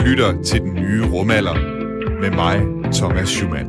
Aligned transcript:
Du 0.00 0.04
lytter 0.04 0.42
til 0.42 0.60
den 0.60 0.74
nye 0.74 1.04
rumalder 1.06 1.54
med 2.20 2.30
mig, 2.30 2.56
Thomas 2.92 3.28
Schumann. 3.28 3.68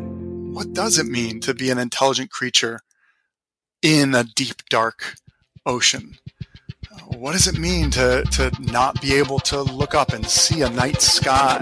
What 0.58 0.68
does 0.76 0.98
it 0.98 1.08
mean 1.08 1.42
to 1.42 1.54
be 1.54 1.72
an 1.72 1.80
intelligent 1.80 2.32
creature 2.38 2.78
in 3.84 4.16
a 4.16 4.24
deep, 4.40 4.58
dark 4.72 5.00
ocean? 5.66 6.16
What 7.22 7.34
does 7.34 7.48
it 7.48 7.60
mean 7.60 7.92
to, 7.92 8.08
to 8.38 8.44
not 8.78 8.92
be 9.02 9.10
able 9.22 9.40
to 9.52 9.58
look 9.80 9.94
up 10.02 10.14
and 10.14 10.26
see 10.26 10.62
a 10.62 10.70
night 10.70 11.02
sky? 11.02 11.58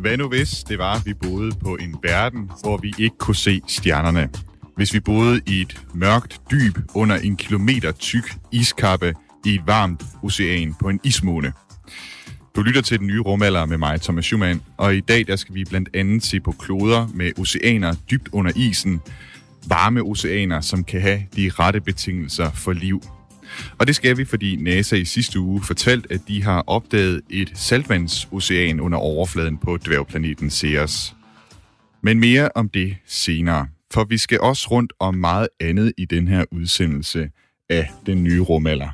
Hvad 0.00 0.16
nu 0.16 0.28
hvis 0.28 0.50
det 0.68 0.78
var, 0.78 0.94
at 0.94 1.06
vi 1.06 1.14
boede 1.14 1.52
på 1.64 1.76
en 1.76 1.96
verden, 2.02 2.50
hvor 2.62 2.76
vi 2.76 2.94
ikke 2.98 3.16
kunne 3.18 3.36
se 3.36 3.60
stjernerne? 3.68 4.28
Hvis 4.76 4.94
vi 4.94 5.00
boede 5.00 5.40
i 5.46 5.60
et 5.60 5.80
mørkt 5.94 6.40
dyb 6.50 6.78
under 6.94 7.16
en 7.16 7.36
kilometer 7.36 7.92
tyk 7.92 8.34
iskappe 8.52 9.14
i 9.44 9.54
et 9.54 9.66
varmt 9.66 10.04
ocean 10.22 10.74
på 10.80 10.88
en 10.88 11.00
ismåne. 11.04 11.52
Du 12.56 12.62
lytter 12.62 12.80
til 12.80 12.98
den 12.98 13.06
nye 13.06 13.20
rumalder 13.20 13.66
med 13.66 13.78
mig, 13.78 14.00
Thomas 14.00 14.24
Schumann, 14.24 14.62
og 14.76 14.96
i 14.96 15.00
dag 15.00 15.26
der 15.26 15.36
skal 15.36 15.54
vi 15.54 15.64
blandt 15.64 15.88
andet 15.94 16.24
se 16.24 16.40
på 16.40 16.52
kloder 16.52 17.08
med 17.14 17.38
oceaner 17.38 17.94
dybt 18.10 18.28
under 18.32 18.52
isen, 18.56 19.00
varme 19.68 20.02
oceaner, 20.02 20.60
som 20.60 20.84
kan 20.84 21.00
have 21.00 21.22
de 21.36 21.50
rette 21.50 21.80
betingelser 21.80 22.50
for 22.50 22.72
liv. 22.72 23.02
Og 23.78 23.86
det 23.86 23.96
skal 23.96 24.16
vi, 24.16 24.24
fordi 24.24 24.56
NASA 24.56 24.96
i 24.96 25.04
sidste 25.04 25.40
uge 25.40 25.62
fortalte, 25.62 26.12
at 26.12 26.20
de 26.28 26.42
har 26.42 26.64
opdaget 26.66 27.20
et 27.30 27.52
saltvandsocean 27.54 28.80
under 28.80 28.98
overfladen 28.98 29.58
på 29.58 29.76
dværgplaneten 29.76 30.50
Ceres. 30.50 31.14
Men 32.02 32.20
mere 32.20 32.48
om 32.54 32.68
det 32.68 32.96
senere, 33.06 33.66
for 33.92 34.04
vi 34.04 34.18
skal 34.18 34.40
også 34.40 34.68
rundt 34.70 34.92
om 35.00 35.14
meget 35.14 35.48
andet 35.60 35.92
i 35.98 36.04
den 36.04 36.28
her 36.28 36.44
udsendelse 36.52 37.30
af 37.70 37.90
den 38.06 38.24
nye 38.24 38.40
rumalder. 38.40 38.88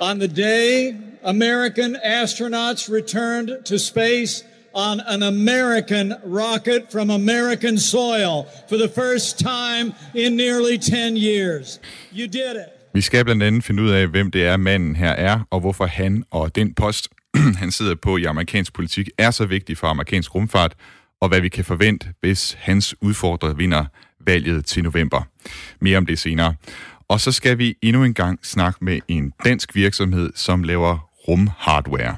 On 0.00 0.18
the 0.18 0.28
day 0.28 0.94
American 1.24 1.96
astronauts 2.04 2.88
returned 2.88 3.64
to 3.64 3.78
space 3.78 4.44
on 4.74 5.00
an 5.00 5.22
American 5.22 6.14
rocket 6.24 6.92
from 6.92 7.10
American 7.10 7.78
soil 7.78 8.46
for 8.68 8.76
the 8.76 8.88
first 8.88 9.38
time 9.38 9.94
in 10.14 10.36
nearly 10.36 10.78
10 10.78 11.16
years. 11.16 11.80
You 12.12 12.26
did 12.26 12.56
it. 12.56 12.68
Vi 12.94 13.00
skal 13.00 13.24
blandt 13.24 13.42
andet 13.42 13.64
finde 13.64 13.82
ud 13.82 13.90
af, 13.90 14.06
hvem 14.06 14.30
det 14.30 14.46
er, 14.46 14.56
manden 14.56 14.96
her 14.96 15.10
er, 15.10 15.40
og 15.50 15.60
hvorfor 15.60 15.86
han 15.86 16.24
og 16.30 16.56
den 16.56 16.74
post, 16.74 17.08
han 17.62 17.70
sidder 17.70 17.94
på 17.94 18.16
i 18.16 18.24
amerikansk 18.24 18.72
politik, 18.74 19.08
er 19.18 19.30
så 19.30 19.46
vigtig 19.46 19.78
for 19.78 19.86
amerikansk 19.86 20.34
rumfart, 20.34 20.74
og 21.20 21.28
hvad 21.28 21.40
vi 21.40 21.48
kan 21.48 21.64
forvente, 21.64 22.08
hvis 22.20 22.56
hans 22.60 22.94
udfordrer 23.00 23.54
vinder 23.54 23.84
valget 24.26 24.64
til 24.64 24.82
november. 24.82 25.22
Mere 25.80 25.98
om 25.98 26.06
det 26.06 26.18
senere. 26.18 26.54
Og 27.08 27.20
så 27.20 27.32
skal 27.32 27.58
vi 27.58 27.74
endnu 27.82 28.04
en 28.04 28.14
gang 28.14 28.38
snakke 28.42 28.84
med 28.84 29.00
en 29.08 29.32
dansk 29.44 29.74
virksomhed, 29.74 30.30
som 30.34 30.62
laver 30.62 31.10
rumhardware. 31.28 32.16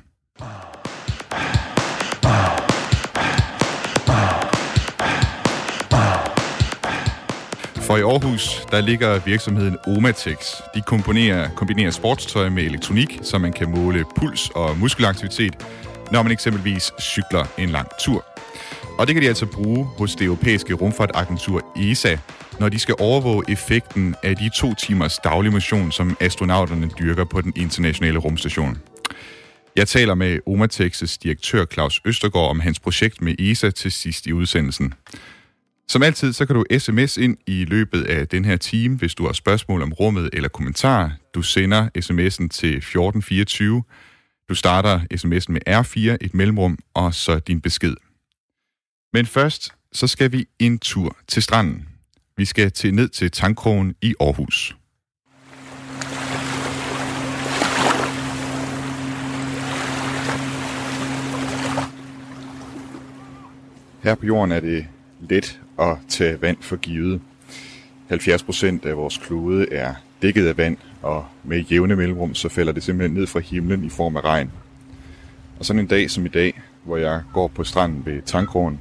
For 7.76 7.96
i 7.96 8.00
Aarhus, 8.00 8.66
der 8.70 8.80
ligger 8.80 9.20
virksomheden 9.24 9.76
Omatex. 9.86 10.36
De 10.74 10.82
komponerer, 10.86 11.50
kombinerer 11.56 11.90
sportstøj 11.90 12.48
med 12.48 12.62
elektronik, 12.62 13.18
så 13.22 13.38
man 13.38 13.52
kan 13.52 13.70
måle 13.70 14.04
puls 14.16 14.50
og 14.54 14.78
muskelaktivitet, 14.78 15.66
når 16.12 16.22
man 16.22 16.32
eksempelvis 16.32 16.92
cykler 17.00 17.46
en 17.58 17.68
lang 17.68 17.88
tur. 18.00 18.37
Og 18.98 19.06
det 19.06 19.14
kan 19.14 19.22
de 19.22 19.28
altså 19.28 19.46
bruge 19.46 19.84
hos 19.84 20.14
det 20.14 20.24
europæiske 20.24 20.74
rumfartagentur 20.74 21.72
ESA, 21.76 22.16
når 22.60 22.68
de 22.68 22.78
skal 22.78 22.94
overvåge 22.98 23.44
effekten 23.48 24.14
af 24.22 24.36
de 24.36 24.50
to 24.56 24.74
timers 24.74 25.18
daglig 25.18 25.52
motion, 25.52 25.92
som 25.92 26.16
astronauterne 26.20 26.90
dyrker 26.98 27.24
på 27.24 27.40
den 27.40 27.52
internationale 27.56 28.18
rumstation. 28.18 28.78
Jeg 29.76 29.88
taler 29.88 30.14
med 30.14 30.38
Omatexes 30.46 31.18
direktør 31.18 31.64
Claus 31.64 32.00
Østergaard 32.04 32.50
om 32.50 32.60
hans 32.60 32.80
projekt 32.80 33.22
med 33.22 33.34
ESA 33.38 33.70
til 33.70 33.92
sidst 33.92 34.26
i 34.26 34.32
udsendelsen. 34.32 34.94
Som 35.88 36.02
altid, 36.02 36.32
så 36.32 36.46
kan 36.46 36.56
du 36.56 36.64
sms 36.78 37.16
ind 37.16 37.36
i 37.46 37.64
løbet 37.64 38.04
af 38.04 38.28
den 38.28 38.44
her 38.44 38.56
time, 38.56 38.96
hvis 38.96 39.14
du 39.14 39.26
har 39.26 39.32
spørgsmål 39.32 39.82
om 39.82 39.92
rummet 39.92 40.30
eller 40.32 40.48
kommentarer. 40.48 41.10
Du 41.34 41.42
sender 41.42 41.82
sms'en 41.84 42.48
til 42.48 42.76
1424. 42.76 43.82
Du 44.48 44.54
starter 44.54 45.00
sms'en 45.00 45.52
med 45.52 45.60
R4, 45.68 46.16
et 46.20 46.34
mellemrum, 46.34 46.78
og 46.94 47.14
så 47.14 47.38
din 47.38 47.60
besked. 47.60 47.94
Men 49.12 49.26
først, 49.26 49.74
så 49.92 50.06
skal 50.06 50.32
vi 50.32 50.48
en 50.58 50.78
tur 50.78 51.16
til 51.28 51.42
stranden. 51.42 51.88
Vi 52.36 52.44
skal 52.44 52.70
til 52.72 52.94
ned 52.94 53.08
til 53.08 53.30
Tankkrogen 53.30 53.94
i 54.02 54.14
Aarhus. 54.20 54.76
Her 64.02 64.14
på 64.14 64.26
jorden 64.26 64.52
er 64.52 64.60
det 64.60 64.86
let 65.20 65.60
at 65.78 65.96
tage 66.08 66.42
vand 66.42 66.56
for 66.60 66.76
givet. 66.76 67.20
70 68.08 68.42
procent 68.42 68.84
af 68.84 68.96
vores 68.96 69.18
klode 69.18 69.72
er 69.72 69.94
dækket 70.22 70.46
af 70.46 70.56
vand, 70.56 70.76
og 71.02 71.26
med 71.44 71.60
jævne 71.60 71.96
mellemrum, 71.96 72.34
så 72.34 72.48
falder 72.48 72.72
det 72.72 72.82
simpelthen 72.82 73.18
ned 73.18 73.26
fra 73.26 73.40
himlen 73.40 73.84
i 73.84 73.88
form 73.88 74.16
af 74.16 74.24
regn. 74.24 74.50
Og 75.58 75.64
sådan 75.64 75.80
en 75.80 75.86
dag 75.86 76.10
som 76.10 76.26
i 76.26 76.28
dag, 76.28 76.60
hvor 76.84 76.96
jeg 76.96 77.22
går 77.32 77.48
på 77.48 77.64
stranden 77.64 78.06
ved 78.06 78.22
Tankkrogen, 78.22 78.80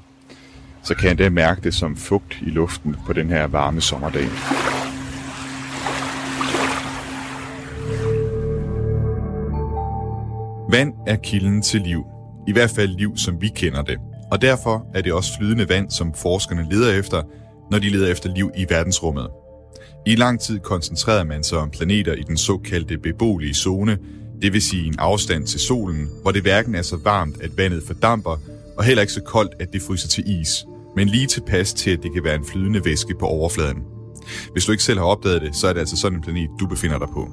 så 0.87 0.95
kan 0.95 1.09
jeg 1.09 1.17
da 1.17 1.29
mærke 1.29 1.61
det 1.61 1.73
som 1.73 1.95
fugt 1.95 2.37
i 2.41 2.49
luften 2.49 2.95
på 3.05 3.13
den 3.13 3.29
her 3.29 3.47
varme 3.47 3.81
sommerdag. 3.81 4.27
Vand 10.71 10.93
er 11.07 11.15
kilden 11.23 11.61
til 11.61 11.81
liv. 11.81 12.03
I 12.47 12.51
hvert 12.51 12.69
fald 12.69 12.89
liv, 12.89 13.17
som 13.17 13.41
vi 13.41 13.47
kender 13.47 13.81
det. 13.81 13.97
Og 14.31 14.41
derfor 14.41 14.85
er 14.95 15.01
det 15.01 15.13
også 15.13 15.37
flydende 15.37 15.69
vand, 15.69 15.91
som 15.91 16.13
forskerne 16.13 16.67
leder 16.71 16.99
efter, 16.99 17.23
når 17.71 17.79
de 17.79 17.89
leder 17.89 18.11
efter 18.11 18.29
liv 18.35 18.51
i 18.57 18.65
verdensrummet. 18.69 19.27
I 20.05 20.15
lang 20.15 20.39
tid 20.39 20.59
koncentrerede 20.59 21.25
man 21.25 21.43
sig 21.43 21.57
om 21.57 21.69
planeter 21.69 22.13
i 22.13 22.21
den 22.21 22.37
såkaldte 22.37 22.97
beboelige 22.97 23.53
zone, 23.53 23.97
det 24.41 24.53
vil 24.53 24.61
sige 24.61 24.87
en 24.87 24.95
afstand 24.99 25.47
til 25.47 25.59
solen, 25.59 26.09
hvor 26.21 26.31
det 26.31 26.41
hverken 26.41 26.75
er 26.75 26.81
så 26.81 26.97
varmt, 27.03 27.41
at 27.41 27.57
vandet 27.57 27.83
fordamper, 27.87 28.39
og 28.77 28.83
heller 28.83 29.01
ikke 29.01 29.13
så 29.13 29.21
koldt, 29.21 29.53
at 29.59 29.73
det 29.73 29.81
fryser 29.81 30.07
til 30.07 30.41
is, 30.41 30.65
men 30.97 31.07
lige 31.07 31.27
tilpas 31.27 31.73
til, 31.73 31.91
at 31.91 32.03
det 32.03 32.13
kan 32.13 32.23
være 32.23 32.35
en 32.35 32.45
flydende 32.45 32.85
væske 32.85 33.15
på 33.19 33.25
overfladen. 33.25 33.83
Hvis 34.51 34.65
du 34.65 34.71
ikke 34.71 34.83
selv 34.83 34.99
har 34.99 35.05
opdaget 35.05 35.41
det, 35.41 35.55
så 35.55 35.67
er 35.67 35.73
det 35.73 35.79
altså 35.79 35.97
sådan 35.97 36.17
en 36.17 36.23
planet, 36.23 36.49
du 36.59 36.67
befinder 36.67 36.99
dig 36.99 37.07
på. 37.13 37.29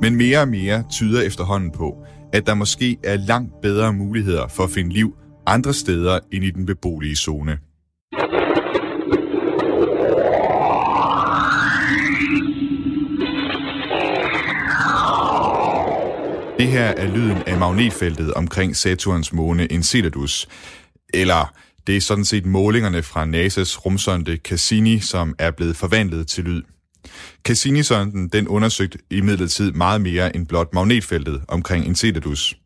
Men 0.00 0.16
mere 0.16 0.40
og 0.40 0.48
mere 0.48 0.84
tyder 0.90 1.22
efterhånden 1.22 1.70
på, 1.70 1.94
at 2.32 2.46
der 2.46 2.54
måske 2.54 2.96
er 3.04 3.16
langt 3.16 3.52
bedre 3.62 3.92
muligheder 3.92 4.48
for 4.48 4.64
at 4.64 4.70
finde 4.70 4.92
liv 4.92 5.16
andre 5.46 5.74
steder 5.74 6.18
end 6.32 6.44
i 6.44 6.50
den 6.50 6.66
beboelige 6.66 7.16
zone. 7.16 7.58
Det 16.58 16.66
her 16.66 16.86
er 16.86 17.14
lyden 17.14 17.42
af 17.46 17.58
magnetfeltet 17.58 18.34
omkring 18.34 18.76
Saturns 18.76 19.32
måne 19.32 19.72
Enceladus. 19.72 20.48
Eller 21.14 21.52
det 21.86 21.96
er 21.96 22.00
sådan 22.00 22.24
set 22.24 22.46
målingerne 22.46 23.02
fra 23.02 23.24
NASA's 23.24 23.78
rumsonde 23.84 24.36
Cassini, 24.36 25.00
som 25.00 25.34
er 25.38 25.50
blevet 25.50 25.76
forvandlet 25.76 26.28
til 26.28 26.44
lyd. 26.44 26.62
Cassini-sonden 27.48 28.28
den 28.28 28.48
undersøgte 28.48 28.98
imidlertid 29.10 29.72
meget 29.72 30.00
mere 30.00 30.36
end 30.36 30.46
blot 30.46 30.74
magnetfeltet 30.74 31.42
omkring 31.48 31.86
Enceladus. 31.86 32.56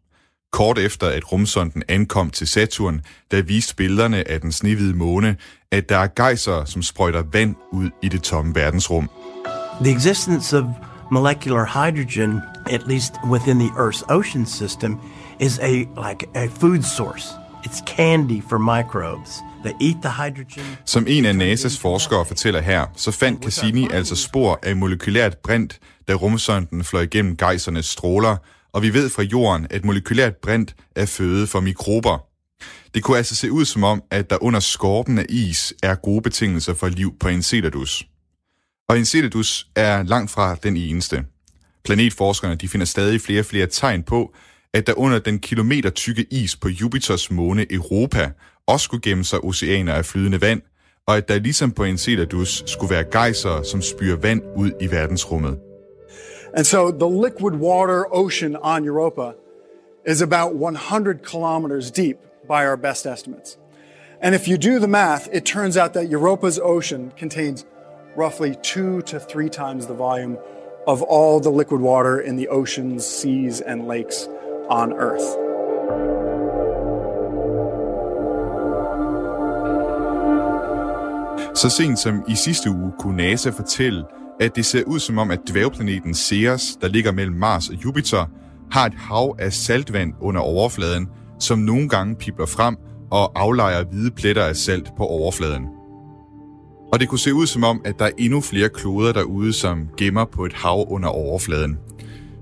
Kort 0.53 0.79
efter 0.79 1.07
at 1.07 1.33
rumsonden 1.33 1.83
ankom 1.89 2.31
til 2.31 2.47
Saturn, 2.47 3.01
der 3.31 3.43
viste 3.43 3.77
billederne 3.77 4.31
af 4.31 4.41
den 4.41 4.53
snehvide 4.53 4.95
måne, 4.95 5.37
at 5.73 5.89
der 5.89 5.99
er 5.99 6.09
gejser, 6.17 6.65
som 6.65 6.83
sprøjter 6.83 7.23
vand 7.33 7.55
ud 7.73 7.91
i 8.03 8.09
det 8.09 8.23
tomme 8.23 8.55
verdensrum. 8.55 9.11
The 9.85 9.93
existence 9.95 10.59
of 10.59 10.65
molecular 11.11 11.65
hydrogen, 11.65 12.41
at 12.71 12.87
least 12.87 13.13
within 13.31 13.59
the 13.59 13.69
Earth's 13.69 14.03
ocean 14.09 14.47
system, 14.47 14.97
is 15.41 15.59
a 15.59 15.73
like 15.73 16.27
a 16.35 16.47
food 16.47 16.83
source. 16.83 17.27
It's 17.67 17.83
candy 17.97 18.43
for 18.49 18.59
microbes. 18.59 19.31
They 19.65 19.89
eat 19.89 19.97
the 20.03 20.11
hydrogen. 20.11 20.77
Som 20.85 21.05
en 21.09 21.25
af 21.25 21.33
NASA's 21.33 21.81
forskere 21.81 22.27
fortæller 22.27 22.61
her, 22.61 22.87
så 22.97 23.11
fandt 23.11 23.45
Cassini 23.45 23.89
altså 23.91 24.17
spor 24.17 24.59
af 24.63 24.77
molekylært 24.77 25.37
brint, 25.45 25.81
da 26.09 26.15
rumsonden 26.15 26.85
fløj 26.85 27.03
igennem 27.03 27.37
gejsernes 27.37 27.87
stråler, 27.87 28.37
og 28.73 28.83
vi 28.83 28.95
ved 28.95 29.11
fra 29.11 29.23
jorden, 29.23 29.67
at 29.71 29.85
molekylært 29.85 30.37
brint 30.37 30.75
er 30.97 31.07
føde 31.07 31.47
for 31.47 31.61
mikrober. 31.61 32.19
Det 32.95 33.03
kunne 33.03 33.17
altså 33.17 33.37
se 33.37 33.53
ud 33.53 33.65
som 33.65 33.85
om, 33.85 34.03
at 34.11 34.31
der 34.31 34.43
under 34.43 34.61
skorpen 34.61 35.19
af 35.19 35.27
is 35.29 35.75
er 35.83 35.95
gode 35.95 36.23
betingelser 36.23 36.75
for 36.75 36.89
liv 36.89 37.15
på 37.21 37.29
Enceladus. 37.29 38.07
Og 38.89 38.99
Enceladus 38.99 39.67
er 39.77 40.03
langt 40.03 40.31
fra 40.31 40.55
den 40.55 40.77
eneste. 40.77 41.25
Planetforskerne 41.85 42.55
de 42.55 42.69
finder 42.69 42.87
stadig 42.87 43.21
flere 43.21 43.41
og 43.41 43.47
flere 43.47 43.67
tegn 43.67 44.03
på, 44.03 44.35
at 44.75 44.87
der 44.87 44.99
under 44.99 45.19
den 45.19 45.39
kilometer 45.39 45.91
tykke 45.91 46.27
is 46.31 46.57
på 46.57 46.69
Jupiters 46.69 47.31
måne 47.31 47.73
Europa 47.73 48.31
også 48.67 48.85
skulle 48.85 49.03
gemme 49.03 49.25
sig 49.25 49.39
oceaner 49.45 49.95
af 49.95 50.05
flydende 50.05 50.41
vand, 50.41 50.63
og 51.07 51.17
at 51.17 51.29
der 51.29 51.39
ligesom 51.39 51.73
på 51.73 51.85
Enceladus 51.85 52.63
skulle 52.67 52.95
være 52.95 53.05
gejser, 53.05 53.63
som 53.63 53.83
spyrer 53.83 54.17
vand 54.17 54.43
ud 54.57 54.71
i 54.81 54.91
verdensrummet. 54.91 55.59
And 56.55 56.65
so 56.65 56.91
the 56.91 57.09
liquid 57.09 57.55
water 57.61 58.05
ocean 58.11 58.57
on 58.63 58.85
Europa 58.85 59.33
is 60.07 60.23
about 60.23 60.53
100 60.55 61.19
kilometers 61.31 61.91
deep 61.91 62.17
by 62.49 62.67
our 62.69 62.77
best 62.77 63.07
estimates. 63.07 63.59
And 64.23 64.35
if 64.35 64.49
you 64.49 64.57
do 64.57 64.79
the 64.79 64.89
math, 64.89 65.29
it 65.33 65.45
turns 65.45 65.77
out 65.77 65.93
that 65.93 66.11
Europa's 66.11 66.59
ocean 66.63 67.13
contains 67.19 67.67
roughly 68.17 68.57
two 68.63 69.03
to 69.03 69.19
three 69.21 69.49
times 69.49 69.87
the 69.87 69.95
volume 69.95 70.37
of 70.87 71.03
all 71.03 71.41
the 71.41 71.51
liquid 71.51 71.81
water 71.81 72.21
in 72.21 72.37
the 72.37 72.49
oceans, 72.49 73.07
seas, 73.07 73.61
and 73.61 73.89
lakes 73.89 74.29
on 74.71 74.93
Earth. 74.93 75.29
Så 81.55 81.69
sent 81.69 81.99
som 81.99 82.23
i 82.29 82.35
sidste 82.35 82.71
uge 82.71 82.93
kunne 82.99 83.17
NASA 83.17 83.51
fortælle, 83.51 84.05
at 84.41 84.57
det 84.57 84.67
ser 84.67 84.85
ud 84.85 84.99
som 84.99 85.19
om, 85.19 85.31
at 85.31 85.41
dværgplaneten 85.49 86.15
Ceres, 86.15 86.77
der 86.81 86.89
ligger 86.89 87.13
mellem 87.13 87.37
Mars 87.37 87.69
og 87.69 87.75
Jupiter, 87.75 88.27
har 88.73 88.87
et 88.87 88.95
hav 88.95 89.37
af 89.39 89.53
saltvand 89.53 90.13
under 90.21 90.41
overfladen, 90.41 91.09
som 91.39 91.59
nogle 91.59 91.89
gange 91.89 92.15
pipler 92.15 92.47
frem 92.47 92.77
og 93.11 93.41
aflejer 93.41 93.85
hvide 93.85 94.11
pletter 94.11 94.45
af 94.45 94.57
salt 94.57 94.91
på 94.97 95.07
overfladen. 95.07 95.67
Og 96.93 97.01
det 97.01 97.09
kunne 97.09 97.19
se 97.19 97.35
ud 97.35 97.47
som 97.47 97.65
om, 97.65 97.81
at 97.85 97.99
der 97.99 98.05
er 98.05 98.11
endnu 98.19 98.41
flere 98.41 98.69
kloder 98.69 99.13
derude, 99.13 99.53
som 99.53 99.89
gemmer 99.97 100.25
på 100.25 100.45
et 100.45 100.53
hav 100.53 100.87
under 100.89 101.09
overfladen. 101.09 101.79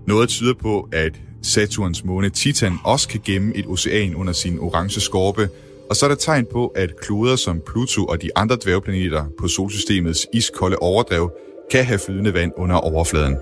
Noget 0.06 0.28
tyder 0.28 0.54
på, 0.54 0.88
at 0.92 1.20
Saturns 1.42 2.04
måne 2.04 2.30
Titan 2.30 2.78
også 2.84 3.08
kan 3.08 3.20
gemme 3.24 3.56
et 3.56 3.66
ocean 3.66 4.14
under 4.14 4.32
sin 4.32 4.58
orange 4.58 5.00
skorpe, 5.00 5.48
og 5.90 5.96
så 5.96 6.06
er 6.06 6.08
der 6.08 6.16
tegn 6.16 6.46
på, 6.52 6.66
at 6.66 7.00
kloder 7.00 7.36
som 7.36 7.60
Pluto 7.66 8.04
og 8.04 8.22
de 8.22 8.30
andre 8.36 8.56
dværgplaneter 8.64 9.24
på 9.38 9.48
solsystemets 9.48 10.26
iskolde 10.34 10.76
overdrev 10.76 11.32
kan 11.70 11.84
have 11.84 11.98
flydende 11.98 12.34
vand 12.34 12.52
under 12.56 12.76
overfladen. 12.76 13.36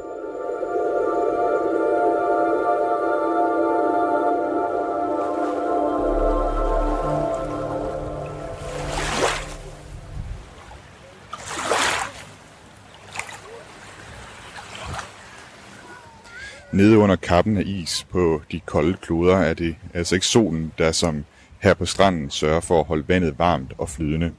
Nede 16.76 16.98
under 16.98 17.16
kappen 17.16 17.56
af 17.56 17.62
is 17.66 18.06
på 18.10 18.42
de 18.52 18.60
kolde 18.60 18.96
kloder 18.96 19.36
er 19.36 19.54
det 19.54 19.76
altså 19.94 20.14
ikke 20.14 20.26
solen, 20.26 20.72
der 20.78 20.92
som 20.92 21.24
her 21.58 21.74
på 21.74 21.86
stranden 21.86 22.30
sørger 22.30 22.60
for 22.60 22.80
at 22.80 22.86
holde 22.86 23.08
vandet 23.08 23.38
varmt 23.38 23.72
og 23.78 23.88
flydende. 23.88 24.32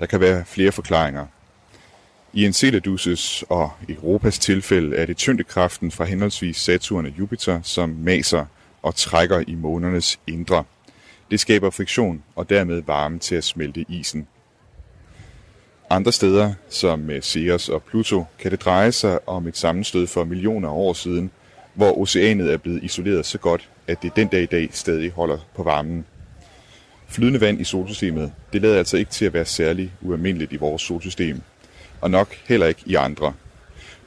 Der 0.00 0.06
kan 0.06 0.20
være 0.20 0.44
flere 0.44 0.72
forklaringer. 0.72 1.26
I 2.32 2.48
Enceladus' 2.48 3.42
og 3.48 3.70
Europas 3.88 4.38
tilfælde 4.38 4.96
er 4.96 5.06
det 5.06 5.16
tyngdekraften 5.16 5.90
fra 5.90 6.04
henholdsvis 6.04 6.56
Saturn 6.56 7.06
og 7.06 7.12
Jupiter, 7.18 7.60
som 7.62 7.88
maser 7.88 8.46
og 8.82 8.94
trækker 8.94 9.44
i 9.46 9.54
månernes 9.54 10.20
indre. 10.26 10.64
Det 11.30 11.40
skaber 11.40 11.70
friktion 11.70 12.22
og 12.36 12.50
dermed 12.50 12.82
varme 12.86 13.18
til 13.18 13.34
at 13.34 13.44
smelte 13.44 13.84
isen. 13.88 14.26
Andre 15.90 16.12
steder, 16.12 16.54
som 16.68 16.98
med 16.98 17.22
Ceres 17.22 17.68
og 17.68 17.82
Pluto, 17.82 18.24
kan 18.38 18.50
det 18.50 18.64
dreje 18.64 18.92
sig 18.92 19.28
om 19.28 19.46
et 19.46 19.56
sammenstød 19.56 20.06
for 20.06 20.24
millioner 20.24 20.68
af 20.68 20.72
år 20.72 20.92
siden, 20.92 21.30
hvor 21.74 21.98
oceanet 21.98 22.52
er 22.52 22.56
blevet 22.56 22.82
isoleret 22.82 23.26
så 23.26 23.38
godt, 23.38 23.68
at 23.86 24.02
det 24.02 24.16
den 24.16 24.28
dag 24.28 24.42
i 24.42 24.46
dag 24.46 24.68
stadig 24.72 25.10
holder 25.10 25.38
på 25.56 25.62
varmen. 25.62 26.04
Flydende 27.08 27.40
vand 27.40 27.60
i 27.60 27.64
solsystemet, 27.64 28.32
det 28.52 28.62
lader 28.62 28.78
altså 28.78 28.96
ikke 28.96 29.10
til 29.10 29.24
at 29.24 29.32
være 29.32 29.44
særlig 29.44 29.92
ualmindeligt 30.00 30.52
i 30.52 30.56
vores 30.56 30.82
solsystem, 30.82 31.40
og 32.00 32.10
nok 32.10 32.34
heller 32.48 32.66
ikke 32.66 32.82
i 32.86 32.94
andre. 32.94 33.32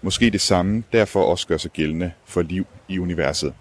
Måske 0.01 0.29
det 0.29 0.41
samme 0.41 0.83
derfor 0.93 1.23
også 1.23 1.47
gør 1.47 1.57
sig 1.57 1.71
gældende 1.71 2.11
for 2.25 2.41
liv 2.41 2.67
i 2.87 2.99
universet. 2.99 3.53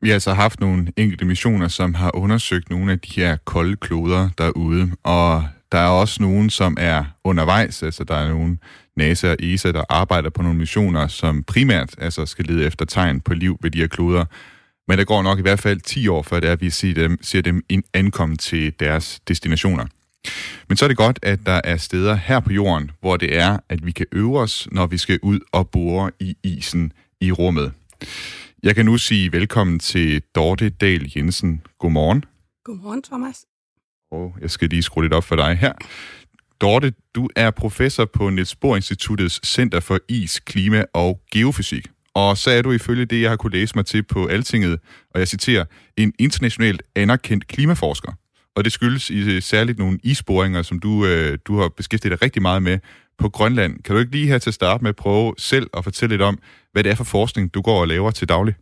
Vi 0.00 0.08
har 0.08 0.14
altså 0.14 0.32
haft 0.32 0.60
nogle 0.60 0.92
enkelte 0.96 1.24
missioner, 1.24 1.68
som 1.68 1.94
har 1.94 2.16
undersøgt 2.16 2.70
nogle 2.70 2.92
af 2.92 3.00
de 3.00 3.20
her 3.20 3.36
kolde 3.44 3.76
kloder 3.76 4.28
derude, 4.38 4.90
og 5.02 5.44
der 5.72 5.78
er 5.78 5.88
også 5.88 6.22
nogen, 6.22 6.50
som 6.50 6.76
er 6.80 7.04
undervejs, 7.24 7.82
altså 7.82 8.04
der 8.04 8.14
er 8.14 8.28
nogen 8.28 8.60
NASA 8.96 9.30
og 9.30 9.36
ESA, 9.40 9.72
der 9.72 9.84
arbejder 9.88 10.30
på 10.30 10.42
nogle 10.42 10.58
missioner, 10.58 11.06
som 11.06 11.42
primært 11.42 11.94
altså 11.98 12.26
skal 12.26 12.44
lede 12.44 12.66
efter 12.66 12.84
tegn 12.84 13.20
på 13.20 13.34
liv 13.34 13.58
ved 13.62 13.70
de 13.70 13.78
her 13.78 13.86
kloder. 13.86 14.24
Men 14.88 14.98
der 14.98 15.04
går 15.04 15.22
nok 15.22 15.38
i 15.38 15.42
hvert 15.42 15.60
fald 15.60 15.80
10 15.80 16.08
år, 16.08 16.22
før 16.22 16.40
det 16.40 16.48
er, 16.48 16.52
at 16.52 16.60
vi 16.60 16.70
ser 16.70 16.94
dem, 16.94 17.18
ser 17.22 17.40
dem 17.40 17.62
ankomme 17.94 18.36
til 18.36 18.72
deres 18.80 19.20
destinationer. 19.28 19.86
Men 20.68 20.76
så 20.76 20.84
er 20.84 20.88
det 20.88 20.96
godt, 20.96 21.18
at 21.22 21.46
der 21.46 21.60
er 21.64 21.76
steder 21.76 22.14
her 22.14 22.40
på 22.40 22.52
jorden, 22.52 22.90
hvor 23.00 23.16
det 23.16 23.36
er, 23.36 23.58
at 23.68 23.86
vi 23.86 23.90
kan 23.90 24.06
øve 24.12 24.38
os, 24.38 24.68
når 24.72 24.86
vi 24.86 24.98
skal 24.98 25.18
ud 25.22 25.40
og 25.52 25.70
bore 25.70 26.10
i 26.20 26.36
isen 26.42 26.92
i 27.20 27.32
rummet. 27.32 27.72
Jeg 28.62 28.74
kan 28.74 28.86
nu 28.86 28.98
sige 28.98 29.32
velkommen 29.32 29.78
til 29.78 30.22
Dorte 30.34 30.68
Dahl 30.68 31.12
Jensen. 31.16 31.62
Godmorgen. 31.78 32.24
Godmorgen, 32.64 33.02
Thomas. 33.02 33.44
Og 34.10 34.36
jeg 34.40 34.50
skal 34.50 34.68
lige 34.68 34.82
skrue 34.82 35.04
lidt 35.04 35.12
op 35.12 35.24
for 35.24 35.36
dig 35.36 35.56
her. 35.56 35.72
Dorte, 36.62 36.92
du 37.14 37.28
er 37.36 37.50
professor 37.50 38.04
på 38.04 38.30
Niels 38.30 38.56
Bohr 38.56 38.76
Instituttets 38.76 39.48
Center 39.48 39.80
for 39.80 39.98
Is, 40.08 40.40
Klima 40.40 40.84
og 40.92 41.20
Geofysik. 41.32 41.88
Og 42.14 42.38
så 42.38 42.50
er 42.50 42.62
du 42.62 42.72
ifølge 42.72 43.04
det, 43.04 43.22
jeg 43.22 43.30
har 43.30 43.36
kunne 43.36 43.52
læse 43.52 43.74
mig 43.74 43.86
til 43.86 44.02
på 44.02 44.26
Altinget, 44.26 44.78
og 45.14 45.20
jeg 45.20 45.28
citerer, 45.28 45.64
en 45.96 46.12
internationalt 46.18 46.82
anerkendt 46.96 47.46
klimaforsker. 47.46 48.12
Og 48.56 48.64
det 48.64 48.72
skyldes 48.72 49.10
i 49.10 49.36
øh, 49.36 49.42
særligt 49.42 49.78
nogle 49.78 49.98
isboringer, 50.02 50.62
som 50.62 50.78
du, 50.78 51.06
øh, 51.06 51.38
du 51.44 51.58
har 51.58 51.68
beskæftiget 51.68 52.10
dig 52.10 52.22
rigtig 52.22 52.42
meget 52.42 52.62
med 52.62 52.78
på 53.18 53.28
Grønland. 53.28 53.82
Kan 53.82 53.94
du 53.94 54.00
ikke 54.00 54.12
lige 54.12 54.26
her 54.26 54.38
til 54.38 54.50
at 54.50 54.54
starte 54.54 54.84
med 54.84 54.88
at 54.88 54.96
prøve 54.96 55.34
selv 55.38 55.70
at 55.76 55.84
fortælle 55.84 56.12
lidt 56.12 56.22
om, 56.22 56.38
hvad 56.72 56.84
det 56.84 56.90
er 56.90 56.96
for 56.96 57.04
forskning, 57.04 57.54
du 57.54 57.60
går 57.60 57.80
og 57.80 57.88
laver 57.88 58.10
til 58.10 58.28
daglig? 58.28 58.54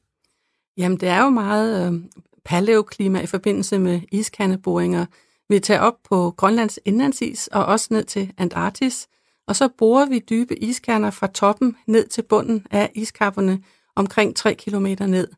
Jamen, 0.77 1.01
det 1.01 1.09
er 1.09 1.23
jo 1.23 1.31
meget 1.31 1.93
øh, 1.93 2.01
paleoklima 2.45 3.21
i 3.21 3.27
forbindelse 3.27 3.79
med 3.79 4.01
iskandeboringer. 4.13 5.07
Vi 5.51 5.59
tager 5.59 5.81
op 5.81 5.95
på 6.09 6.35
Grønlands 6.37 6.79
indlandsis 6.85 7.47
og 7.47 7.67
også 7.67 7.89
ned 7.91 8.05
til 8.05 8.33
Antarktis, 8.39 9.09
og 9.47 9.57
så 9.57 9.69
borer 9.79 10.07
vi 10.07 10.19
dybe 10.31 10.63
iskerner 10.63 11.11
fra 11.11 11.27
toppen 11.27 11.77
ned 11.87 12.07
til 12.07 12.23
bunden 12.23 12.67
af 12.71 12.91
iskapperne 12.95 13.63
omkring 13.97 14.37
3 14.37 14.55
km 14.55 14.87
ned. 14.87 15.29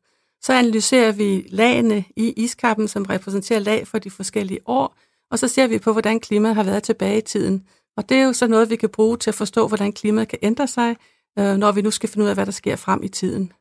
Så 0.43 0.53
analyserer 0.53 1.13
vi 1.13 1.47
lagene 1.49 2.05
i 2.17 2.33
iskappen, 2.37 2.89
som 2.89 3.03
repræsenterer 3.03 3.61
lag 3.61 3.87
for 3.87 3.99
de 3.99 4.11
forskellige 4.11 4.61
år, 4.67 4.97
og 5.31 5.39
så 5.39 5.49
ser 5.49 5.67
vi 5.67 5.79
på, 5.79 5.93
hvordan 5.93 6.21
klimaet 6.21 6.55
har 6.55 6.65
været 6.65 6.83
tilbage 6.83 7.19
i 7.19 7.25
tiden. 7.25 7.67
Og 7.97 8.09
det 8.09 8.17
er 8.17 8.23
jo 8.23 8.33
så 8.33 8.47
noget, 8.47 8.71
vi 8.71 8.77
kan 8.77 8.89
bruge 8.89 9.17
til 9.17 9.31
at 9.31 9.35
forstå, 9.35 9.69
hvordan 9.69 9.93
klimaet 9.93 10.29
kan 10.29 10.39
ændre 10.43 10.67
sig, 10.67 10.97
øh, 11.39 11.57
når 11.57 11.73
vi 11.73 11.83
nu 11.83 11.91
skal 11.91 12.09
finde 12.09 12.25
ud 12.25 12.29
af, 12.29 12.37
hvad 12.37 12.47
der 12.47 12.53
sker 12.53 12.77
frem 12.77 13.03
i 13.03 13.09
tiden. 13.09 13.53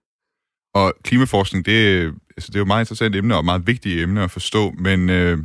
Og 0.73 0.93
klimaforskning, 1.03 1.65
det, 1.65 2.05
altså 2.37 2.47
det 2.47 2.55
er 2.55 2.59
jo 2.59 2.65
meget 2.65 2.81
interessant 2.81 3.15
emne 3.15 3.35
og 3.35 3.45
meget 3.45 3.67
vigtigt 3.67 4.01
emne 4.01 4.23
at 4.23 4.31
forstå, 4.31 4.71
men 4.71 5.09
øh, 5.09 5.37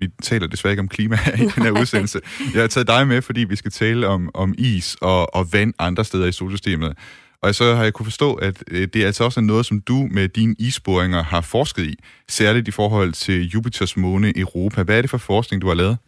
vi 0.00 0.08
taler 0.22 0.46
desværre 0.46 0.72
ikke 0.72 0.80
om 0.80 0.88
klima 0.88 1.16
i 1.38 1.40
den 1.40 1.62
her 1.62 1.70
udsendelse. 1.70 2.20
Jeg 2.54 2.60
har 2.60 2.68
taget 2.68 2.86
dig 2.86 3.08
med, 3.08 3.22
fordi 3.22 3.44
vi 3.44 3.56
skal 3.56 3.70
tale 3.70 4.08
om, 4.08 4.30
om 4.34 4.54
is 4.58 4.96
og, 5.00 5.34
og 5.34 5.52
vand 5.52 5.74
andre 5.78 6.04
steder 6.04 6.26
i 6.26 6.32
solsystemet. 6.32 6.96
Og 7.42 7.54
så 7.54 7.74
har 7.74 7.82
jeg 7.82 7.92
kunne 7.92 8.06
forstå, 8.06 8.34
at 8.34 8.64
øh, 8.70 8.88
det 8.92 9.02
er 9.02 9.06
altså 9.06 9.24
også 9.24 9.40
noget, 9.40 9.66
som 9.66 9.80
du 9.80 10.08
med 10.10 10.28
dine 10.28 10.54
isboringer 10.58 11.22
har 11.22 11.40
forsket 11.40 11.86
i, 11.86 11.96
særligt 12.28 12.68
i 12.68 12.70
forhold 12.70 13.12
til 13.12 13.48
Jupiters 13.48 13.96
måne 13.96 14.38
Europa. 14.38 14.82
Hvad 14.82 14.98
er 14.98 15.00
det 15.00 15.10
for 15.10 15.18
forskning, 15.18 15.62
du 15.62 15.68
har 15.68 15.74
lavet? 15.74 15.98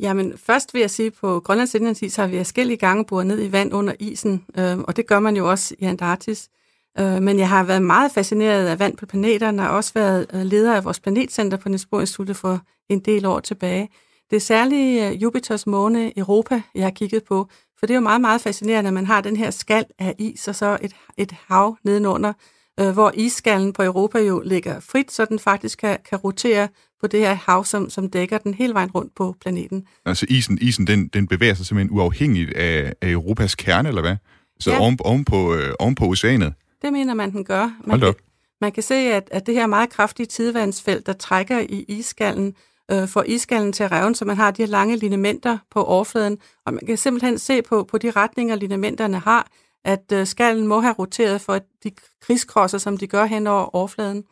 Jamen, 0.00 0.32
først 0.46 0.74
vil 0.74 0.80
jeg 0.80 0.90
sige, 0.90 1.06
at 1.06 1.12
på 1.20 1.40
Grønlands 1.40 1.74
Indlandsis 1.74 2.16
har 2.16 2.26
vi 2.26 2.36
forskellige 2.36 2.76
gange 2.76 3.04
boret 3.04 3.26
ned 3.26 3.48
i 3.48 3.52
vand 3.52 3.74
under 3.74 3.94
isen, 4.00 4.44
øh, 4.58 4.78
og 4.78 4.96
det 4.96 5.06
gør 5.06 5.20
man 5.20 5.36
jo 5.36 5.50
også 5.50 5.74
i 5.78 5.84
Antarktis. 5.84 6.48
Øh, 6.48 6.63
men 6.98 7.38
jeg 7.38 7.48
har 7.48 7.64
været 7.64 7.82
meget 7.82 8.12
fascineret 8.12 8.66
af 8.66 8.78
vand 8.78 8.96
på 8.96 9.06
planeterne, 9.06 9.70
og 9.70 9.76
også 9.76 9.92
været 9.94 10.26
øh, 10.34 10.42
leder 10.42 10.74
af 10.74 10.84
vores 10.84 11.00
planetcenter 11.00 11.56
på 11.56 11.68
Niels 11.68 11.86
Bohr 11.86 12.00
Institut 12.00 12.36
for 12.36 12.60
en 12.88 13.00
del 13.00 13.26
år 13.26 13.40
tilbage. 13.40 13.88
Det 14.30 14.36
er 14.36 14.40
særligt 14.40 15.02
øh, 15.02 15.22
Jupiters 15.22 15.66
måne 15.66 16.18
Europa, 16.18 16.62
jeg 16.74 16.84
har 16.84 16.90
kigget 16.90 17.24
på, 17.24 17.48
for 17.78 17.86
det 17.86 17.94
er 17.94 17.98
jo 17.98 18.00
meget, 18.00 18.20
meget 18.20 18.40
fascinerende, 18.40 18.88
at 18.88 18.94
man 18.94 19.06
har 19.06 19.20
den 19.20 19.36
her 19.36 19.50
skal 19.50 19.84
af 19.98 20.14
is, 20.18 20.48
og 20.48 20.54
så 20.54 20.78
et, 20.82 20.92
et 21.16 21.32
hav 21.48 21.76
nedenunder, 21.84 22.32
øh, 22.80 22.90
hvor 22.90 23.12
isskallen 23.14 23.72
på 23.72 23.82
Europa 23.82 24.18
jo 24.18 24.42
ligger 24.44 24.80
frit, 24.80 25.12
så 25.12 25.24
den 25.24 25.38
faktisk 25.38 25.78
kan, 25.78 25.98
kan 26.08 26.18
rotere 26.18 26.68
på 27.00 27.06
det 27.06 27.20
her 27.20 27.34
hav, 27.34 27.64
som, 27.64 27.90
som 27.90 28.10
dækker 28.10 28.38
den 28.38 28.54
hele 28.54 28.74
vejen 28.74 28.90
rundt 28.90 29.14
på 29.14 29.34
planeten. 29.40 29.86
Altså 30.06 30.26
isen, 30.28 30.58
isen 30.60 30.86
den, 30.86 31.08
den 31.08 31.26
bevæger 31.26 31.54
sig 31.54 31.66
simpelthen 31.66 31.96
uafhængigt 31.96 32.52
af, 32.52 32.92
af 33.02 33.10
Europas 33.10 33.54
kerne, 33.54 33.88
eller 33.88 34.02
hvad? 34.02 34.16
Så 34.60 34.70
ja. 34.72 34.78
oven, 34.80 34.98
oven, 35.04 35.24
på, 35.24 35.54
øh, 35.54 35.74
oven 35.78 35.94
på 35.94 36.04
oceanet? 36.04 36.54
Det 36.84 36.92
mener 36.92 37.14
man, 37.14 37.32
den 37.32 37.44
gør. 37.44 37.70
Man, 37.84 38.00
kan, 38.00 38.14
man 38.60 38.72
kan 38.72 38.82
se, 38.82 38.94
at, 38.94 39.28
at 39.30 39.46
det 39.46 39.54
her 39.54 39.66
meget 39.66 39.90
kraftige 39.90 40.26
tidevandsfelt, 40.26 41.06
der 41.06 41.12
trækker 41.12 41.58
i 41.60 41.84
iskallen, 41.88 42.54
øh, 42.90 43.08
får 43.08 43.22
iskallen 43.22 43.72
til 43.72 43.84
at 43.84 43.92
revne, 43.92 44.16
så 44.16 44.24
man 44.24 44.36
har 44.36 44.50
de 44.50 44.62
her 44.62 44.66
lange 44.66 44.96
linementer 44.96 45.58
på 45.70 45.84
overfladen, 45.84 46.38
og 46.66 46.74
man 46.74 46.86
kan 46.86 46.96
simpelthen 46.96 47.38
se 47.38 47.62
på, 47.62 47.84
på 47.90 47.98
de 47.98 48.10
retninger, 48.10 48.56
linementerne 48.56 49.18
har, 49.18 49.46
at 49.84 50.12
øh, 50.12 50.26
skallen 50.26 50.66
må 50.66 50.80
have 50.80 50.94
roteret 50.94 51.40
for 51.40 51.60
de 51.84 51.90
krigskrosser, 52.22 52.78
som 52.78 52.96
de 52.96 53.06
gør 53.06 53.24
hen 53.24 53.46
over 53.46 53.76
overfladen. 53.76 54.24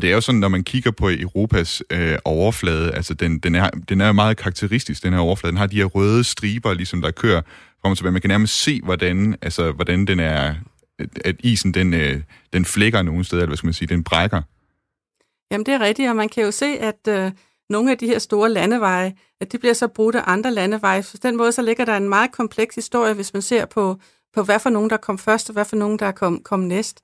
Det 0.00 0.10
er 0.10 0.14
jo 0.14 0.20
sådan, 0.20 0.40
når 0.40 0.48
man 0.48 0.64
kigger 0.64 0.90
på 0.90 1.10
Europas 1.10 1.82
øh, 1.90 2.18
overflade, 2.24 2.94
altså 2.94 3.14
den, 3.14 3.38
den, 3.38 3.54
er, 3.54 3.70
den 3.70 4.00
er 4.00 4.12
meget 4.12 4.36
karakteristisk, 4.36 5.02
den 5.02 5.12
her 5.12 5.20
overflade. 5.20 5.50
Den 5.50 5.58
har 5.58 5.66
de 5.66 5.76
her 5.76 5.84
røde 5.84 6.24
striber, 6.24 6.74
ligesom 6.74 7.02
der 7.02 7.10
kører 7.10 7.42
frem 7.82 7.90
og 7.90 7.96
tilbage. 7.96 8.12
Man 8.12 8.20
kan 8.20 8.28
nærmest 8.28 8.62
se, 8.62 8.80
hvordan, 8.84 9.36
altså, 9.42 9.72
hvordan 9.72 10.06
den 10.06 10.20
er, 10.20 10.54
at 11.24 11.36
isen 11.38 11.74
den, 11.74 11.94
øh, 11.94 12.22
den 12.52 12.64
flækker 12.64 13.02
nogle 13.02 13.24
steder, 13.24 13.42
eller 13.42 13.50
hvad 13.50 13.56
skal 13.56 13.66
man 13.66 13.74
sige, 13.74 13.88
den 13.88 14.04
brækker. 14.04 14.42
Jamen 15.50 15.66
det 15.66 15.74
er 15.74 15.80
rigtigt, 15.80 16.10
og 16.10 16.16
man 16.16 16.28
kan 16.28 16.44
jo 16.44 16.50
se, 16.50 16.66
at 16.66 17.08
øh, 17.08 17.32
nogle 17.70 17.90
af 17.90 17.98
de 17.98 18.06
her 18.06 18.18
store 18.18 18.50
landeveje, 18.50 19.14
at 19.40 19.52
de 19.52 19.58
bliver 19.58 19.74
så 19.74 19.88
brudt 19.88 20.14
af 20.14 20.22
andre 20.26 20.50
landeveje. 20.50 21.02
Så 21.02 21.18
den 21.22 21.36
måde 21.36 21.52
så 21.52 21.62
ligger 21.62 21.84
der 21.84 21.96
en 21.96 22.08
meget 22.08 22.32
kompleks 22.32 22.74
historie, 22.74 23.14
hvis 23.14 23.32
man 23.32 23.42
ser 23.42 23.66
på, 23.66 23.96
på 24.34 24.42
hvad 24.42 24.58
for 24.58 24.70
nogen, 24.70 24.90
der 24.90 24.96
kom 24.96 25.18
først, 25.18 25.50
og 25.50 25.52
hvad 25.52 25.64
for 25.64 25.76
nogen, 25.76 25.98
der 25.98 26.12
kom, 26.12 26.42
kom 26.42 26.60
næst. 26.60 27.00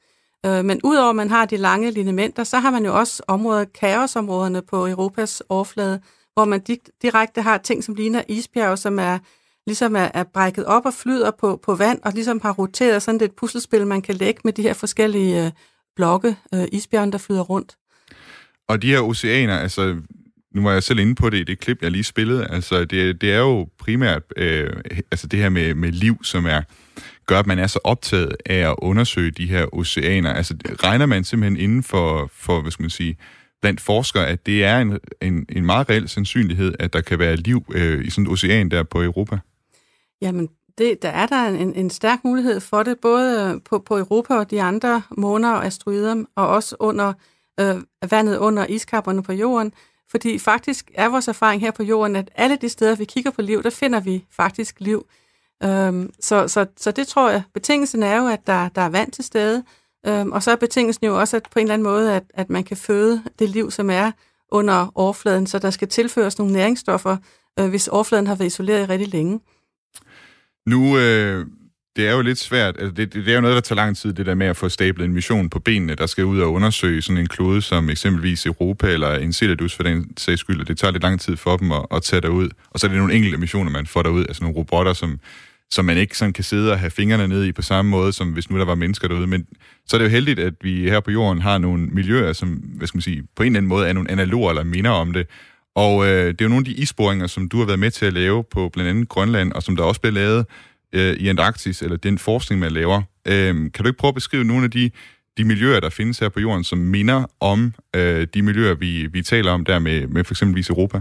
Øh, 0.47 0.65
men 0.65 0.81
udover 0.85 1.11
at 1.11 1.17
man 1.17 1.31
har 1.31 1.45
de 1.45 1.57
lange 1.57 1.91
linementer, 1.91 2.45
så 2.45 2.59
har 2.59 2.71
man 2.71 2.85
jo 2.85 2.99
også 2.99 3.23
områder, 3.29 3.65
kaosområderne 3.65 4.63
på 4.63 4.87
Europas 4.87 5.43
overflade, 5.49 6.01
hvor 6.35 6.45
man 6.45 6.61
direkte 7.03 7.43
har 7.43 7.59
ting, 7.59 7.85
som 7.85 7.95
ligner 7.95 8.23
isbjerge, 8.29 8.77
som 8.77 8.99
er 8.99 9.19
ligesom 9.67 9.97
er, 9.97 10.09
er 10.15 10.25
brækket 10.25 10.65
op 10.65 10.87
og 10.87 10.95
flyder 10.95 11.31
på, 11.41 11.61
på 11.65 11.75
vand, 11.75 11.99
og 12.03 12.13
ligesom 12.13 12.41
har 12.43 12.53
roteret 12.53 13.03
sådan 13.03 13.21
et 13.21 13.33
puslespil, 13.33 13.87
man 13.87 14.03
kan 14.03 14.15
lægge 14.15 14.41
med 14.45 14.53
de 14.53 14.63
her 14.63 14.75
forskellige 14.75 15.47
øh, 15.47 15.51
blokke, 15.97 16.37
øh, 16.55 16.65
isbjergen, 16.73 17.13
der 17.13 17.19
flyder 17.19 17.43
rundt. 17.43 17.77
Og 18.69 18.83
de 18.83 18.91
her 18.91 19.01
oceaner, 19.01 19.59
altså 19.59 19.97
nu 20.55 20.63
var 20.63 20.73
jeg 20.73 20.83
selv 20.83 20.99
inde 20.99 21.15
på 21.15 21.31
det 21.31 21.39
i 21.39 21.45
det 21.45 21.59
klip, 21.59 21.83
jeg 21.83 21.91
lige 21.91 22.05
spillede, 22.05 22.47
altså 22.51 22.85
det, 22.85 23.21
det 23.21 23.33
er 23.33 23.39
jo 23.39 23.69
primært 23.79 24.23
øh, 24.37 24.71
altså 25.11 25.27
det 25.27 25.39
her 25.39 25.49
med, 25.49 25.75
med 25.75 25.93
liv, 25.93 26.25
som 26.25 26.47
er 26.47 26.63
gør, 27.27 27.39
at 27.39 27.47
man 27.47 27.59
er 27.59 27.67
så 27.67 27.79
optaget 27.85 28.37
af 28.47 28.71
at 28.71 28.75
undersøge 28.79 29.31
de 29.31 29.47
her 29.47 29.67
oceaner. 29.75 30.33
Altså 30.33 30.55
regner 30.83 31.07
man 31.07 31.25
simpelthen 31.25 31.61
inden 31.61 31.83
for, 31.83 32.31
for 32.33 32.61
hvad 32.61 32.71
skal 32.71 32.83
man 32.83 32.91
sige, 32.91 33.17
blandt 33.63 33.81
forskere, 33.81 34.27
at 34.27 34.47
det 34.47 34.65
er 34.65 34.79
en, 34.79 34.99
en, 35.23 35.47
en 35.49 35.67
meget 35.67 35.91
reel 35.91 36.09
sandsynlighed, 36.09 36.75
at 36.79 36.93
der 36.93 37.01
kan 37.01 37.19
være 37.19 37.37
liv 37.37 37.65
øh, 37.75 38.05
i 38.05 38.11
sådan 38.11 38.25
et 38.25 38.33
ocean 38.33 38.71
der 38.71 38.83
på 38.83 39.03
Europa? 39.03 39.39
Jamen, 40.21 40.49
det, 40.79 41.03
der 41.03 41.09
er 41.09 41.27
der 41.27 41.45
en, 41.45 41.75
en 41.75 41.91
stærk 41.91 42.25
mulighed 42.25 42.61
for 42.61 42.83
det, 42.83 43.01
både 43.01 43.53
øh, 43.55 43.63
på, 43.63 43.79
på 43.79 43.99
Europa 43.99 44.35
og 44.35 44.51
de 44.51 44.63
andre 44.63 45.03
måner 45.11 45.53
og 45.53 45.67
asteroider, 45.67 46.25
og 46.37 46.49
også 46.49 46.77
under 46.79 47.13
øh, 47.61 47.77
vandet 48.11 48.37
under 48.37 48.67
iskapperne 48.67 49.23
på 49.23 49.33
jorden. 49.33 49.73
Fordi 50.11 50.39
faktisk 50.39 50.91
er 50.95 51.09
vores 51.09 51.29
erfaring 51.29 51.61
her 51.61 51.71
på 51.71 51.83
jorden, 51.83 52.17
at 52.17 52.31
alle 52.35 52.57
de 52.57 52.69
steder, 52.69 52.95
vi 52.95 53.05
kigger 53.05 53.31
på 53.31 53.43
liv, 53.43 53.63
der 53.63 53.71
finder 53.71 54.01
vi 54.01 54.25
faktisk 54.31 54.81
liv. 54.81 55.07
Øhm, 55.63 56.13
så, 56.21 56.49
så, 56.49 56.67
så 56.77 56.91
det 56.91 57.07
tror 57.07 57.31
jeg. 57.31 57.43
Betingelsen 57.55 58.03
er 58.03 58.17
jo, 58.17 58.27
at 58.27 58.47
der, 58.47 58.69
der 58.69 58.83
er 58.83 58.89
vand 58.89 59.13
til 59.13 59.25
stede, 59.25 59.65
øhm, 60.07 60.33
og 60.33 60.43
så 60.43 60.51
er 60.51 60.57
betingelsen 60.57 61.07
jo 61.07 61.21
også 61.21 61.37
at 61.37 61.43
på 61.53 61.59
en 61.59 61.63
eller 61.63 61.75
anden 61.75 61.89
måde, 61.89 62.13
at, 62.13 62.25
at 62.35 62.51
man 62.51 62.65
kan 62.65 62.77
føde 62.77 63.23
det 63.39 63.49
liv, 63.49 63.71
som 63.71 63.91
er 63.91 64.11
under 64.51 64.93
overfladen, 64.95 65.47
så 65.47 65.59
der 65.59 65.71
skal 65.71 65.89
tilføres 65.89 66.39
nogle 66.39 66.53
næringsstoffer, 66.53 67.17
øh, 67.59 67.69
hvis 67.69 67.89
overfladen 67.89 68.27
har 68.27 68.35
været 68.35 68.47
isoleret 68.47 68.83
i 68.83 68.87
rigtig 68.87 69.09
længe. 69.09 69.41
Nu, 70.67 70.99
øh, 70.99 71.47
det 71.97 72.09
er 72.09 72.13
jo 72.13 72.23
lidt 72.23 72.39
svært, 72.39 72.77
altså 72.79 72.93
det, 72.93 73.15
det 73.15 73.29
er 73.29 73.35
jo 73.35 73.41
noget, 73.41 73.55
der 73.55 73.61
tager 73.61 73.77
lang 73.77 73.97
tid, 73.97 74.13
det 74.13 74.27
der 74.27 74.35
med 74.35 74.47
at 74.47 74.57
få 74.57 74.69
stablet 74.69 75.05
en 75.05 75.13
mission 75.15 75.51
på 75.51 75.59
benene, 75.59 75.95
der 75.95 76.07
skal 76.07 76.25
ud 76.25 76.41
og 76.41 76.53
undersøge 76.53 77.03
sådan 77.03 77.19
en 77.19 77.27
klode 77.27 77.63
som 77.63 77.91
eksempelvis 77.91 78.47
Europa 78.47 78.93
eller 78.93 79.15
Enceladus 79.15 79.75
for 79.75 79.83
den 79.83 80.17
sags 80.17 80.41
skyld, 80.41 80.61
og 80.61 80.69
det 80.69 80.79
tager 80.79 80.93
lidt 80.93 81.03
lang 81.03 81.21
tid 81.21 81.37
for 81.37 81.57
dem 81.57 81.73
at, 81.73 81.87
at 81.91 82.03
tage 82.03 82.21
derud. 82.21 82.49
Og 82.71 82.81
så 82.81 82.87
er 82.87 82.89
det 82.89 82.99
nogle 82.99 83.15
enkelte 83.15 83.39
missioner, 83.39 83.71
man 83.71 83.87
får 83.87 84.03
derud, 84.03 84.25
altså 84.29 84.43
nogle 84.43 84.57
robotter, 84.57 84.93
som, 84.93 85.21
som 85.71 85.85
man 85.85 85.97
ikke 85.97 86.19
sådan 86.19 86.33
kan 86.33 86.45
sidde 86.45 86.73
og 86.73 86.79
have 86.79 86.91
fingrene 86.91 87.29
ned 87.29 87.45
i 87.45 87.53
på 87.53 87.63
samme 87.63 87.91
måde, 87.91 88.13
som 88.13 88.33
hvis 88.33 88.51
nu 88.51 88.59
der 88.59 88.65
var 88.65 88.75
mennesker 88.75 89.09
derude. 89.09 89.27
Men 89.27 89.47
så 89.87 89.97
er 89.97 89.99
det 89.99 90.05
jo 90.05 90.11
heldigt, 90.11 90.39
at 90.39 90.55
vi 90.61 90.91
her 90.91 91.01
på 91.01 91.11
jorden 91.11 91.43
har 91.43 91.59
nogle 91.59 91.87
miljøer, 91.87 92.33
som 92.33 92.49
hvad 92.49 92.87
skal 92.87 92.97
man 92.97 93.03
sige, 93.03 93.23
på 93.37 93.43
en 93.43 93.47
eller 93.47 93.59
anden 93.59 93.69
måde 93.69 93.89
er 93.89 93.93
nogle 93.93 94.11
analoger 94.11 94.51
eller 94.51 94.65
minder 94.65 94.91
om 94.91 95.13
det. 95.13 95.27
Og 95.75 96.07
øh, 96.07 96.27
det 96.27 96.41
er 96.41 96.45
jo 96.45 96.49
nogle 96.49 96.61
af 96.69 96.75
de 96.75 96.81
isboringer, 96.81 97.27
som 97.27 97.49
du 97.49 97.59
har 97.59 97.67
været 97.67 97.79
med 97.79 97.91
til 97.91 98.07
at 98.07 98.13
lave 98.13 98.45
på 98.45 98.69
blandt 98.69 98.91
andet 98.91 99.09
Grønland, 99.09 99.53
og 99.53 99.63
som 99.63 99.77
der 99.77 99.83
også 99.83 100.01
blev 100.01 100.13
lavet 100.13 100.47
øh, 100.93 101.17
i 101.17 101.29
Antarktis, 101.29 101.83
eller 101.83 101.97
den 101.97 102.19
forskning, 102.19 102.61
man 102.61 102.73
laver. 102.73 103.03
Øh, 103.27 103.55
kan 103.55 103.71
du 103.79 103.87
ikke 103.87 103.99
prøve 103.99 104.09
at 104.09 104.15
beskrive 104.15 104.45
nogle 104.45 104.65
af 104.65 104.71
de, 104.71 104.91
de 105.37 105.45
miljøer, 105.45 105.81
der 105.81 105.91
findes 105.91 106.19
her 106.19 106.29
på 106.29 106.41
jorden, 106.41 106.65
som 106.65 106.79
minder 106.79 107.25
om 107.41 107.75
øh, 107.97 108.27
de 108.35 108.43
miljøer, 108.43 108.75
vi, 108.75 109.07
vi 109.07 109.23
taler 109.23 109.53
om 109.53 109.65
der 109.65 109.79
med, 109.79 110.07
med 110.07 110.25
for 110.25 110.35
eksempelvis 110.35 110.69
Europa? 110.69 111.01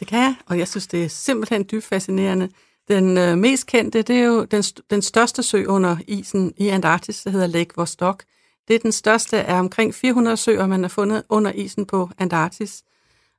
Det 0.00 0.08
kan 0.08 0.18
jeg, 0.18 0.34
og 0.46 0.58
jeg 0.58 0.68
synes, 0.68 0.86
det 0.86 1.04
er 1.04 1.08
simpelthen 1.08 1.64
dybt 1.72 1.84
fascinerende. 1.84 2.48
Den 2.88 3.18
øh, 3.18 3.38
mest 3.38 3.66
kendte, 3.66 4.02
det 4.02 4.16
er 4.16 4.24
jo 4.24 4.44
den, 4.44 4.62
den 4.90 5.02
største 5.02 5.42
sø 5.42 5.64
under 5.64 5.96
isen 6.08 6.52
i 6.56 6.68
Antarktis, 6.68 7.22
der 7.22 7.30
hedder 7.30 7.46
Lake 7.46 7.70
Vostok. 7.76 8.24
Det 8.68 8.76
er 8.76 8.78
den 8.78 8.92
største 8.92 9.42
af 9.42 9.58
omkring 9.58 9.94
400 9.94 10.36
søer, 10.36 10.66
man 10.66 10.82
har 10.82 10.88
fundet 10.88 11.22
under 11.28 11.52
isen 11.52 11.86
på 11.86 12.10
Antarktis. 12.18 12.82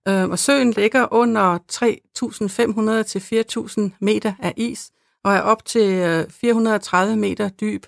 Øh, 0.08 0.30
og 0.30 0.40
søen 0.40 0.72
ligger 0.72 1.08
under 1.14 1.58
3.500 3.02 3.04
til 3.04 3.20
4.000 3.90 3.98
meter 4.00 4.34
af 4.40 4.54
is, 4.58 4.92
og 5.24 5.34
er 5.34 5.42
op 5.42 5.66
til 5.66 5.94
øh, 5.94 6.30
430 6.30 7.16
meter 7.16 7.50
dyb. 7.50 7.86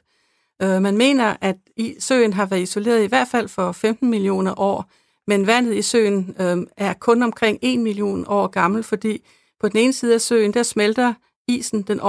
Øh, 0.61 0.81
man 0.81 0.97
mener, 0.97 1.35
at 1.41 1.55
søen 1.99 2.33
har 2.33 2.45
været 2.45 2.61
isoleret 2.61 3.03
i 3.03 3.07
hvert 3.07 3.27
fald 3.27 3.47
for 3.47 3.71
15 3.71 4.09
millioner 4.09 4.59
år, 4.59 4.91
men 5.27 5.47
vandet 5.47 5.75
i 5.75 5.81
søen 5.81 6.35
øh, 6.39 6.57
er 6.77 6.93
kun 6.93 7.23
omkring 7.23 7.59
1 7.61 7.79
million 7.79 8.25
år 8.27 8.47
gammel, 8.47 8.83
fordi 8.83 9.25
på 9.59 9.69
den 9.69 9.79
ene 9.79 9.93
side 9.93 10.13
af 10.13 10.21
søen, 10.21 10.53
der 10.53 10.63
smelter 10.63 11.13
isen, 11.47 11.81
den 11.81 11.99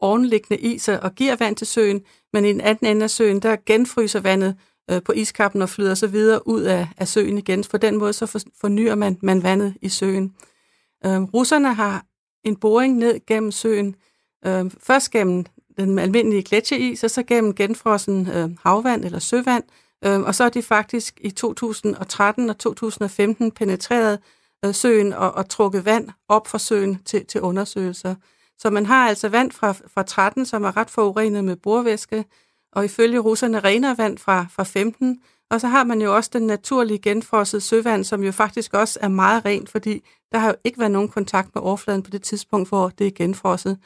ovenliggende 0.00 0.62
is, 0.62 0.88
og 0.88 1.14
giver 1.14 1.36
vand 1.36 1.56
til 1.56 1.66
søen, 1.66 2.00
men 2.32 2.44
i 2.44 2.52
den 2.52 2.60
anden 2.60 2.86
ende 2.86 3.04
af 3.04 3.10
søen, 3.10 3.40
der 3.40 3.56
genfryser 3.66 4.20
vandet 4.20 4.56
Øh, 4.90 5.02
på 5.02 5.12
iskappen 5.12 5.62
og 5.62 5.68
flyder 5.68 5.94
så 5.94 6.06
videre 6.06 6.48
ud 6.48 6.62
af, 6.62 6.88
af 6.96 7.08
søen 7.08 7.38
igen. 7.38 7.64
På 7.70 7.76
den 7.76 7.96
måde 7.96 8.12
så 8.12 8.44
fornyer 8.60 8.94
man, 8.94 9.18
man 9.22 9.42
vandet 9.42 9.74
i 9.82 9.88
søen. 9.88 10.34
Øh, 11.06 11.22
russerne 11.22 11.74
har 11.74 12.04
en 12.44 12.56
boring 12.56 12.96
ned 12.96 13.26
gennem 13.26 13.50
søen, 13.50 13.96
Øh, 14.46 14.70
først 14.80 15.10
gennem 15.10 15.46
den 15.76 15.98
almindelige 15.98 16.42
gletsjeris, 16.42 17.04
og 17.04 17.10
så 17.10 17.22
gennem 17.22 17.54
genfrossen 17.54 18.28
øh, 18.28 18.50
havvand 18.62 19.04
eller 19.04 19.18
søvand. 19.18 19.64
Øh, 20.04 20.20
og 20.20 20.34
så 20.34 20.44
er 20.44 20.48
de 20.48 20.62
faktisk 20.62 21.20
i 21.20 21.30
2013 21.30 22.50
og 22.50 22.58
2015 22.58 23.50
penetreret 23.50 24.18
øh, 24.64 24.74
søen 24.74 25.12
og, 25.12 25.32
og 25.32 25.48
trukket 25.48 25.84
vand 25.84 26.08
op 26.28 26.46
fra 26.46 26.58
søen 26.58 27.02
til, 27.04 27.26
til 27.26 27.40
undersøgelser. 27.40 28.14
Så 28.58 28.70
man 28.70 28.86
har 28.86 29.08
altså 29.08 29.28
vand 29.28 29.52
fra, 29.52 29.72
fra 29.72 30.02
13, 30.02 30.46
som 30.46 30.64
er 30.64 30.76
ret 30.76 30.90
forurenet 30.90 31.44
med 31.44 31.56
borvæske, 31.56 32.24
og 32.72 32.84
ifølge 32.84 33.18
russerne 33.18 33.60
renere 33.60 33.98
vand 33.98 34.18
fra, 34.18 34.46
fra 34.50 34.62
15. 34.62 35.20
Og 35.50 35.60
så 35.60 35.68
har 35.68 35.84
man 35.84 36.02
jo 36.02 36.16
også 36.16 36.30
den 36.32 36.46
naturlige 36.46 36.98
genfrosset 36.98 37.62
søvand, 37.62 38.04
som 38.04 38.22
jo 38.22 38.32
faktisk 38.32 38.74
også 38.74 38.98
er 39.02 39.08
meget 39.08 39.44
rent, 39.44 39.70
fordi 39.70 40.02
der 40.32 40.38
har 40.38 40.48
jo 40.48 40.54
ikke 40.64 40.78
været 40.78 40.90
nogen 40.90 41.08
kontakt 41.08 41.54
med 41.54 41.62
overfladen 41.62 42.02
på 42.02 42.10
det 42.10 42.22
tidspunkt, 42.22 42.68
hvor 42.68 42.88
det 42.88 43.06
er 43.06 43.10
genfrosset. 43.10 43.78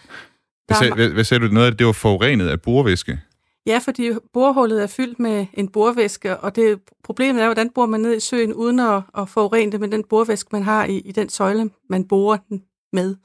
Hvad, 0.66 0.76
sag, 0.76 0.94
hvad, 0.94 1.08
hvad 1.08 1.24
sagde 1.24 1.48
du? 1.48 1.52
Noget 1.52 1.66
af 1.66 1.76
det, 1.76 1.86
var 1.86 1.92
forurenet 1.92 2.48
af 2.48 2.62
borvæske? 2.62 3.20
Ja, 3.66 3.78
fordi 3.78 4.10
borehullet 4.32 4.82
er 4.82 4.86
fyldt 4.86 5.18
med 5.18 5.46
en 5.52 5.68
borvæske, 5.68 6.36
og 6.36 6.56
det 6.56 6.80
problemet 7.04 7.42
er, 7.42 7.46
hvordan 7.46 7.70
borer 7.70 7.86
man 7.86 8.00
ned 8.00 8.16
i 8.16 8.20
søen 8.20 8.54
uden 8.54 8.80
at, 8.80 9.02
at 9.18 9.28
forurene 9.28 9.72
det 9.72 9.80
med 9.80 9.88
den 9.88 10.04
borvæske, 10.04 10.48
man 10.52 10.62
har 10.62 10.84
i, 10.84 10.98
i 10.98 11.12
den 11.12 11.28
søjle, 11.28 11.70
man 11.90 12.08
borer 12.08 12.36
den 12.48 12.62
med. 12.92 13.16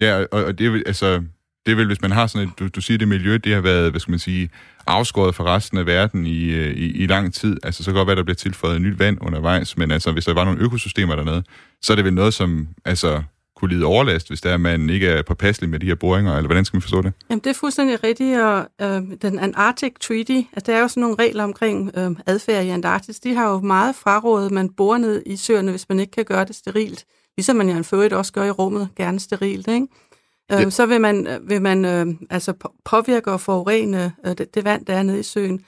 Ja, 0.00 0.24
og, 0.32 0.44
og 0.44 0.58
det, 0.58 0.66
er, 0.66 0.82
altså, 0.86 1.22
det 1.66 1.72
er 1.72 1.76
vel, 1.76 1.86
hvis 1.86 2.02
man 2.02 2.10
har 2.10 2.26
sådan 2.26 2.48
et, 2.48 2.58
du, 2.58 2.68
du 2.68 2.80
siger, 2.80 2.98
det 2.98 3.08
miljø, 3.08 3.36
det 3.36 3.54
har 3.54 3.60
været, 3.60 3.90
hvad 3.90 4.00
skal 4.00 4.12
man 4.12 4.18
sige, 4.18 4.50
afskåret 4.86 5.34
fra 5.34 5.44
resten 5.56 5.78
af 5.78 5.86
verden 5.86 6.26
i, 6.26 6.44
øh, 6.44 6.76
i, 6.76 6.92
i 6.92 7.06
lang 7.06 7.34
tid. 7.34 7.56
Altså, 7.62 7.84
så 7.84 7.90
kan 7.90 7.96
godt 7.96 8.06
være, 8.06 8.16
der 8.16 8.22
bliver 8.22 8.36
tilføjet 8.36 8.82
nyt 8.82 8.98
vand 8.98 9.18
undervejs, 9.20 9.76
men 9.76 9.90
altså, 9.90 10.12
hvis 10.12 10.24
der 10.24 10.34
var 10.34 10.44
nogle 10.44 10.60
økosystemer 10.60 11.16
dernede, 11.16 11.42
så 11.82 11.92
er 11.92 11.94
det 11.94 12.04
vel 12.04 12.14
noget, 12.14 12.34
som, 12.34 12.68
altså, 12.84 13.22
kunne 13.56 13.74
lide 13.74 13.84
overlast, 13.84 14.28
hvis 14.28 14.40
der 14.40 14.50
er, 14.50 14.56
man 14.56 14.90
ikke 14.90 15.08
er 15.08 15.22
påpasselig 15.22 15.70
med 15.70 15.78
de 15.78 15.86
her 15.86 15.94
boringer, 15.94 16.36
eller 16.36 16.48
hvordan 16.48 16.64
skal 16.64 16.76
man 16.76 16.82
forstå 16.82 17.02
det? 17.02 17.12
Jamen, 17.30 17.40
det 17.44 17.50
er 17.50 17.54
fuldstændig 17.54 18.04
rigtigt, 18.04 18.40
og 18.40 18.68
øh, 18.82 19.02
den 19.22 19.38
Antarctic 19.38 19.92
Treaty, 20.00 20.40
altså 20.52 20.72
der 20.72 20.76
er 20.76 20.80
jo 20.80 20.88
sådan 20.88 21.00
nogle 21.00 21.16
regler 21.18 21.44
omkring 21.44 21.90
øh, 21.96 22.10
adfærd 22.26 22.64
i 22.64 22.68
Antarktis, 22.68 23.20
de 23.20 23.34
har 23.34 23.50
jo 23.50 23.60
meget 23.60 23.94
frarådet, 23.94 24.52
man 24.52 24.68
borer 24.68 24.98
ned 24.98 25.22
i 25.26 25.36
søerne, 25.36 25.70
hvis 25.70 25.88
man 25.88 26.00
ikke 26.00 26.12
kan 26.12 26.24
gøre 26.24 26.44
det 26.44 26.56
sterilt, 26.56 27.04
ligesom 27.36 27.56
man 27.56 27.68
jo 27.68 27.76
en 27.76 28.12
også 28.12 28.32
gør 28.32 28.44
i 28.44 28.50
rummet, 28.50 28.88
gerne 28.96 29.20
sterilt, 29.20 29.68
ikke? 29.68 29.86
Øh, 30.52 30.60
ja. 30.60 30.70
Så 30.70 30.86
vil 30.86 31.00
man, 31.00 31.28
vil 31.42 31.62
man 31.62 31.84
øh, 31.84 32.06
altså 32.30 32.52
påvirke 32.84 33.32
og 33.32 33.40
forurene 33.40 34.12
øh, 34.26 34.38
det, 34.38 34.54
det 34.54 34.64
vand, 34.64 34.86
der 34.86 34.94
er 34.94 35.02
nede 35.02 35.20
i 35.20 35.22
søen. 35.22 35.64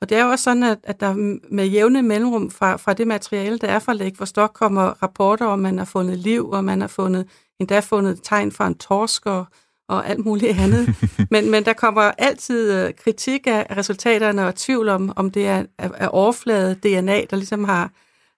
Og 0.00 0.08
det 0.08 0.18
er 0.18 0.24
jo 0.24 0.30
også 0.30 0.42
sådan, 0.42 0.62
at, 0.62 0.78
at 0.82 1.00
der 1.00 1.38
med 1.50 1.66
jævne 1.66 2.02
mellemrum 2.02 2.50
fra, 2.50 2.76
fra 2.76 2.92
det 2.92 3.06
materiale, 3.06 3.58
der 3.58 3.68
er 3.68 3.78
fra 3.78 3.92
Læk, 3.92 4.16
hvor 4.16 4.26
Stok 4.26 4.52
kommer 4.54 4.82
rapporter 5.02 5.46
om, 5.46 5.58
man 5.58 5.78
har 5.78 5.84
fundet 5.84 6.18
liv, 6.18 6.50
og 6.50 6.64
man 6.64 6.80
har 6.80 6.88
fundet, 6.88 7.28
endda 7.60 7.80
fundet 7.80 8.20
tegn 8.22 8.52
fra 8.52 8.66
en 8.66 8.78
torsk 8.78 9.26
og, 9.26 9.46
og 9.88 10.08
alt 10.08 10.24
muligt 10.24 10.58
andet. 10.58 10.94
men, 11.30 11.50
men 11.50 11.64
der 11.64 11.72
kommer 11.72 12.02
altid 12.02 12.72
øh, 12.72 12.94
kritik 13.04 13.46
af 13.46 13.66
resultaterne 13.76 14.46
og 14.46 14.54
tvivl 14.54 14.88
om, 14.88 15.12
om 15.16 15.30
det 15.30 15.46
er, 15.46 15.64
er 15.78 16.08
overflade 16.08 16.74
DNA, 16.74 17.24
der 17.30 17.36
ligesom 17.36 17.64
har, 17.64 17.90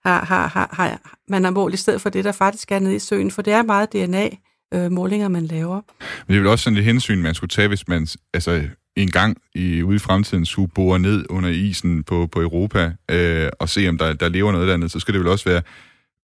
har, 0.04 0.24
har, 0.24 0.46
har, 0.46 0.68
har 0.72 1.16
man 1.28 1.44
har 1.44 1.50
målt 1.50 1.74
i 1.74 1.76
stedet 1.76 2.00
for 2.00 2.10
det, 2.10 2.24
der 2.24 2.32
faktisk 2.32 2.72
er 2.72 2.78
nede 2.78 2.94
i 2.94 2.98
søen, 2.98 3.30
for 3.30 3.42
det 3.42 3.52
er 3.52 3.62
meget 3.62 3.92
DNA, 3.92 4.28
øh, 4.74 4.92
målinger, 4.92 5.28
man 5.28 5.46
laver. 5.46 5.74
Men 6.00 6.26
det 6.28 6.34
er 6.34 6.38
vel 6.38 6.46
også 6.46 6.62
sådan 6.62 6.76
et 6.76 6.84
hensyn, 6.84 7.22
man 7.22 7.34
skulle 7.34 7.48
tage, 7.48 7.68
hvis 7.68 7.88
man 7.88 8.06
altså, 8.34 8.62
en 8.96 9.10
gang 9.10 9.36
i, 9.54 9.82
ude 9.82 9.96
i 9.96 9.98
fremtiden 9.98 10.46
skulle 10.46 10.70
bore 10.74 10.98
ned 10.98 11.24
under 11.30 11.48
isen 11.48 12.02
på, 12.02 12.26
på 12.26 12.42
Europa 12.42 12.92
øh, 13.10 13.48
og 13.60 13.68
se, 13.68 13.88
om 13.88 13.98
der, 13.98 14.12
der 14.12 14.28
lever 14.28 14.52
noget 14.52 14.70
andet, 14.70 14.90
så 14.90 15.00
skal 15.00 15.14
det 15.14 15.20
vel 15.20 15.28
også 15.28 15.48
være 15.48 15.62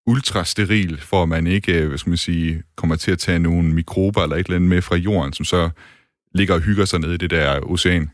ultrasteril, 0.07 1.01
for 1.01 1.23
at 1.23 1.29
man 1.29 1.47
ikke 1.47 1.73
øh, 1.73 1.89
hvad 1.89 1.99
skal 1.99 2.11
man 2.11 2.17
sige, 2.17 2.63
kommer 2.77 2.97
til 2.97 3.11
at 3.11 3.19
tage 3.19 3.39
nogle 3.39 3.75
mikrober 3.75 4.23
eller 4.23 4.37
et 4.37 4.47
eller 4.47 4.57
andet 4.57 4.69
med 4.69 4.83
fra 4.83 4.97
jorden, 4.97 5.33
som 5.33 5.45
så 5.45 5.71
ligger 6.35 6.55
og 6.55 6.61
hygger 6.61 6.85
sig 6.85 7.01
nede 7.01 7.15
i 7.15 7.17
det 7.17 7.31
der 7.31 7.61
ocean. 7.63 8.11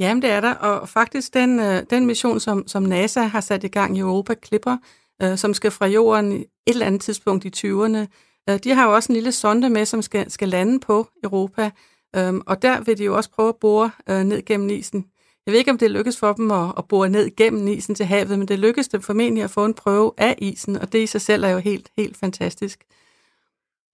Jamen, 0.00 0.22
det 0.22 0.30
er 0.30 0.40
der, 0.40 0.54
og 0.54 0.88
faktisk 0.88 1.34
den, 1.34 1.60
øh, 1.60 1.82
den 1.90 2.06
mission, 2.06 2.40
som, 2.40 2.68
som 2.68 2.82
NASA 2.82 3.22
har 3.22 3.40
sat 3.40 3.64
i 3.64 3.68
gang 3.68 3.96
i 3.96 4.00
Europa, 4.00 4.34
Clipper, 4.46 4.76
øh, 5.22 5.38
som 5.38 5.54
skal 5.54 5.70
fra 5.70 5.86
jorden 5.86 6.32
et 6.32 6.46
eller 6.66 6.86
andet 6.86 7.00
tidspunkt 7.00 7.44
i 7.44 7.66
20'erne, 7.66 8.06
øh, 8.50 8.58
de 8.64 8.74
har 8.74 8.86
jo 8.86 8.94
også 8.94 9.12
en 9.12 9.14
lille 9.14 9.32
sonde 9.32 9.70
med, 9.70 9.84
som 9.84 10.02
skal, 10.02 10.30
skal 10.30 10.48
lande 10.48 10.80
på 10.80 11.08
Europa, 11.24 11.70
øh, 12.16 12.34
og 12.34 12.62
der 12.62 12.80
vil 12.80 12.98
de 12.98 13.04
jo 13.04 13.16
også 13.16 13.30
prøve 13.30 13.48
at 13.48 13.56
bore 13.56 13.90
øh, 14.08 14.24
ned 14.24 14.44
gennem 14.44 14.68
isen. 14.70 15.06
Jeg 15.46 15.52
ved 15.52 15.58
ikke, 15.58 15.70
om 15.70 15.78
det 15.78 15.90
lykkes 15.90 16.18
for 16.18 16.32
dem 16.32 16.50
at, 16.50 16.72
at 16.78 16.88
bore 16.88 17.08
ned 17.08 17.36
gennem 17.36 17.68
isen 17.68 17.94
til 17.94 18.06
havet, 18.06 18.38
men 18.38 18.48
det 18.48 18.58
lykkes 18.58 18.88
dem 18.88 19.00
formentlig 19.00 19.44
at 19.44 19.50
få 19.50 19.64
en 19.64 19.74
prøve 19.74 20.12
af 20.18 20.34
isen, 20.38 20.76
og 20.76 20.92
det 20.92 21.02
i 21.02 21.06
sig 21.06 21.20
selv 21.20 21.44
er 21.44 21.48
jo 21.48 21.58
helt, 21.58 21.90
helt 21.96 22.16
fantastisk. 22.16 22.84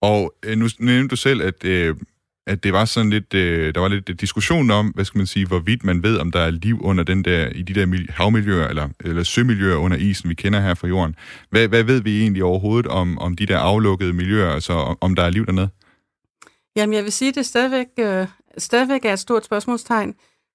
Og 0.01 0.33
øh, 0.45 0.57
nu 0.57 0.67
nævnte 0.79 1.07
du 1.07 1.15
selv, 1.15 1.41
at 1.41 1.65
øh, 1.65 1.95
at 2.49 2.63
det 2.63 2.73
var 2.73 2.85
sådan 2.85 3.09
lidt, 3.09 3.33
øh, 3.33 3.75
der 3.75 3.81
var 3.81 3.87
lidt 3.87 4.21
diskussion 4.21 4.71
om, 4.71 4.87
hvad 4.87 5.05
skal 5.05 5.17
man 5.17 5.27
sige, 5.27 5.47
hvorvidt 5.47 5.83
man 5.83 6.03
ved, 6.03 6.17
om 6.17 6.31
der 6.31 6.39
er 6.39 6.49
liv 6.49 6.79
under 6.81 7.03
den 7.03 7.23
der, 7.23 7.49
i 7.49 7.61
de 7.61 7.73
der 7.73 8.11
havmiljøer, 8.11 8.67
eller, 8.67 8.89
eller 8.99 9.23
sømiljøer 9.23 9.75
under 9.75 9.97
isen, 9.97 10.29
vi 10.29 10.33
kender 10.33 10.59
her 10.59 10.73
fra 10.73 10.87
jorden. 10.87 11.15
Hvad, 11.49 11.67
hvad 11.67 11.83
ved 11.83 12.01
vi 12.01 12.21
egentlig 12.21 12.43
overhovedet 12.43 12.87
om, 12.87 13.17
om 13.19 13.35
de 13.35 13.45
der 13.45 13.57
aflukkede 13.57 14.13
miljøer, 14.13 14.49
altså 14.49 14.73
om, 14.73 14.97
om 15.01 15.15
der 15.15 15.23
er 15.23 15.29
liv 15.29 15.45
dernede? 15.45 15.69
Jamen, 16.75 16.93
jeg 16.93 17.03
vil 17.03 17.11
sige, 17.11 17.29
at 17.29 17.35
det 17.35 17.45
stadigvæk, 17.45 17.87
øh, 17.99 18.27
stadigvæk 18.57 19.05
er 19.05 19.13
et 19.13 19.19
stort 19.19 19.45
spørgsmålstegn. 19.45 20.13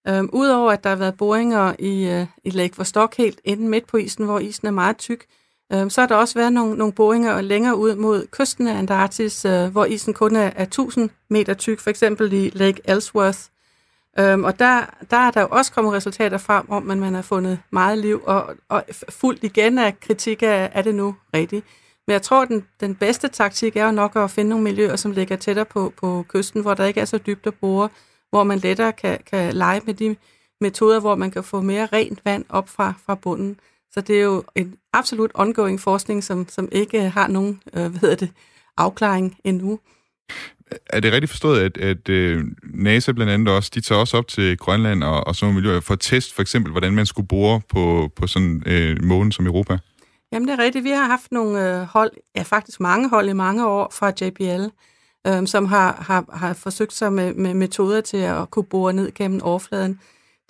Øhm, 0.08 0.30
Udover 0.32 0.72
at 0.72 0.84
der 0.84 0.90
har 0.90 0.96
været 0.96 1.14
boringer 1.16 1.74
i, 1.78 2.06
øh, 2.08 2.26
i 2.44 2.50
Lake 2.50 2.76
Vostok 2.76 3.16
helt 3.16 3.40
inde 3.44 3.68
midt 3.68 3.86
på 3.86 3.96
isen, 3.96 4.24
hvor 4.24 4.38
isen 4.38 4.66
er 4.66 4.70
meget 4.70 4.96
tyk, 4.96 5.20
Øh, 5.20 5.40
Øhm, 5.72 5.90
så 5.90 6.00
har 6.00 6.08
der 6.08 6.14
også 6.14 6.34
været 6.34 6.52
nogle, 6.52 6.76
nogle 6.76 6.92
boringer 6.92 7.40
længere 7.40 7.76
ud 7.76 7.94
mod 7.94 8.26
kysten 8.30 8.68
af 8.68 8.78
Antarktis, 8.78 9.44
øh, 9.44 9.66
hvor 9.66 9.84
isen 9.84 10.14
kun 10.14 10.36
er, 10.36 10.50
er 10.56 10.62
1000 10.62 11.10
meter 11.30 11.54
tyk, 11.54 11.80
for 11.80 11.90
eksempel 11.90 12.32
i 12.32 12.50
Lake 12.50 12.80
Ellsworth. 12.84 13.38
Øhm, 14.18 14.44
og 14.44 14.58
der, 14.58 14.86
der 15.10 15.16
er 15.16 15.30
der 15.30 15.40
jo 15.40 15.48
også 15.50 15.72
kommet 15.72 15.92
resultater 15.92 16.38
frem 16.38 16.70
om, 16.70 16.90
at 16.90 16.98
man 16.98 17.14
har 17.14 17.22
fundet 17.22 17.58
meget 17.70 17.98
liv, 17.98 18.22
og, 18.26 18.54
og 18.68 18.84
fuldt 19.08 19.44
igen 19.44 19.78
af 19.78 20.00
kritik 20.00 20.42
af, 20.42 20.70
er 20.72 20.82
det 20.82 20.94
nu 20.94 21.14
rigtigt. 21.34 21.66
Men 22.06 22.12
jeg 22.12 22.22
tror, 22.22 22.42
at 22.42 22.48
den, 22.48 22.64
den 22.80 22.94
bedste 22.94 23.28
taktik 23.28 23.76
er 23.76 23.84
jo 23.84 23.92
nok 23.92 24.16
at 24.16 24.30
finde 24.30 24.50
nogle 24.50 24.64
miljøer, 24.64 24.96
som 24.96 25.10
ligger 25.10 25.36
tættere 25.36 25.64
på, 25.64 25.92
på 25.96 26.24
kysten, 26.28 26.62
hvor 26.62 26.74
der 26.74 26.84
ikke 26.84 27.00
er 27.00 27.04
så 27.04 27.18
dybt 27.18 27.46
at 27.46 27.54
bore, 27.54 27.88
hvor 28.30 28.44
man 28.44 28.58
lettere 28.58 28.92
kan, 28.92 29.18
kan 29.30 29.52
lege 29.52 29.80
med 29.86 29.94
de 29.94 30.16
metoder, 30.60 31.00
hvor 31.00 31.14
man 31.14 31.30
kan 31.30 31.44
få 31.44 31.60
mere 31.60 31.86
rent 31.86 32.24
vand 32.24 32.44
op 32.48 32.68
fra, 32.68 32.92
fra 33.06 33.14
bunden. 33.14 33.60
Så 33.94 34.00
det 34.00 34.18
er 34.18 34.22
jo 34.22 34.44
en 34.54 34.74
absolut 34.92 35.30
ongoing 35.34 35.80
forskning, 35.80 36.24
som, 36.24 36.48
som 36.48 36.68
ikke 36.72 37.00
har 37.00 37.28
nogen 37.28 37.62
øh, 37.74 37.86
hvad 37.86 38.00
hedder 38.00 38.16
det, 38.16 38.30
afklaring 38.76 39.36
endnu. 39.44 39.80
Er 40.86 41.00
det 41.00 41.12
rigtigt 41.12 41.30
forstået, 41.30 41.60
at, 41.60 41.76
at 41.78 42.08
uh, 42.08 42.42
NASA 42.62 43.12
blandt 43.12 43.32
andet 43.32 43.54
også, 43.54 43.70
de 43.74 43.80
tager 43.80 44.00
også 44.00 44.16
op 44.16 44.28
til 44.28 44.58
Grønland 44.58 45.04
og, 45.04 45.26
og 45.26 45.36
sådan 45.36 45.46
nogle 45.46 45.60
miljøer 45.60 45.80
for 45.80 45.94
at 45.94 46.00
teste 46.00 46.34
for 46.34 46.42
eksempel, 46.42 46.70
hvordan 46.70 46.94
man 46.94 47.06
skulle 47.06 47.28
bore 47.28 47.60
på, 47.68 48.10
på 48.16 48.26
sådan 48.26 48.62
en 48.66 48.98
uh, 48.98 49.04
måne 49.04 49.32
som 49.32 49.46
Europa? 49.46 49.78
Jamen 50.32 50.48
det 50.48 50.54
er 50.54 50.62
rigtigt. 50.62 50.84
Vi 50.84 50.90
har 50.90 51.06
haft 51.06 51.32
nogle 51.32 51.80
øh, 51.80 51.82
hold, 51.82 52.12
ja 52.36 52.42
faktisk 52.42 52.80
mange 52.80 53.08
hold 53.08 53.28
i 53.28 53.32
mange 53.32 53.66
år 53.66 53.90
fra 53.92 54.12
JPL, 54.20 54.64
øh, 55.26 55.46
som 55.46 55.66
har, 55.66 56.04
har, 56.06 56.24
har 56.32 56.52
forsøgt 56.52 56.92
sig 56.92 57.12
med, 57.12 57.34
med 57.34 57.54
metoder 57.54 58.00
til 58.00 58.16
at 58.16 58.50
kunne 58.50 58.64
bore 58.64 58.92
ned 58.92 59.14
gennem 59.14 59.42
overfladen. 59.42 60.00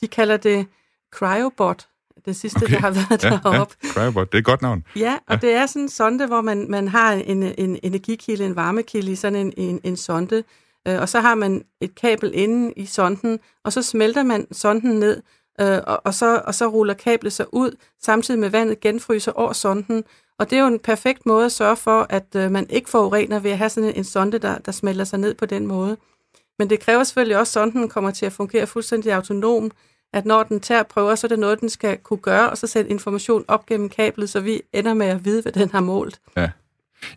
De 0.01 0.09
kalder 0.09 0.37
det 0.37 0.67
cryobot, 1.15 1.87
det 2.27 2.37
sidste, 2.37 2.57
okay. 2.57 2.75
der 2.75 2.81
har 2.81 2.91
været 2.91 3.25
ja, 3.25 3.29
deroppe. 3.29 3.75
Ja, 3.85 3.89
Crybot, 3.89 4.33
det 4.33 4.35
er 4.35 4.39
et 4.39 4.45
godt 4.45 4.63
navn. 4.63 4.85
Ja, 4.97 5.19
og 5.29 5.35
ja. 5.35 5.37
det 5.37 5.55
er 5.55 5.67
sådan 5.67 5.83
en 5.83 5.89
sonde, 5.89 6.27
hvor 6.27 6.41
man, 6.41 6.67
man 6.71 6.89
har 6.89 7.13
en, 7.13 7.43
en 7.43 7.79
energikilde, 7.83 8.47
en 8.47 8.57
varmekilde 8.57 9.13
i 9.13 9.15
sådan 9.15 9.39
en, 9.39 9.53
en, 9.57 9.81
en 9.85 9.97
sonde, 9.97 10.45
øh, 10.89 11.01
og 11.01 11.09
så 11.09 11.21
har 11.21 11.35
man 11.35 11.65
et 11.81 11.95
kabel 11.95 12.31
inde 12.35 12.73
i 12.77 12.87
sonden, 12.87 13.39
og 13.65 13.73
så 13.73 13.83
smelter 13.83 14.23
man 14.23 14.47
sonden 14.53 14.91
ned, 14.91 15.23
øh, 15.61 15.79
og, 15.87 16.01
og, 16.05 16.15
så, 16.15 16.43
og 16.45 16.55
så 16.55 16.67
ruller 16.67 16.95
kablet 16.95 17.33
sig 17.33 17.55
ud, 17.55 17.77
samtidig 18.03 18.41
med 18.41 18.49
vandet 18.51 18.81
genfryser 18.81 19.33
over 19.33 19.53
sonden, 19.53 20.05
og 20.39 20.51
det 20.51 20.59
er 20.59 20.61
jo 20.61 20.69
en 20.69 20.79
perfekt 20.79 21.27
måde 21.27 21.45
at 21.45 21.53
sørge 21.53 21.77
for, 21.77 22.07
at 22.11 22.27
øh, 22.37 22.51
man 22.51 22.67
ikke 22.71 22.91
forurener 22.91 23.39
ved 23.39 23.51
at 23.51 23.59
have 23.59 23.71
sådan 23.71 23.89
en, 23.89 23.97
en 23.97 24.05
sonde, 24.05 24.39
der, 24.39 24.59
der 24.59 24.73
smelter 24.73 25.05
sig 25.05 25.19
ned 25.19 25.35
på 25.35 25.47
den 25.47 25.67
måde. 25.67 25.97
Men 26.59 26.71
det 26.71 26.81
kræver 26.81 27.05
selvfølgelig 27.05 27.39
også, 27.39 27.51
at 27.51 27.53
sonden 27.53 27.89
kommer 27.89 28.11
til 28.11 28.27
at 28.27 28.33
fungere 28.33 28.67
fuldstændig 28.67 29.13
autonom, 29.13 29.71
at 30.15 30.27
når 30.27 30.43
den 30.43 30.61
tager 30.61 30.83
prøver, 30.83 31.15
så 31.15 31.27
er 31.27 31.29
det 31.29 31.39
noget, 31.39 31.61
den 31.61 31.69
skal 31.69 31.99
kunne 31.99 32.19
gøre, 32.19 32.51
og 32.51 32.59
så 32.59 32.67
sætte 32.67 32.91
information 32.91 33.45
op 33.49 33.67
gennem 33.67 33.89
kablet, 33.89 34.31
så 34.31 34.41
vi 34.41 34.61
ender 34.73 34.95
med 34.95 35.07
at 35.07 35.25
vide, 35.25 35.43
hvad 35.43 35.53
den 35.53 35.71
har 35.71 35.81
målt. 35.81 36.21
Ja. 36.37 36.51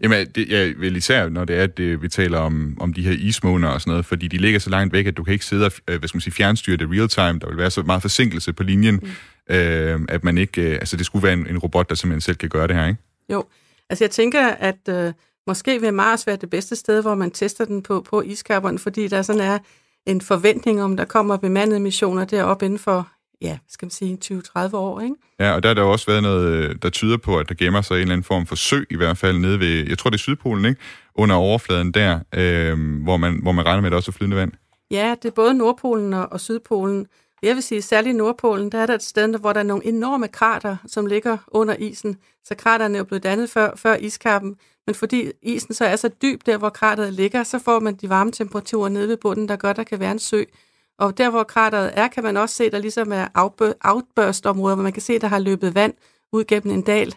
Jamen, 0.02 0.28
det, 0.28 0.50
jeg 0.50 0.74
vil 0.78 0.96
især, 0.96 1.30
når 1.30 1.46
det 1.46 1.58
er, 1.58 1.64
at 1.64 1.78
det, 1.78 2.02
vi 2.02 2.10
taler 2.10 2.40
om, 2.40 2.78
om 2.80 2.94
de 2.94 3.02
her 3.02 3.12
ismåner 3.12 3.68
og 3.68 3.82
sådan 3.82 3.92
noget, 3.92 4.06
fordi 4.06 4.28
de 4.28 4.38
ligger 4.38 4.60
så 4.60 4.70
langt 4.70 4.94
væk, 4.94 5.08
at 5.08 5.18
du 5.18 5.24
kan 5.24 5.34
ikke 5.34 5.46
sidde 5.46 5.66
og 5.66 5.72
øh, 5.88 6.00
hvad 6.00 6.08
skal 6.08 6.16
man 6.16 6.22
sige, 6.22 6.34
fjernstyre 6.34 6.78
det 6.78 6.90
real 6.92 7.08
time. 7.08 7.40
Der 7.40 7.48
vil 7.48 7.58
være 7.58 7.72
så 7.72 7.82
meget 7.82 8.02
forsinkelse 8.02 8.54
på 8.54 8.64
linjen, 8.64 8.96
mm. 9.50 9.56
øh, 9.56 10.00
at 10.10 10.24
man 10.24 10.38
ikke... 10.38 10.62
Øh, 10.62 10.74
altså, 10.74 10.98
det 10.98 11.06
skulle 11.06 11.24
være 11.24 11.34
en, 11.34 11.48
en 11.48 11.58
robot, 11.58 11.90
der 11.90 11.96
simpelthen 11.96 12.22
selv 12.22 12.38
kan 12.38 12.50
gøre 12.50 12.68
det 12.68 12.76
her, 12.76 12.88
ikke? 12.88 13.02
Jo. 13.32 13.44
Altså, 13.90 14.04
jeg 14.04 14.12
tænker, 14.12 14.48
at 14.48 14.90
øh, 14.90 15.14
måske 15.48 15.82
vil 15.82 15.94
Mars 15.94 16.28
være 16.28 16.36
det 16.36 16.50
bedste 16.50 16.76
sted, 16.76 17.02
hvor 17.02 17.16
man 17.16 17.32
tester 17.32 17.66
den 17.66 17.84
på, 17.84 18.06
på 18.10 18.22
iskapperne, 18.22 18.80
fordi 18.80 19.08
der 19.08 19.22
sådan 19.22 19.42
er 19.42 19.60
en 20.08 20.22
forventning 20.22 20.84
om, 20.84 20.98
der 20.98 21.06
kommer 21.06 21.38
bemandede 21.38 21.80
missioner 21.80 22.26
deroppe 22.26 22.66
inden 22.66 22.80
for, 22.80 23.08
ja, 23.42 23.58
skal 23.70 23.86
man 23.86 23.92
sige, 23.92 24.18
20-30 24.26 24.76
år, 24.76 25.02
ikke? 25.02 25.16
Ja, 25.40 25.52
og 25.52 25.64
der 25.64 25.70
har 25.70 25.74
der 25.74 25.82
også 25.82 26.06
været 26.06 26.24
noget, 26.24 26.84
der 26.84 26.90
tyder 26.90 27.18
på, 27.18 27.38
at 27.38 27.50
der 27.50 27.56
gemmer 27.56 27.82
sig 27.82 27.96
en 27.96 28.02
eller 28.02 28.14
anden 28.14 28.24
form 28.24 28.46
for 28.46 28.56
sø, 28.56 28.84
i 28.90 28.96
hvert 28.96 29.18
fald 29.18 29.38
nede 29.38 29.60
ved, 29.60 29.88
jeg 29.90 29.98
tror 29.98 30.10
det 30.10 30.18
er 30.18 30.22
Sydpolen, 30.22 30.66
ikke? 30.66 30.82
Under 31.16 31.36
overfladen 31.36 31.92
der, 31.92 32.20
øh, 32.34 33.04
hvor, 33.04 33.18
man, 33.18 33.40
hvor 33.42 33.52
man 33.52 33.66
regner 33.66 33.82
med, 33.82 33.88
at 33.88 33.92
der 33.92 33.98
også 33.98 34.12
er 34.12 34.14
flydende 34.14 34.38
vand. 34.38 34.52
Ja, 34.92 35.16
det 35.24 35.30
er 35.30 35.34
både 35.36 35.54
Nordpolen 35.54 36.14
og, 36.14 36.32
og 36.32 36.40
Sydpolen. 36.40 37.08
Jeg 37.42 37.56
vil 37.56 37.64
sige, 37.64 37.82
særligt 37.82 38.14
i 38.14 38.18
Nordpolen, 38.18 38.72
der 38.72 38.78
er 38.78 38.86
der 38.86 38.96
et 38.96 39.04
sted, 39.04 39.40
hvor 39.40 39.54
der 39.54 39.60
er 39.60 39.64
nogle 39.64 39.86
enorme 39.86 40.28
krater, 40.28 40.78
som 40.88 41.06
ligger 41.06 41.38
under 41.48 41.76
isen. 41.76 42.18
Så 42.44 42.56
kraterne 42.56 42.96
er 42.96 43.00
jo 43.00 43.06
blevet 43.06 43.24
dannet 43.24 43.50
før, 43.50 43.76
før 43.76 43.96
iskappen, 43.96 44.56
men 44.88 44.96
fordi 44.96 45.32
isen 45.42 45.74
så 45.74 45.86
er 45.86 45.96
så 45.96 46.08
dyb 46.08 46.46
der, 46.46 46.58
hvor 46.58 46.70
krateret 46.70 47.14
ligger, 47.14 47.44
så 47.44 47.60
får 47.60 47.80
man 47.80 47.96
de 47.96 48.10
varme 48.10 48.32
temperaturer 48.32 48.90
nede 48.90 49.08
ved 49.08 49.18
bunden, 49.18 49.50
der 49.50 49.56
gør, 49.56 49.74
der 49.74 49.84
kan 49.84 50.00
være 50.00 50.12
en 50.12 50.20
sø. 50.20 50.44
Og 51.00 51.18
der, 51.18 51.30
hvor 51.30 51.44
krateret 51.44 51.92
er, 51.94 52.08
kan 52.08 52.24
man 52.24 52.38
også 52.38 52.56
se, 52.56 52.70
der 52.70 52.80
ligesom 52.80 53.12
er 53.12 53.28
outburst-områder, 53.84 54.76
hvor 54.76 54.84
man 54.84 54.94
kan 54.94 55.02
se, 55.02 55.20
der 55.20 55.28
har 55.28 55.40
løbet 55.40 55.76
vand 55.76 55.94
ud 56.32 56.44
gennem 56.44 56.74
en 56.74 56.82
dal. 56.82 57.16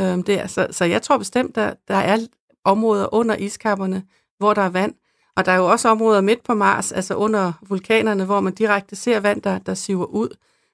Øhm, 0.00 0.22
der. 0.22 0.46
Så, 0.46 0.66
så 0.70 0.84
jeg 0.84 1.02
tror 1.02 1.18
bestemt, 1.18 1.54
der, 1.54 1.74
der 1.88 1.94
er 1.94 2.18
områder 2.64 3.14
under 3.14 3.36
iskapperne, 3.36 4.02
hvor 4.38 4.54
der 4.54 4.62
er 4.62 4.68
vand. 4.68 4.94
Og 5.36 5.46
der 5.46 5.52
er 5.52 5.56
jo 5.56 5.66
også 5.66 5.88
områder 5.88 6.20
midt 6.20 6.44
på 6.44 6.54
Mars, 6.54 6.92
altså 6.92 7.14
under 7.14 7.52
vulkanerne, 7.68 8.24
hvor 8.24 8.40
man 8.40 8.54
direkte 8.54 8.96
ser 8.96 9.20
vand, 9.20 9.42
der, 9.42 9.58
der 9.58 9.74
siver 9.74 10.04
ud. 10.04 10.28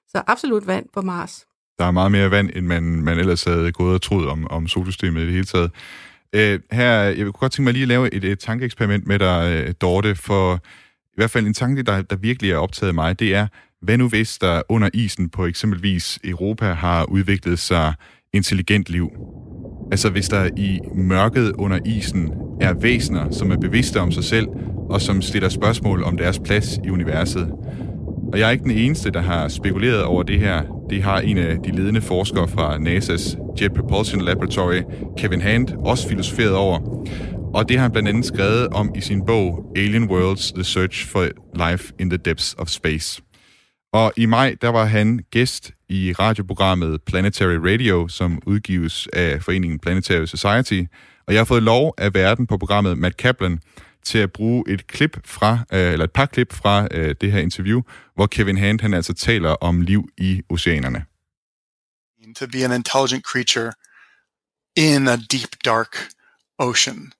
Så 0.07 0.21
absolut 0.27 0.67
vand 0.67 0.85
på 0.93 1.01
Mars. 1.01 1.45
Der 1.79 1.85
er 1.85 1.91
meget 1.91 2.11
mere 2.11 2.31
vand, 2.31 2.49
end 2.55 2.65
man, 2.65 2.83
man 2.83 3.19
ellers 3.19 3.43
havde 3.43 3.71
gået 3.71 3.93
og 3.93 4.01
troet 4.01 4.27
om, 4.29 4.47
om 4.49 4.67
solsystemet 4.67 5.21
i 5.21 5.25
det 5.25 5.33
hele 5.33 5.45
taget. 5.45 5.71
Øh, 6.33 6.59
her, 6.71 6.91
jeg 6.91 7.17
kunne 7.17 7.31
godt 7.31 7.51
tænke 7.51 7.63
mig 7.63 7.73
lige 7.73 7.81
at 7.81 7.87
lave 7.87 8.13
et, 8.13 8.23
et 8.23 8.39
tankeeksperiment 8.39 9.07
med 9.07 9.19
dig, 9.19 9.63
øh, 9.67 9.73
Dorte, 9.81 10.15
for 10.15 10.55
i 11.05 11.15
hvert 11.15 11.31
fald 11.31 11.47
en 11.47 11.53
tanke, 11.53 11.83
der, 11.83 12.01
der 12.01 12.15
virkelig 12.15 12.51
er 12.51 12.57
optaget 12.57 12.95
mig, 12.95 13.19
det 13.19 13.35
er, 13.35 13.47
hvad 13.81 13.97
nu 13.97 14.09
hvis 14.09 14.37
der 14.37 14.61
under 14.69 14.89
isen 14.93 15.29
på 15.29 15.45
eksempelvis 15.45 16.19
Europa 16.23 16.65
har 16.65 17.05
udviklet 17.05 17.59
sig 17.59 17.93
intelligent 18.33 18.89
liv? 18.89 19.09
Altså 19.93 20.09
hvis 20.09 20.29
der 20.29 20.49
i 20.57 20.79
mørket 20.95 21.51
under 21.51 21.79
isen 21.85 22.33
er 22.61 22.73
væsener, 22.73 23.31
som 23.31 23.51
er 23.51 23.57
bevidste 23.57 23.99
om 23.99 24.11
sig 24.11 24.23
selv, 24.23 24.47
og 24.89 25.01
som 25.01 25.21
stiller 25.21 25.49
spørgsmål 25.49 26.03
om 26.03 26.17
deres 26.17 26.39
plads 26.39 26.77
i 26.83 26.89
universet. 26.89 27.51
Og 28.31 28.39
jeg 28.39 28.47
er 28.47 28.51
ikke 28.51 28.63
den 28.63 28.71
eneste, 28.71 29.11
der 29.11 29.21
har 29.21 29.47
spekuleret 29.47 30.03
over 30.03 30.23
det 30.23 30.39
her. 30.39 30.61
Det 30.89 31.03
har 31.03 31.19
en 31.19 31.37
af 31.37 31.57
de 31.65 31.71
ledende 31.71 32.01
forskere 32.01 32.47
fra 32.47 32.77
NASA's 32.77 33.37
Jet 33.61 33.73
Propulsion 33.73 34.21
Laboratory, 34.21 34.81
Kevin 35.17 35.41
Hand, 35.41 35.67
også 35.85 36.07
filosoferet 36.07 36.55
over. 36.55 36.79
Og 37.53 37.69
det 37.69 37.77
har 37.77 37.83
han 37.83 37.91
blandt 37.91 38.09
andet 38.09 38.25
skrevet 38.25 38.67
om 38.67 38.91
i 38.95 39.01
sin 39.01 39.25
bog 39.25 39.71
Alien 39.75 40.09
Worlds, 40.09 40.51
The 40.51 40.63
Search 40.63 41.07
for 41.07 41.27
Life 41.69 41.93
in 41.99 42.09
the 42.09 42.17
Depths 42.17 42.55
of 42.57 42.67
Space. 42.67 43.21
Og 43.93 44.13
i 44.17 44.25
maj, 44.25 44.55
der 44.61 44.69
var 44.69 44.85
han 44.85 45.19
gæst 45.31 45.71
i 45.89 46.13
radioprogrammet 46.13 47.01
Planetary 47.03 47.55
Radio, 47.55 48.07
som 48.07 48.41
udgives 48.45 49.07
af 49.13 49.43
foreningen 49.43 49.79
Planetary 49.79 50.25
Society. 50.25 50.81
Og 51.27 51.33
jeg 51.33 51.39
har 51.39 51.45
fået 51.45 51.63
lov 51.63 51.93
af 51.97 52.13
verden 52.13 52.47
på 52.47 52.57
programmet 52.57 52.97
Matt 52.97 53.17
Kaplan 53.17 53.59
til 54.03 54.17
at 54.17 54.31
bruge 54.31 54.63
et 54.67 54.87
klip 54.87 55.27
fra, 55.27 55.59
øh, 55.73 55.93
eller 55.93 56.03
et 56.03 56.11
par 56.11 56.25
klip 56.25 56.53
fra 56.53 56.87
øh, 56.91 57.15
det 57.21 57.31
her 57.31 57.39
interview, 57.39 57.81
hvor 58.15 58.27
Kevin 58.27 58.57
Hand 58.57 58.81
han 58.81 58.93
altså 58.93 59.13
taler 59.13 59.49
om 59.49 59.81
liv 59.81 60.09
i 60.17 60.41
oceanerne. 60.49 61.05
To 62.35 62.47
be 62.47 62.65
an 62.65 62.71
intelligent 62.71 63.25
creature 63.25 63.71
in 64.75 65.07
a 65.07 65.15
deep 65.15 65.49
dark 65.65 65.97
ocean. 66.57 67.11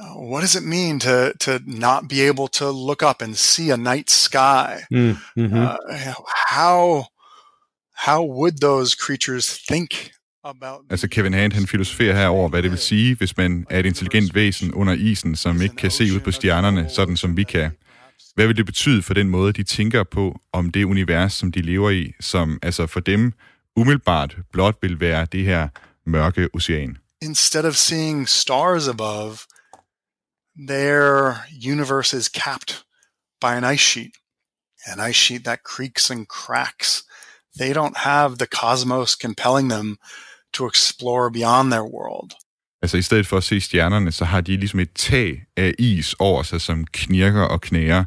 Uh, 0.00 0.30
what 0.30 0.40
does 0.42 0.54
it 0.54 0.64
mean 0.64 1.00
to 1.00 1.32
to 1.40 1.58
not 1.66 2.08
be 2.08 2.20
able 2.28 2.48
to 2.48 2.70
look 2.70 3.02
up 3.02 3.22
and 3.22 3.34
see 3.34 3.70
a 3.70 3.76
night 3.76 4.10
sky? 4.10 4.84
Mm, 4.92 5.16
mm-hmm. 5.36 5.56
Uh, 5.56 5.76
how 6.50 7.06
how 7.94 8.22
would 8.24 8.58
those 8.60 8.94
creatures 8.94 9.58
think 9.68 10.12
about? 10.44 10.80
Altså 10.90 11.08
Kevin 11.08 11.34
Hand, 11.34 11.52
han 11.52 11.66
filosoferer 11.66 12.14
her 12.14 12.26
over, 12.26 12.48
hvad 12.48 12.62
det 12.62 12.70
vil 12.70 12.78
sige, 12.78 13.14
hvis 13.14 13.36
man 13.36 13.66
er 13.70 13.78
et 13.78 13.86
intelligent 13.86 14.34
væsen 14.34 14.74
under 14.74 14.92
isen, 14.92 15.36
som 15.36 15.62
ikke 15.62 15.76
kan 15.76 15.90
se 15.90 16.04
ud 16.14 16.20
på 16.20 16.30
stjernerne, 16.30 16.88
sådan 16.88 17.16
som 17.16 17.36
vi 17.36 17.42
kan. 17.42 17.70
Hvad 18.34 18.46
vil 18.46 18.56
det 18.56 18.66
betyde 18.66 19.02
for 19.02 19.14
den 19.14 19.28
måde, 19.28 19.52
de 19.52 19.62
tænker 19.62 20.04
på, 20.04 20.40
om 20.52 20.70
det 20.70 20.84
univers, 20.84 21.32
som 21.32 21.52
de 21.52 21.62
lever 21.62 21.90
i, 21.90 22.12
som 22.20 22.58
altså 22.62 22.86
for 22.86 23.00
dem 23.00 23.32
umiddelbart 23.76 24.36
blot 24.52 24.76
vil 24.82 25.00
være 25.00 25.26
det 25.32 25.44
her 25.44 25.68
mørke 26.06 26.48
ocean? 26.54 26.96
Instead 27.22 27.64
of 27.64 27.74
seeing 27.74 28.28
stars 28.28 28.88
above, 28.88 29.36
their 30.58 31.44
universe 31.50 32.16
is 32.16 32.28
capped 32.28 32.84
by 33.40 33.54
an 33.54 33.64
ice 33.64 33.80
sheet, 33.80 34.12
an 34.86 35.00
ice 35.00 35.16
sheet 35.16 35.44
that 35.44 35.62
creaks 35.62 36.10
and 36.10 36.26
cracks. 36.28 37.04
They 37.58 37.72
don't 37.72 37.96
have 37.96 38.38
the 38.38 38.46
cosmos 38.46 39.14
compelling 39.14 39.68
them 39.68 39.98
to 40.52 40.66
explore 40.66 41.30
beyond 41.30 41.72
their 41.72 41.84
world. 41.84 42.32
Altså 42.82 42.96
i 42.96 43.02
stedet 43.02 43.26
for 43.26 43.36
at 43.36 43.44
se 43.44 43.60
stjernerne, 43.60 44.12
så 44.12 44.24
har 44.24 44.40
de 44.40 44.56
ligesom 44.56 44.80
et 44.80 44.92
tag 44.94 45.42
af 45.56 45.74
is 45.78 46.14
over 46.18 46.42
sig, 46.42 46.60
som 46.60 46.86
knirker 46.92 47.42
og 47.42 47.60
knæger. 47.60 48.04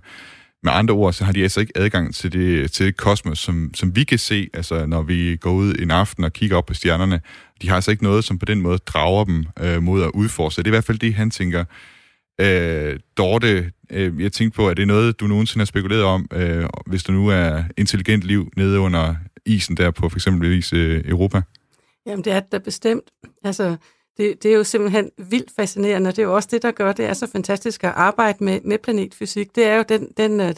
Med 0.64 0.72
andre 0.72 0.94
ord, 0.94 1.14
så 1.14 1.26
har 1.26 1.32
de 1.32 1.44
altså 1.44 1.60
ikke 1.60 1.78
adgang 1.78 2.16
til 2.16 2.32
det, 2.32 2.72
til 2.72 2.86
det 2.86 2.98
kosmos, 2.98 3.40
som, 3.40 3.72
som 3.74 3.96
vi 3.96 4.04
kan 4.04 4.20
se, 4.20 4.50
altså 4.54 4.86
når 4.86 5.02
vi 5.02 5.36
går 5.36 5.52
ud 5.52 5.76
en 5.80 5.92
aften 5.92 6.24
og 6.24 6.34
kigger 6.34 6.58
op 6.58 6.66
på 6.66 6.74
stjernerne. 6.74 7.22
De 7.62 7.68
har 7.68 7.76
altså 7.76 7.92
ikke 7.92 8.04
noget, 8.04 8.24
som 8.24 8.40
på 8.40 8.46
den 8.46 8.62
måde 8.62 8.78
drager 8.78 9.26
dem 9.26 9.46
øh, 9.60 9.84
mod 9.84 10.04
at 10.04 10.12
udforske. 10.14 10.60
Det 10.60 10.68
er 10.68 10.72
i 10.72 10.76
hvert 10.76 10.84
fald 10.84 11.00
det, 11.00 11.14
han 11.14 11.32
tænker. 11.32 11.66
Øh, 12.42 13.00
Dorte, 13.18 13.72
øh, 13.90 14.22
jeg 14.22 14.32
tænkte 14.32 14.56
på, 14.56 14.70
at 14.70 14.78
det 14.78 14.84
er 14.84 14.88
noget, 14.88 15.20
du 15.20 15.28
nogensinde 15.28 15.62
har 15.62 15.66
spekuleret 15.66 16.04
om, 16.04 16.28
øh, 16.34 16.66
hvis 16.86 17.04
der 17.04 17.14
nu 17.14 17.28
er 17.28 17.64
intelligent 17.78 18.24
liv 18.24 18.52
nede 18.58 18.80
under 18.80 19.16
isen 19.46 19.78
der 19.78 19.92
på 19.92 20.10
for 20.10 20.18
eksempel 20.18 20.64
øh, 20.74 21.02
Europa? 21.06 21.42
Jamen, 22.06 22.24
det 22.24 22.34
er 22.34 22.40
det 22.40 22.52
da 22.52 22.58
bestemt. 22.58 23.12
Altså, 23.44 23.76
det, 24.18 24.44
det 24.44 24.52
er 24.52 24.56
jo 24.56 24.64
simpelthen 24.64 25.10
vildt 25.18 25.52
fascinerende, 25.56 26.10
det 26.10 26.20
er 26.20 26.24
jo 26.24 26.36
også 26.36 26.50
det, 26.52 26.62
der 26.62 26.72
gør 26.72 26.94
det 26.94 27.06
er 27.06 27.14
så 27.14 27.28
fantastisk 27.32 27.84
at 27.84 27.94
arbejde 27.96 28.44
med, 28.44 28.62
med 28.62 28.78
planetfysik. 28.78 29.56
Det 29.56 29.66
er 29.66 29.76
jo 29.76 29.84
den, 29.90 30.08
den, 30.18 30.40
øh, 30.40 30.54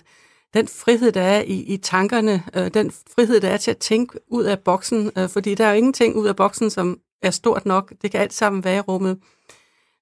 den 0.54 0.67
frihed, 0.67 1.12
der 1.12 1.22
er 1.22 1.41
i, 1.41 1.63
i 1.63 1.78
tankerne, 1.78 2.43
øh, 2.56 2.74
den 2.74 2.91
frihed, 3.15 3.41
der 3.41 3.50
er 3.50 3.58
til 3.58 3.72
at 3.72 3.78
tænke 3.78 4.19
ud 4.28 4.43
af 4.43 4.60
boksen, 4.60 5.12
øh, 5.17 5.30
fordi 5.30 5.56
der 5.56 5.65
er 5.65 5.69
jo 5.69 5.78
ingenting 5.78 6.15
ud 6.15 6.28
af 6.28 6.36
boksen, 6.36 6.69
som 6.69 7.00
er 7.22 7.32
stort 7.32 7.65
nok. 7.65 7.93
Det 8.02 8.12
kan 8.12 8.19
alt 8.19 8.34
sammen 8.34 8.63
være 8.63 8.78
i 8.78 8.80
rummet. 8.80 9.17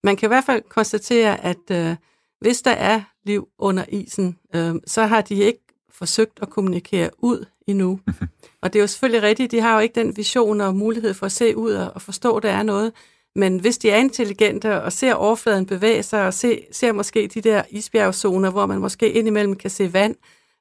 Man 0.03 0.15
kan 0.15 0.27
i 0.27 0.31
hvert 0.31 0.43
fald 0.45 0.61
konstatere, 0.69 1.43
at 1.45 1.71
øh, 1.71 1.95
hvis 2.39 2.61
der 2.61 2.71
er 2.71 3.01
liv 3.25 3.47
under 3.57 3.85
isen, 3.89 4.37
øh, 4.55 4.75
så 4.87 5.05
har 5.05 5.21
de 5.21 5.35
ikke 5.35 5.59
forsøgt 5.91 6.39
at 6.41 6.49
kommunikere 6.49 7.09
ud 7.17 7.45
endnu. 7.67 7.99
Og 8.61 8.73
det 8.73 8.79
er 8.79 8.83
jo 8.83 8.87
selvfølgelig 8.87 9.23
rigtigt, 9.23 9.51
de 9.51 9.61
har 9.61 9.73
jo 9.73 9.79
ikke 9.79 9.95
den 9.95 10.17
vision 10.17 10.61
og 10.61 10.75
mulighed 10.75 11.13
for 11.13 11.25
at 11.25 11.31
se 11.31 11.57
ud 11.57 11.71
og 11.73 12.01
forstå, 12.01 12.37
at 12.37 12.43
der 12.43 12.51
er 12.51 12.63
noget. 12.63 12.93
Men 13.35 13.59
hvis 13.59 13.77
de 13.77 13.89
er 13.89 13.97
intelligente 13.97 14.81
og 14.81 14.93
ser 14.93 15.13
overfladen 15.13 15.65
bevæge 15.65 16.03
sig, 16.03 16.25
og 16.27 16.33
se, 16.33 16.65
ser 16.71 16.91
måske 16.91 17.29
de 17.33 17.41
der 17.41 17.63
isbjergzoner, 17.69 18.51
hvor 18.51 18.65
man 18.65 18.79
måske 18.79 19.11
indimellem 19.11 19.55
kan 19.55 19.69
se 19.69 19.93
vand, 19.93 20.15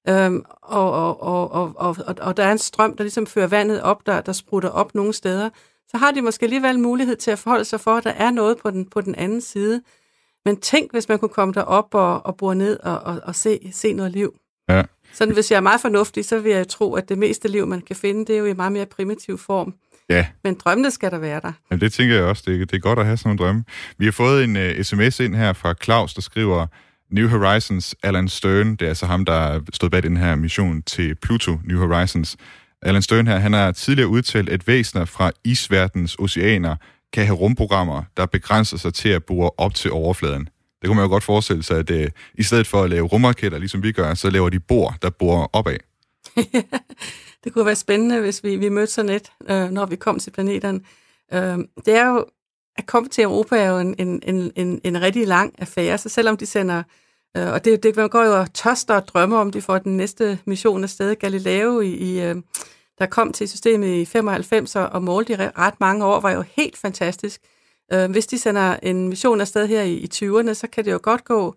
øhm, 0.09 0.45
og, 0.63 0.93
og, 0.93 1.23
og, 1.23 1.53
og, 1.53 1.73
og, 1.77 1.97
og, 2.07 2.15
og 2.21 2.37
der 2.37 2.45
er 2.45 2.53
en 2.53 2.59
strøm, 2.59 2.97
der 2.97 3.05
ligesom 3.05 3.27
fører 3.27 3.47
vandet 3.47 3.83
op, 3.83 4.07
der, 4.07 4.21
der 4.21 4.33
sprutter 4.33 4.69
op 4.69 4.95
nogle 4.95 5.13
steder, 5.13 5.51
så 5.91 5.97
har 5.97 6.11
de 6.11 6.23
måske 6.23 6.43
alligevel 6.43 6.79
mulighed 6.79 7.17
til 7.17 7.31
at 7.31 7.39
forholde 7.39 7.65
sig 7.65 7.81
for, 7.81 7.97
at 7.97 8.05
der 8.05 8.11
er 8.11 8.31
noget 8.31 8.57
på 8.63 8.71
den, 8.71 8.87
på 8.87 9.01
den 9.01 9.15
anden 9.15 9.41
side. 9.41 9.83
Men 10.45 10.61
tænk, 10.61 10.93
hvis 10.93 11.09
man 11.09 11.19
kunne 11.19 11.29
komme 11.29 11.55
derop 11.55 11.95
og, 11.95 12.27
og 12.27 12.37
bore 12.37 12.55
ned 12.55 12.79
og, 12.83 13.01
og, 13.01 13.21
og 13.25 13.35
se, 13.35 13.71
se 13.73 13.93
noget 13.93 14.13
liv. 14.13 14.35
Ja. 14.69 14.83
Sådan, 15.13 15.35
hvis 15.35 15.51
jeg 15.51 15.57
er 15.57 15.61
meget 15.61 15.81
fornuftig, 15.81 16.25
så 16.25 16.39
vil 16.39 16.53
jeg 16.53 16.69
tro, 16.69 16.95
at 16.95 17.09
det 17.09 17.19
meste 17.19 17.49
liv, 17.49 17.67
man 17.67 17.81
kan 17.81 17.97
finde, 17.97 18.27
det 18.27 18.35
er 18.35 18.39
jo 18.39 18.45
i 18.45 18.53
meget 18.53 18.73
mere 18.73 18.87
primitiv 18.87 19.39
form. 19.39 19.75
Ja. 20.09 20.27
Men 20.45 20.55
drømmene 20.55 20.91
skal 20.91 21.11
der 21.11 21.19
være 21.19 21.41
der. 21.41 21.53
Jamen, 21.71 21.81
det 21.81 21.93
tænker 21.93 22.15
jeg 22.15 22.25
også. 22.25 22.43
Det, 22.47 22.71
det 22.71 22.77
er 22.77 22.81
godt 22.81 22.99
at 22.99 23.05
have 23.05 23.17
sådan 23.17 23.29
nogle 23.29 23.39
drømme. 23.39 23.65
Vi 23.99 24.05
har 24.05 24.13
fået 24.13 24.45
en 24.45 24.57
uh, 24.57 24.83
sms 24.83 25.21
ind 25.21 25.35
her 25.35 25.53
fra 25.53 25.75
Claus, 25.83 26.15
der 26.15 26.21
skriver, 26.21 26.67
New 27.11 27.29
Horizons, 27.29 27.95
Alan 28.03 28.29
Stern, 28.29 28.71
det 28.71 28.83
er 28.83 28.89
altså 28.89 29.07
ham, 29.07 29.25
der 29.25 29.61
stod 29.73 29.91
bag 29.91 30.03
den 30.03 30.17
her 30.17 30.35
mission 30.35 30.83
til 30.83 31.15
Pluto, 31.15 31.59
New 31.65 31.79
Horizons. 31.79 32.37
Alan 32.83 33.03
Stern 33.03 33.27
her, 33.27 33.39
han 33.39 33.53
har 33.53 33.73
tidligere 33.73 34.09
udtalt, 34.09 34.49
at 34.49 34.67
væsener 34.67 35.05
fra 35.05 35.31
isverdens 35.45 36.17
oceaner 36.19 36.77
kan 37.13 37.25
have 37.27 37.37
rumprogrammer, 37.37 38.03
der 38.17 38.27
begrænser 38.27 38.77
sig 38.77 38.95
til 38.95 39.09
at 39.09 39.25
bore 39.25 39.51
op 39.57 39.75
til 39.75 39.93
overfladen. 39.93 40.49
Det 40.81 40.87
kunne 40.87 40.97
man 40.97 41.05
jo 41.05 41.09
godt 41.09 41.25
forestille 41.25 41.63
sig, 41.63 41.79
at 41.79 41.91
øh, 41.91 42.11
i 42.35 42.43
stedet 42.43 42.67
for 42.67 42.83
at 42.83 42.91
lave 42.91 43.07
rumraketter, 43.07 43.59
ligesom 43.59 43.83
vi 43.83 43.93
gør, 43.93 44.15
så 44.15 44.31
laver 44.31 44.49
de 44.49 44.61
bor, 44.61 44.95
der 45.03 45.11
borer 45.11 45.47
opad. 45.53 45.77
det 47.45 47.53
kunne 47.53 47.67
være 47.67 47.77
spændende, 47.77 48.21
hvis 48.21 48.45
vi, 48.45 48.57
vi 48.57 48.69
mødte 48.69 48.93
sådan 48.93 49.11
et, 49.11 49.33
øh, 49.51 49.71
når 49.71 49.87
vi 49.87 49.97
kom 49.97 50.19
til 50.19 50.31
planeten. 50.31 50.85
Øh, 51.33 51.59
det 51.85 51.95
er 51.95 52.07
jo, 52.07 52.27
at 52.77 52.87
komme 52.87 53.09
til 53.09 53.25
Europa 53.25 53.57
er 53.57 53.71
jo 53.71 53.79
en, 53.79 53.95
en, 53.99 54.23
en, 54.27 54.53
en, 54.57 54.81
en 54.85 55.03
rigtig 55.03 55.27
lang 55.27 55.55
affære, 55.59 55.99
så 55.99 56.09
selvom 56.09 56.37
de 56.37 56.47
sender, 56.47 56.79
øh, 56.79 56.85
Øh, 57.37 57.53
og 57.53 57.65
det, 57.65 57.83
det 57.83 57.97
man 57.97 58.09
går 58.09 58.25
jo 58.25 58.41
og 58.41 58.55
tørster 58.55 58.95
og 58.95 59.09
drømmer 59.09 59.39
om, 59.39 59.51
de 59.51 59.63
får 59.63 59.79
den 59.79 59.97
næste 59.97 60.39
mission 60.45 60.83
afsted, 60.83 61.17
Galileo, 61.17 61.81
i, 61.81 61.89
i, 61.89 62.23
øh, 62.23 62.37
der 62.99 63.07
kom 63.07 63.33
til 63.33 63.49
systemet 63.49 63.89
i 63.89 64.05
95 64.05 64.77
og 64.77 65.03
målte 65.03 65.33
i 65.33 65.37
ret 65.37 65.81
mange 65.81 66.05
år, 66.05 66.21
var 66.21 66.31
jo 66.31 66.41
helt 66.41 66.77
fantastisk. 66.77 67.41
Øh, 67.93 68.11
hvis 68.11 68.27
de 68.27 68.39
sender 68.39 68.77
en 68.83 69.09
mission 69.09 69.41
afsted 69.41 69.67
her 69.67 69.83
i, 69.83 69.95
i 69.95 70.09
20'erne, 70.15 70.55
så 70.55 70.67
kan 70.73 70.85
det 70.85 70.93
jo 70.93 71.01
godt 71.03 71.25
gå 71.25 71.55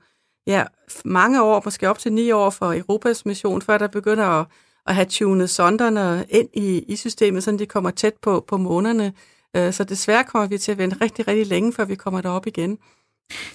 ja, 0.48 0.64
mange 1.06 1.44
år, 1.44 1.62
måske 1.66 1.90
op 1.90 2.00
til 2.00 2.14
ni 2.14 2.32
år 2.32 2.50
for 2.50 2.74
Europas 2.74 3.26
mission, 3.26 3.62
før 3.62 3.78
der 3.78 3.88
begynder 3.88 4.26
at 4.26 4.46
at 4.86 4.96
have 4.96 5.06
tunet 5.06 5.50
sonderne 5.50 6.26
ind 6.30 6.50
i, 6.54 6.80
i 6.80 6.96
systemet, 6.96 7.44
så 7.44 7.52
de 7.52 7.66
kommer 7.66 7.92
tæt 7.92 8.14
på, 8.22 8.46
på 8.48 8.58
månerne. 8.58 9.14
Øh, 9.56 9.74
så 9.74 9.84
desværre 9.84 10.24
kommer 10.24 10.48
vi 10.48 10.58
til 10.58 10.72
at 10.72 10.78
vente 10.78 10.98
rigtig, 11.02 11.28
rigtig 11.28 11.48
længe, 11.48 11.74
før 11.74 11.86
vi 11.86 11.96
kommer 11.96 12.22
derop 12.22 12.48
igen. 12.48 12.78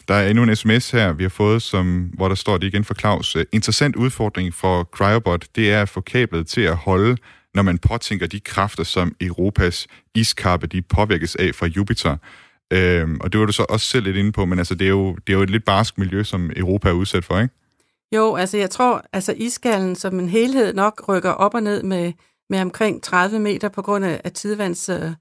Der 0.09 0.15
er 0.15 0.29
endnu 0.29 0.43
en 0.43 0.57
sms 0.57 0.91
her, 0.91 1.13
vi 1.13 1.25
har 1.25 1.29
fået, 1.29 1.63
som, 1.63 2.11
hvor 2.15 2.29
der 2.29 2.35
står 2.35 2.59
det 2.59 2.67
igen 2.67 2.85
for 2.85 2.95
Claus. 2.95 3.37
Øh, 3.37 3.45
interessant 3.53 3.97
udfordring 3.97 4.55
for 4.55 4.85
Cryobot, 4.85 5.47
det 5.57 5.73
er 5.73 5.83
at 5.83 5.89
få 5.89 6.01
kablet 6.01 6.47
til 6.47 6.61
at 6.61 6.77
holde, 6.77 7.17
når 7.55 7.63
man 7.63 7.79
påtænker 7.79 8.27
de 8.27 8.41
kræfter, 8.41 8.85
som 8.85 9.15
Europas 9.21 9.87
iskappe 10.15 10.67
de 10.67 10.83
påvirkes 10.83 11.37
af 11.37 11.55
fra 11.55 11.67
Jupiter. 11.67 12.17
Øhm, 12.73 13.19
og 13.21 13.33
det 13.33 13.41
var 13.41 13.47
du 13.47 13.53
så 13.53 13.67
også 13.69 13.87
selv 13.87 14.05
lidt 14.05 14.17
inde 14.17 14.33
på, 14.33 14.45
men 14.45 14.59
altså, 14.59 14.75
det, 14.75 14.85
er 14.85 14.89
jo, 14.91 15.15
det 15.27 15.33
er 15.33 15.37
jo 15.37 15.43
et 15.43 15.51
lidt 15.51 15.65
barsk 15.65 15.99
miljø, 15.99 16.23
som 16.23 16.51
Europa 16.57 16.89
er 16.89 16.93
udsat 16.93 17.25
for, 17.25 17.39
ikke? 17.41 17.55
Jo, 18.13 18.35
altså 18.35 18.57
jeg 18.57 18.71
tror, 18.71 19.05
altså 19.13 19.35
iskallen 19.37 19.97
som 19.97 20.19
en 20.19 20.29
helhed 20.29 20.75
nok 20.75 21.05
rykker 21.09 21.31
op 21.31 21.55
og 21.55 21.63
ned 21.63 21.83
med, 21.83 22.13
med 22.51 22.61
omkring 22.61 23.03
30 23.03 23.39
meter 23.39 23.69
på 23.69 23.83
grund 23.83 24.05
af, 24.05 24.21
af. 24.25 24.89
Øh, 24.91 25.13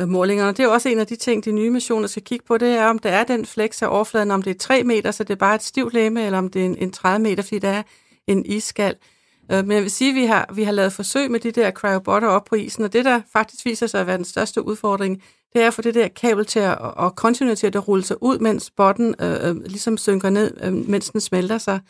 Øh, 0.00 0.08
målingerne. 0.08 0.50
det 0.50 0.60
er 0.60 0.64
jo 0.64 0.72
også 0.72 0.88
en 0.88 0.98
af 0.98 1.06
de 1.06 1.16
ting, 1.16 1.44
de 1.44 1.52
nye 1.52 1.70
missioner 1.70 2.06
skal 2.06 2.22
kigge 2.22 2.44
på, 2.46 2.58
det 2.58 2.68
er, 2.68 2.86
om 2.86 2.98
der 2.98 3.10
er 3.10 3.24
den 3.24 3.46
flex 3.46 3.82
af 3.82 3.88
overfladen, 3.94 4.30
om 4.30 4.42
det 4.42 4.50
er 4.50 4.58
3 4.58 4.82
meter, 4.82 5.10
så 5.10 5.24
det 5.24 5.30
er 5.30 5.38
bare 5.38 5.54
et 5.54 5.62
stivt 5.62 5.94
læme, 5.94 6.24
eller 6.24 6.38
om 6.38 6.50
det 6.50 6.62
er 6.62 6.66
en, 6.66 6.76
en 6.78 6.90
30 6.90 7.22
meter, 7.22 7.42
fordi 7.42 7.58
der 7.58 7.68
er 7.68 7.82
en 8.26 8.46
iskal. 8.46 8.96
Øh, 9.52 9.66
men 9.66 9.72
jeg 9.72 9.82
vil 9.82 9.90
sige, 9.90 10.10
at 10.10 10.14
vi 10.14 10.24
har, 10.24 10.50
vi 10.54 10.62
har 10.62 10.72
lavet 10.72 10.92
forsøg 10.92 11.30
med 11.30 11.40
de 11.40 11.50
der 11.50 11.70
cryobotter 11.70 12.28
op 12.28 12.44
på 12.44 12.54
isen, 12.54 12.84
og 12.84 12.92
det, 12.92 13.04
der 13.04 13.20
faktisk 13.32 13.64
viser 13.64 13.86
sig 13.86 14.00
at 14.00 14.06
være 14.06 14.16
den 14.16 14.24
største 14.24 14.66
udfordring, 14.66 15.22
det 15.52 15.62
er 15.62 15.66
at 15.66 15.74
få 15.74 15.82
det 15.82 15.94
der 15.94 16.08
kabel 16.08 16.44
til 16.44 16.60
at, 16.60 16.78
og 16.78 17.16
kontinuere 17.16 17.56
til 17.56 17.66
at 17.66 17.88
rulle 17.88 18.04
sig 18.04 18.22
ud, 18.22 18.38
mens 18.38 18.70
botten 18.70 19.14
øh, 19.20 19.48
øh, 19.48 19.56
ligesom 19.56 19.96
synker 19.96 20.30
ned, 20.30 20.54
øh, 20.62 20.72
mens 20.72 21.10
den 21.10 21.20
smelter 21.20 21.58
sig. 21.58 21.80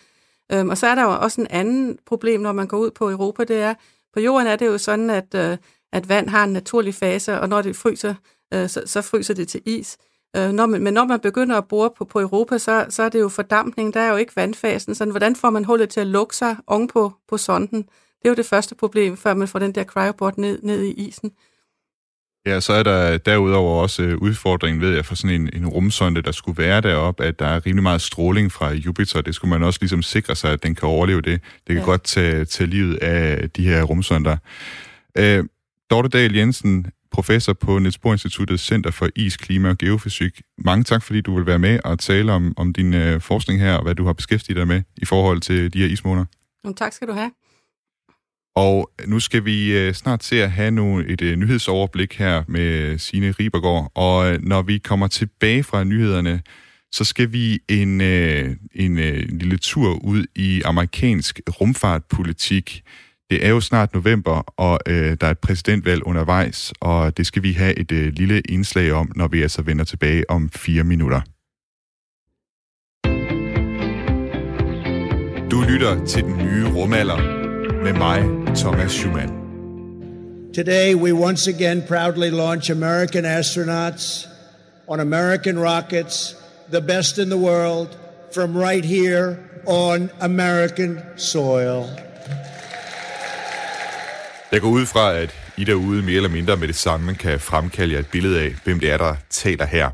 Øhm, 0.53 0.69
og 0.69 0.79
så 0.79 0.87
er 0.87 0.95
der 0.95 1.03
jo 1.03 1.11
også 1.21 1.41
en 1.41 1.47
anden 1.51 1.99
problem, 2.07 2.41
når 2.41 2.53
man 2.53 2.67
går 2.67 2.79
ud 2.79 2.91
på 2.91 3.11
Europa, 3.11 3.45
det 3.45 3.57
er, 3.57 3.75
på 4.15 4.21
jorden 4.21 4.47
er 4.47 4.57
det 4.57 4.67
jo 4.67 4.79
sådan, 4.79 5.11
at, 5.11 5.35
øh, 5.35 5.57
at 5.97 6.09
vand 6.09 6.29
har 6.29 6.45
en 6.45 6.53
naturlig 6.53 6.95
fase, 6.95 7.41
og 7.41 7.49
når 7.49 7.63
det 7.63 7.77
fryser, 7.77 8.15
øh, 8.55 8.69
så, 8.69 8.83
så 8.87 9.03
fryser 9.03 9.35
det 9.35 9.49
til 9.49 9.61
is. 9.67 9.97
Øh, 10.37 10.53
når 10.53 10.67
man, 10.67 10.83
men 10.83 10.95
når 10.95 11.05
man 11.05 11.21
begynder 11.21 11.57
at 11.57 11.69
bore 11.69 11.91
på, 11.99 12.05
på 12.05 12.21
Europa, 12.21 12.59
så, 12.59 12.87
så 12.89 13.03
er 13.03 13.09
det 13.09 13.21
jo 13.21 13.29
fordampning, 13.29 13.95
der 13.95 14.01
er 14.01 14.11
jo 14.11 14.17
ikke 14.17 14.37
vandfasen. 14.37 14.95
Så 14.95 15.05
hvordan 15.05 15.37
får 15.37 15.51
man 15.51 15.65
hullet 15.65 15.89
til 15.89 16.01
at 16.01 16.07
lukke 16.07 16.37
sig 16.37 16.57
ovenpå 16.67 17.13
på 17.29 17.37
sonden? 17.37 17.83
Det 17.83 18.25
er 18.25 18.29
jo 18.29 18.35
det 18.35 18.47
første 18.47 18.75
problem, 18.75 19.17
før 19.17 19.35
man 19.35 19.49
får 19.49 19.59
den 19.59 19.73
der 19.73 19.85
cryobot 19.85 20.39
ned, 20.39 20.59
ned 20.63 20.83
i 20.83 20.91
isen. 20.91 21.33
Ja, 22.47 22.61
så 22.61 22.73
er 22.73 22.83
der 22.83 23.19
derudover 23.19 23.83
også 23.83 24.03
øh, 24.03 24.19
udfordringen 24.19 24.81
ved, 24.81 24.99
at 24.99 25.07
for 25.07 25.15
sådan 25.15 25.41
en, 25.41 25.51
en 25.55 25.69
rumsonde, 25.69 26.23
der 26.23 26.33
skulle 26.33 26.63
være 26.63 26.81
deroppe, 26.81 27.25
at 27.25 27.39
der 27.39 27.47
er 27.47 27.67
rimelig 27.67 27.83
meget 27.83 28.01
stråling 28.01 28.53
fra 28.53 28.73
Jupiter. 28.73 29.21
Det 29.21 29.35
skulle 29.35 29.51
man 29.51 29.63
også 29.63 29.79
ligesom 29.83 30.03
sikre 30.03 30.37
sig, 30.37 30.53
at 30.53 30.63
den 30.63 30.75
kan 30.75 30.89
overleve 30.89 31.21
det. 31.21 31.41
Det 31.67 31.75
kan 31.75 31.77
ja. 31.77 31.85
godt 31.85 32.05
tage, 32.05 32.45
tage 32.45 32.71
livet 32.71 32.97
af 32.97 33.51
de 33.51 33.69
her 33.69 33.83
rumsonder. 33.83 34.37
Øh, 35.19 35.45
Dorte 35.91 36.09
Dahl 36.09 36.37
Jensen, 36.37 36.87
professor 37.11 37.53
på 37.53 37.79
Niels 37.79 37.99
Bohr 37.99 38.13
Instituttet 38.13 38.61
Center 38.61 38.91
for 38.91 39.09
Is, 39.17 39.37
Klima 39.37 39.69
og 39.69 39.79
Geofysik. 39.79 40.43
Mange 40.59 40.85
tak, 40.85 41.03
fordi 41.03 41.21
du 41.21 41.35
vil 41.37 41.47
være 41.47 41.59
med 41.59 41.79
og 41.85 41.99
tale 41.99 42.33
om, 42.33 42.55
om 42.57 42.73
din 42.73 42.95
øh, 42.95 43.21
forskning 43.21 43.61
her, 43.61 43.75
og 43.75 43.83
hvad 43.83 43.95
du 43.95 44.05
har 44.07 44.13
beskæftiget 44.13 44.57
dig 44.57 44.69
med 44.69 44.83
i 44.97 45.05
forhold 45.05 45.41
til 45.41 45.73
de 45.73 45.79
her 45.79 45.87
ismåner. 45.87 46.25
tak 46.77 46.93
skal 46.93 47.09
du 47.09 47.13
have. 47.13 47.31
Og 48.57 48.91
nu 49.07 49.21
skal 49.21 49.45
vi 49.45 49.79
øh, 49.79 49.95
snart 49.95 50.21
til 50.21 50.37
at 50.37 50.51
have 50.51 50.71
nu 50.71 50.99
et 50.99 51.23
øh, 51.23 51.37
nyhedsoverblik 51.37 52.15
her 52.15 52.45
med 52.49 52.99
Sine 52.99 53.31
Ribergaard. 53.31 53.93
Og 53.95 54.33
øh, 54.33 54.43
når 54.43 54.63
vi 54.63 54.79
kommer 54.79 55.07
tilbage 55.07 55.63
fra 55.63 55.85
nyhederne, 55.85 56.43
så 56.93 57.05
skal 57.05 57.33
vi 57.33 57.61
en, 57.69 58.01
øh, 58.01 58.57
en 58.75 58.99
øh, 58.99 59.29
lille 59.29 59.59
tur 59.59 60.05
ud 60.05 60.25
i 60.35 60.63
amerikansk 60.65 61.41
rumfartpolitik. 61.61 62.83
Det 63.31 63.47
er 63.47 63.49
jo 63.49 63.61
snart 63.61 63.95
november, 63.95 64.55
og 64.57 64.81
øh, 64.87 65.17
der 65.21 65.27
er 65.27 65.31
et 65.31 65.39
præsidentvalg 65.39 66.03
undervejs, 66.07 66.73
og 66.81 67.17
det 67.17 67.27
skal 67.27 67.43
vi 67.43 67.53
have 67.53 67.79
et 67.79 67.93
øh, 67.93 68.13
lille 68.13 68.41
indslag 68.41 68.93
om, 68.93 69.13
når 69.17 69.29
vi 69.29 69.43
altså 69.43 69.63
vender 69.63 69.85
tilbage 69.85 70.31
om 70.31 70.51
fire 70.51 70.85
minutter. 70.85 71.21
Du 75.51 75.61
lytter 75.69 76.05
til 76.05 76.23
den 76.23 76.37
nye 76.37 76.67
rumalder 76.69 77.17
med 77.83 77.93
mig, 77.93 78.47
Thomas 78.57 78.93
Schumann. 78.93 79.31
Today, 80.55 80.95
we 80.95 81.13
once 81.13 81.51
again 81.51 81.83
proudly 81.89 82.31
launch 82.31 82.71
American 82.71 83.25
astronauts 83.25 84.29
on 84.89 85.01
American 85.01 85.59
rockets, 85.59 86.37
the 86.73 86.81
best 86.81 87.19
in 87.19 87.29
the 87.31 87.39
world, 87.39 87.89
from 88.35 88.57
right 88.57 88.85
here 88.85 89.37
on 89.67 90.11
American 90.21 90.99
soil. 91.17 92.06
Jeg 94.53 94.61
går 94.61 94.69
ud 94.69 94.87
fra, 94.87 95.15
at 95.15 95.35
I 95.57 95.65
derude 95.65 96.03
mere 96.03 96.17
eller 96.17 96.29
mindre 96.29 96.57
med 96.57 96.69
det 96.69 96.77
samme 96.77 97.15
kan 97.15 97.41
fremkalde 97.41 97.95
jer 97.95 98.01
et 98.01 98.07
billede 98.13 98.41
af, 98.41 98.55
hvem 98.65 98.81
det 98.81 98.91
er, 98.91 98.97
der 98.97 99.17
taler 99.31 99.67
her. 99.67 99.91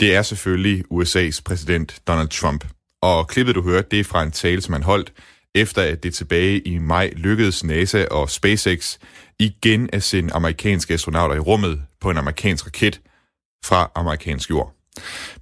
Det 0.00 0.14
er 0.14 0.22
selvfølgelig 0.22 0.84
USA's 0.92 1.42
præsident 1.44 2.00
Donald 2.06 2.28
Trump. 2.28 2.64
Og 3.02 3.28
klippet, 3.28 3.54
du 3.54 3.62
hørte, 3.62 3.88
det 3.90 4.00
er 4.00 4.04
fra 4.04 4.22
en 4.22 4.30
tale, 4.30 4.60
som 4.60 4.72
han 4.72 4.82
holdt, 4.82 5.12
efter 5.54 5.82
at 5.82 6.02
det 6.02 6.14
tilbage 6.14 6.60
i 6.60 6.78
maj 6.78 7.12
lykkedes 7.16 7.64
NASA 7.64 8.04
og 8.10 8.30
SpaceX 8.30 8.98
igen 9.38 9.90
at 9.92 10.02
sende 10.02 10.34
amerikanske 10.34 10.94
astronauter 10.94 11.36
i 11.36 11.38
rummet 11.38 11.82
på 12.00 12.10
en 12.10 12.16
amerikansk 12.16 12.66
raket 12.66 13.00
fra 13.64 13.90
amerikansk 13.94 14.50
jord. 14.50 14.74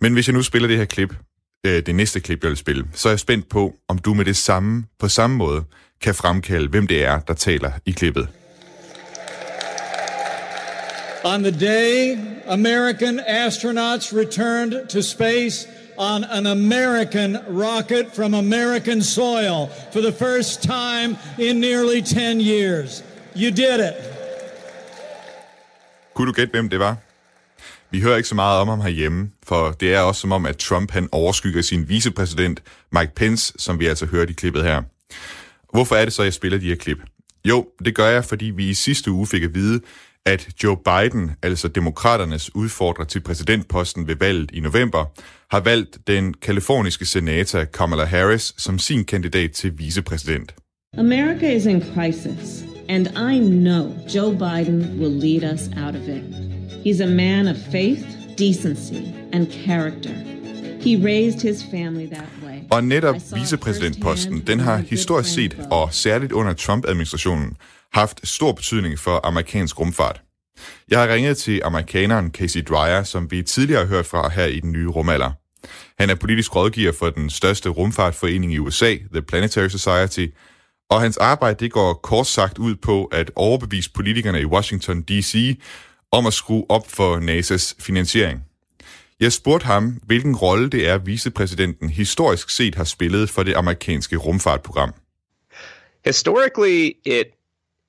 Men 0.01 0.13
hvis 0.13 0.29
jeg 0.29 0.35
nu 0.35 0.43
spiller 0.43 0.69
det 0.69 0.77
her 0.77 0.85
klip, 0.85 1.15
øh, 1.67 1.87
det 1.87 1.95
næste 1.95 2.21
klip, 2.21 2.43
jeg 2.43 2.49
vil 2.49 2.57
spille, 2.57 2.85
så 2.93 3.09
er 3.09 3.13
jeg 3.13 3.21
spændt 3.21 3.49
på, 3.49 3.75
om 3.89 3.99
du 3.99 4.15
med 4.15 4.25
det 4.25 4.37
samme, 4.37 4.85
på 4.99 5.09
samme 5.09 5.37
måde, 5.37 5.65
kan 6.01 6.15
fremkalde, 6.15 6.69
hvem 6.69 6.87
det 6.87 7.05
er, 7.05 7.21
der 7.21 7.35
taler 7.35 7.71
i 7.87 7.91
klippet. 7.91 8.29
On 11.25 11.43
the 11.43 11.51
day 11.51 12.19
American 12.49 13.21
astronauts 13.21 14.13
returned 14.13 14.89
to 14.89 15.03
space 15.03 15.69
on 15.97 16.25
an 16.25 16.47
American 16.47 17.37
rocket 17.49 18.07
from 18.15 18.35
American 18.35 19.03
soil 19.03 19.69
for 19.93 20.01
the 20.01 20.13
first 20.13 20.63
time 20.63 21.17
in 21.39 21.61
nearly 21.61 22.01
10 22.01 22.41
years. 22.41 23.05
You 23.37 23.51
did 23.51 23.81
it. 23.81 23.95
Kunne 26.15 26.27
du 26.27 26.33
gætte, 26.33 26.51
hvem 26.51 26.69
det 26.69 26.79
var? 26.79 26.97
Vi 27.91 28.01
hører 28.01 28.17
ikke 28.17 28.29
så 28.29 28.35
meget 28.35 28.61
om 28.61 28.69
ham 28.69 28.81
herhjemme, 28.81 29.31
for 29.47 29.71
det 29.71 29.95
er 29.95 30.01
også 30.01 30.21
som 30.21 30.33
om, 30.33 30.47
at 30.47 30.57
Trump 30.57 30.91
han 30.91 31.09
overskygger 31.13 31.63
sin 31.63 31.89
vicepræsident 31.89 32.63
Mike 32.93 33.13
Pence, 33.17 33.53
som 33.59 33.79
vi 33.81 33.87
altså 33.87 34.07
hørte 34.07 34.31
i 34.31 34.35
klippet 34.35 34.65
her. 34.65 34.83
Hvorfor 35.73 35.97
er 35.97 36.05
det 36.05 36.15
så, 36.15 36.23
at 36.23 36.27
jeg 36.27 36.33
spiller 36.33 36.59
de 36.59 36.69
her 36.69 36.77
klip? 36.77 36.99
Jo, 37.45 37.67
det 37.85 37.95
gør 37.95 38.09
jeg, 38.09 38.25
fordi 38.25 38.45
vi 38.45 38.71
i 38.71 38.75
sidste 38.75 39.11
uge 39.11 39.27
fik 39.27 39.43
at 39.43 39.55
vide, 39.55 39.81
at 40.27 40.49
Joe 40.65 40.77
Biden, 40.77 41.31
altså 41.43 41.69
demokraternes 41.69 42.55
udfordrer 42.55 43.05
til 43.05 43.21
præsidentposten 43.21 44.07
ved 44.07 44.17
valget 44.17 44.51
i 44.51 44.61
november, 44.61 45.05
har 45.51 45.61
valgt 45.61 45.99
den 46.07 46.35
kaliforniske 46.35 47.07
senator 47.07 47.65
Kamala 47.65 48.05
Harris 48.05 48.55
som 48.57 48.79
sin 48.79 49.05
kandidat 49.05 49.53
til 49.53 49.79
vicepræsident. 49.79 50.55
America 50.99 51.57
is 51.57 51.67
in 51.67 51.83
crisis, 51.95 52.65
and 52.89 53.07
I 53.07 53.39
know 53.39 53.93
Joe 54.15 54.33
Biden 54.33 55.01
will 55.01 55.21
lead 55.21 55.53
us 55.55 55.71
out 55.77 55.95
of 55.95 56.09
it. 56.09 56.23
He's 56.87 57.01
a 57.01 57.07
man 57.07 57.49
of 57.49 57.57
faith, 57.73 58.05
decency, 58.39 59.03
and 59.33 59.47
character. 59.67 60.15
He 60.81 60.97
raised 60.97 61.41
his 61.43 61.63
family 61.71 62.07
that 62.07 62.29
way. 62.33 62.38
Og 62.71 62.85
netop 62.85 63.17
vicepræsidentposten, 63.35 64.47
den 64.47 64.61
har 64.61 64.77
historisk 64.77 65.35
set, 65.35 65.61
og 65.71 65.95
særligt 65.95 66.33
under 66.33 66.53
Trump-administrationen, 66.53 67.57
haft 67.93 68.29
stor 68.29 68.53
betydning 68.53 68.99
for 68.99 69.21
amerikansk 69.27 69.81
rumfart. 69.81 70.23
Jeg 70.89 71.01
har 71.01 71.09
ringet 71.09 71.37
til 71.37 71.61
amerikaneren 71.65 72.31
Casey 72.31 72.65
Dreyer, 72.69 73.03
som 73.03 73.31
vi 73.31 73.43
tidligere 73.43 73.81
har 73.81 73.89
hørt 73.89 74.07
fra 74.07 74.29
her 74.29 74.45
i 74.45 74.61
den 74.61 74.73
nye 74.73 74.89
rumalder. 74.89 75.31
Han 75.99 76.11
er 76.11 76.15
politisk 76.15 76.57
rådgiver 76.57 76.93
for 76.93 77.11
den 77.11 77.31
største 77.31 77.69
rumfartforening 77.69 78.53
i 78.53 78.59
USA, 78.59 78.97
The 79.13 79.23
Planetary 79.23 79.69
Society, 79.69 80.27
og 80.91 81.01
hans 81.01 81.17
arbejde 81.17 81.65
det 81.65 81.73
går 81.73 81.95
kort 81.95 82.27
sagt 82.27 82.59
ud 82.59 82.75
på 82.75 83.05
at 83.05 83.31
overbevise 83.37 83.93
politikerne 83.93 84.41
i 84.41 84.45
Washington 84.45 85.03
D.C. 85.03 85.61
om 86.13 86.27
at 86.27 86.33
skrue 86.33 86.67
op 86.69 86.91
for 86.91 87.17
NASA's 87.17 87.75
finansiering. 87.81 88.48
Jeg 89.21 89.33
spurgte 89.33 89.67
ham, 89.67 89.85
hvilken 90.07 90.37
rolle 90.37 90.71
det 90.71 90.89
er, 90.89 90.99
vicepræsidenten 90.99 91.91
historisk 91.91 92.51
set 92.51 92.75
har 92.75 92.85
spillet 92.85 93.31
for 93.31 93.43
det 93.43 93.55
amerikanske 93.55 94.17
rumfartprogram. 94.17 94.95
Historically, 96.05 96.93
it 97.07 97.27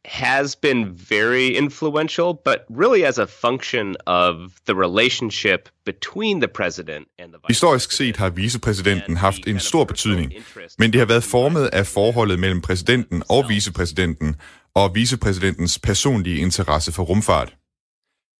has 0.05 0.55
been 0.55 0.99
very 1.09 1.49
influential, 1.55 2.33
but 2.45 2.57
really 2.69 3.03
as 3.03 3.17
a 3.17 3.25
function 3.25 3.95
of 4.05 4.35
the 4.67 4.75
relationship 4.75 5.69
between 5.85 6.41
the 6.41 6.47
president 6.47 7.07
and 7.19 7.31
the 7.31 7.39
vice 7.47 7.47
Historisk 7.47 7.91
set 7.91 8.17
har 8.17 8.29
vicepræsidenten 8.29 9.17
haft 9.17 9.47
en 9.47 9.59
stor 9.59 9.83
betydning, 9.83 10.33
men 10.79 10.91
det 10.93 10.99
har 10.99 11.05
været 11.05 11.23
formet 11.23 11.65
af 11.73 11.87
forholdet 11.87 12.39
mellem 12.39 12.61
præsidenten 12.61 13.23
og 13.29 13.49
vicepræsidenten 13.49 14.35
og 14.75 14.95
vicepræsidentens 14.95 15.79
personlige 15.79 16.39
interesse 16.39 16.91
for 16.91 17.03
rumfart. 17.03 17.55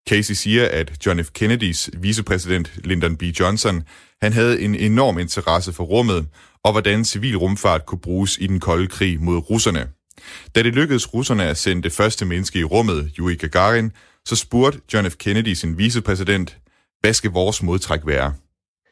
Casey 0.10 0.34
siger, 0.34 0.70
at 0.72 1.06
John 1.06 1.24
F. 1.24 1.30
Kennedys 1.34 1.90
vicepræsident 1.98 2.72
Lyndon 2.84 3.18
B. 3.18 3.24
Johnson, 3.24 3.84
han 4.22 4.34
havde 4.34 4.62
en 4.62 4.76
enorm 4.76 5.20
interesse 5.20 5.74
for 5.74 5.84
rummet, 5.84 6.28
og 6.64 6.72
hvordan 6.72 7.06
civil 7.06 7.38
rumfart 7.38 7.86
kunne 7.86 8.02
bruges 8.02 8.38
i 8.38 8.48
den 8.48 8.60
kolde 8.60 8.88
krig 8.88 9.22
mod 9.22 9.38
russerne. 9.50 9.90
Da 10.56 10.64
det 10.64 10.76
lykkedes 10.76 11.14
russerne 11.14 11.44
at 11.44 11.58
sende 11.58 11.84
det 11.84 11.92
første 11.92 12.26
menneske 12.26 12.60
i 12.60 12.64
rummet, 12.64 13.12
Yuri 13.20 13.36
Gagarin, 13.36 13.92
så 14.26 14.36
spurgte 14.36 14.82
John 14.94 15.12
F. 15.12 15.16
Kennedy 15.16 15.54
sin 15.54 15.78
vicepræsident, 15.78 16.58
hvad 17.00 17.14
skal 17.14 17.32
vores 17.32 17.64
modtræk 17.64 18.00
være? 18.06 18.34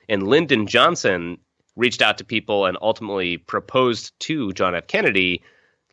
And 0.09 0.33
Lyndon 0.33 0.67
Johnson 0.67 1.21
reached 1.83 2.07
out 2.07 2.15
to 2.15 2.25
people 2.29 2.67
and 2.67 2.77
ultimately 2.89 3.37
proposed 3.51 4.05
to 4.27 4.33
John 4.59 4.75
F. 4.83 4.85
Kennedy 4.89 5.41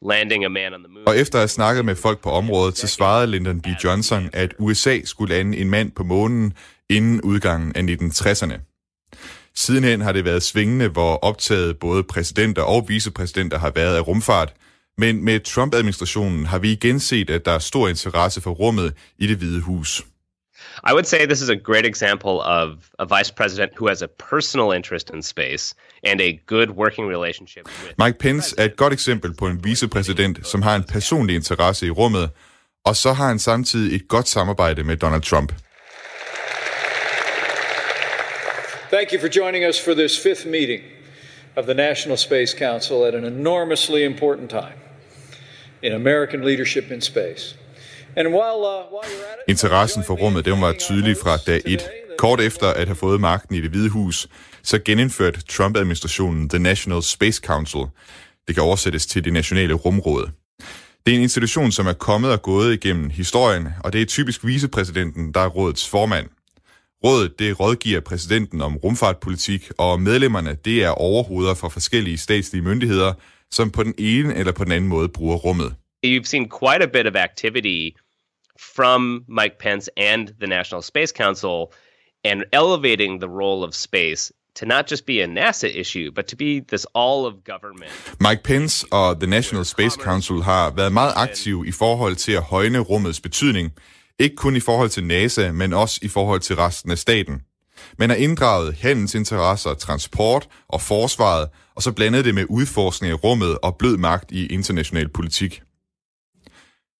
landing 0.03 0.45
a 0.45 0.49
man 0.49 0.75
on 0.75 0.81
the 0.81 0.93
moon. 0.93 1.09
Og 1.09 1.17
efter 1.17 1.39
at 1.39 1.41
have 1.41 1.49
snakket 1.49 1.85
med 1.85 1.95
folk 1.95 2.23
på 2.23 2.31
området, 2.31 2.79
så 2.79 2.87
svarede 2.87 3.27
Lyndon 3.27 3.61
B. 3.61 3.67
Johnson, 3.85 4.31
at 4.33 4.55
USA 4.59 5.01
skulle 5.05 5.35
lande 5.35 5.59
en 5.59 5.71
mand 5.71 5.91
på 5.91 6.05
månen 6.05 6.53
inden 6.91 7.21
udgangen 7.21 7.73
af 7.77 7.83
1960'erne. 7.83 8.59
Sidenhen 9.57 10.01
har 10.01 10.13
det 10.13 10.25
været 10.25 10.43
svingende, 10.43 10.89
hvor 10.89 11.17
optaget 11.17 11.79
både 11.79 12.03
præsidenter 12.03 12.63
og 12.63 12.89
vicepræsidenter 12.89 13.59
har 13.59 13.71
været 13.71 13.97
af 13.97 14.07
rumfart, 14.07 14.55
men 14.99 15.25
med 15.25 15.41
Trump-administrationen 15.41 16.47
har 16.47 16.59
vi 16.59 16.73
igen 16.73 17.01
set, 17.01 17.31
at 17.31 17.45
der 17.45 17.53
er 17.53 17.59
stor 17.59 17.89
interesse 17.89 18.41
for 18.41 18.51
rummet 18.51 18.95
i 19.19 19.27
det 19.27 19.37
hvide 19.37 19.61
hus. 19.61 20.03
I 20.83 20.93
would 20.93 21.07
say 21.07 21.27
this 21.27 21.41
is 21.41 21.49
a 21.49 21.57
great 21.57 21.87
example 21.87 22.41
of 22.43 22.91
a 22.99 23.05
vice 23.05 23.31
president 23.31 23.73
who 23.77 23.89
has 23.89 24.03
a 24.03 24.09
personal 24.09 24.73
interest 24.73 25.11
in 25.11 25.23
space 25.23 25.75
and 26.03 26.21
a 26.21 26.41
good 26.47 26.71
working 26.71 27.07
relationship 27.07 27.67
with. 27.67 27.99
Mike 27.99 28.19
Pence 28.19 28.55
er 28.59 28.65
et 28.65 28.77
godt 28.77 28.93
eksempel 28.93 29.35
på 29.35 29.47
en 29.47 29.65
vicepræsident, 29.65 30.47
som 30.47 30.63
har 30.63 30.77
en 30.77 30.85
personlig 30.85 31.37
interesse 31.37 31.87
i 31.87 31.91
rummet, 31.91 32.31
og 32.85 32.97
så 32.97 33.13
har 33.13 33.29
han 33.29 33.39
samtidig 33.39 33.95
et 33.95 34.09
godt 34.09 34.29
samarbejde 34.29 34.83
med 34.85 34.97
Donald 34.97 35.23
Trump. 35.23 35.53
Thank 38.91 39.13
you 39.13 39.21
for 39.21 39.29
joining 39.29 39.65
us 39.69 39.81
for 39.85 39.95
this 39.95 40.23
fifth 40.23 40.47
meeting 40.47 40.83
of 41.57 41.65
the 41.65 41.75
National 41.75 42.17
Space 42.17 42.55
Council 42.59 43.05
at 43.05 43.15
an 43.15 43.25
enormously 43.25 44.05
important 44.05 44.51
time 44.51 44.79
in 45.83 45.93
American 45.93 46.45
leadership 46.45 46.91
in 46.91 47.01
space. 47.01 47.57
Interessen 49.49 50.05
for 50.05 50.15
rummet, 50.15 50.45
den 50.45 50.61
var 50.61 50.73
tydelig 50.73 51.17
fra 51.23 51.37
dag 51.37 51.61
1. 51.67 51.89
Kort 52.19 52.41
efter 52.41 52.67
at 52.67 52.87
have 52.87 52.97
fået 52.97 53.21
magten 53.21 53.55
i 53.55 53.61
det 53.61 53.71
hvide 53.71 53.89
hus, 53.89 54.29
så 54.63 54.79
genindførte 54.85 55.43
Trump-administrationen 55.43 56.49
The 56.49 56.59
National 56.59 57.03
Space 57.03 57.43
Council. 57.45 57.81
Det 58.49 58.55
kan 58.55 58.65
oversættes 58.65 59.07
til 59.07 59.25
det 59.25 59.33
nationale 59.33 59.75
rumråd. 59.75 60.31
Det 61.07 61.13
er 61.13 61.17
en 61.17 61.23
institution, 61.23 61.73
som 61.73 61.87
er 61.87 61.93
kommet 61.93 62.33
og 62.33 62.43
gået 62.43 62.75
igennem 62.75 63.11
historien, 63.11 63.69
og 63.85 63.93
det 63.93 64.03
er 64.03 64.07
typisk 64.07 64.45
vicepræsidenten, 64.45 65.33
der 65.35 65.41
er 65.41 65.49
rådets 65.49 65.89
formand. 65.89 66.29
Rådet 67.05 67.39
det 67.39 67.61
rådgiver 67.61 68.01
præsidenten 68.01 68.61
om 68.61 68.77
rumfartpolitik, 68.77 69.71
og 69.79 70.01
medlemmerne 70.01 70.57
det 70.65 70.85
er 70.85 70.89
overhoveder 70.89 71.55
for 71.55 71.69
forskellige 71.69 72.19
statslige 72.19 72.63
myndigheder, 72.63 73.13
som 73.51 73.71
på 73.71 73.83
den 73.83 73.95
ene 73.99 74.35
eller 74.35 74.53
på 74.53 74.65
den 74.65 74.73
anden 74.73 74.89
måde 74.89 75.09
bruger 75.09 75.37
rummet. 75.37 75.75
You've 76.07 76.25
seen 76.25 76.51
quite 76.61 76.83
a 76.83 76.87
bit 76.87 77.07
of 77.07 77.15
activity 77.15 77.97
from 78.59 79.25
Mike 79.29 79.59
Pence 79.59 79.91
and 79.97 80.29
the 80.41 80.47
National 80.47 80.83
Space 80.83 81.13
Council 81.13 81.73
and 82.25 82.45
elevating 82.53 83.21
the 83.21 83.29
role 83.29 83.65
of 83.65 83.75
space 83.75 84.33
to 84.55 84.67
not 84.67 84.87
just 84.91 85.07
be 85.07 85.21
a 85.21 85.27
NASA 85.27 85.69
issue, 85.81 86.11
but 86.15 86.27
to 86.27 86.37
be 86.37 86.61
this 86.61 86.87
all 86.95 87.27
of 87.27 87.35
government. 87.45 87.93
Mike 88.21 88.43
Pence 88.45 88.87
og 88.91 89.21
The 89.21 89.27
National 89.27 89.65
Space 89.65 89.97
Council 90.01 90.43
har 90.43 90.71
været 90.71 90.93
meget 90.93 91.13
aktive 91.17 91.67
i 91.67 91.73
forhold 91.73 92.17
til 92.17 92.33
at 92.33 92.43
højne 92.43 92.79
rummets 92.79 93.21
betydning, 93.21 93.73
ikke 94.19 94.37
kun 94.37 94.57
i 94.57 94.61
forhold 94.61 94.89
til 94.89 95.05
NASA, 95.05 95.53
men 95.53 95.73
også 95.73 95.99
i 96.03 96.09
forhold 96.09 96.41
til 96.41 96.57
resten 96.57 96.91
af 96.91 96.99
staten. 96.99 97.41
Man 97.99 98.11
har 98.11 98.17
inddraget 98.17 98.75
handelsinteresser, 98.75 99.75
transport 99.75 100.49
og 100.69 100.81
forsvaret, 100.81 101.49
og 101.77 101.83
så 101.83 101.93
blandet 101.93 102.25
det 102.25 102.35
med 102.35 102.45
udforskning 102.49 103.13
af 103.13 103.25
rummet 103.25 103.59
og 103.63 103.77
blød 103.77 103.97
magt 103.97 104.33
i 104.33 104.47
international 104.47 105.09
politik. 105.09 105.63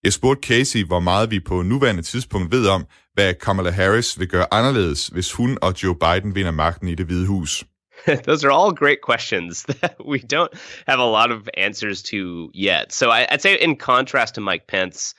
Jeg 0.05 0.13
spurgte 0.13 0.47
Casey, 0.47 0.85
hvor 0.85 0.99
meget 0.99 1.31
vi 1.31 1.39
på 1.39 1.61
nuværende 1.61 2.01
tidspunkt 2.01 2.51
ved 2.51 2.67
om, 2.67 2.85
hvad 3.13 3.33
Kamala 3.33 3.69
Harris 3.69 4.19
vil 4.19 4.27
gøre 4.27 4.53
anderledes, 4.53 5.07
hvis 5.07 5.31
hun 5.31 5.57
og 5.61 5.73
Joe 5.83 5.95
Biden 5.95 6.35
vinder 6.35 6.51
magten 6.51 6.87
i 6.87 6.95
det 6.95 7.05
hvide 7.05 7.27
hus. 7.27 7.63
Those 8.27 8.47
are 8.47 8.65
all 8.65 8.75
great 8.75 8.97
questions 9.09 9.63
that 9.81 9.95
we 10.11 10.19
don't 10.33 10.53
have 10.87 10.99
a 11.01 11.09
lot 11.17 11.31
of 11.31 11.41
answers 11.57 12.03
to 12.03 12.17
yet. 12.55 12.85
So 12.89 13.05
I, 13.05 13.25
I'd 13.31 13.41
say 13.41 13.55
in 13.61 13.77
contrast 13.77 14.35
to 14.35 14.41
Mike 14.41 14.65
Pence, 14.67 15.15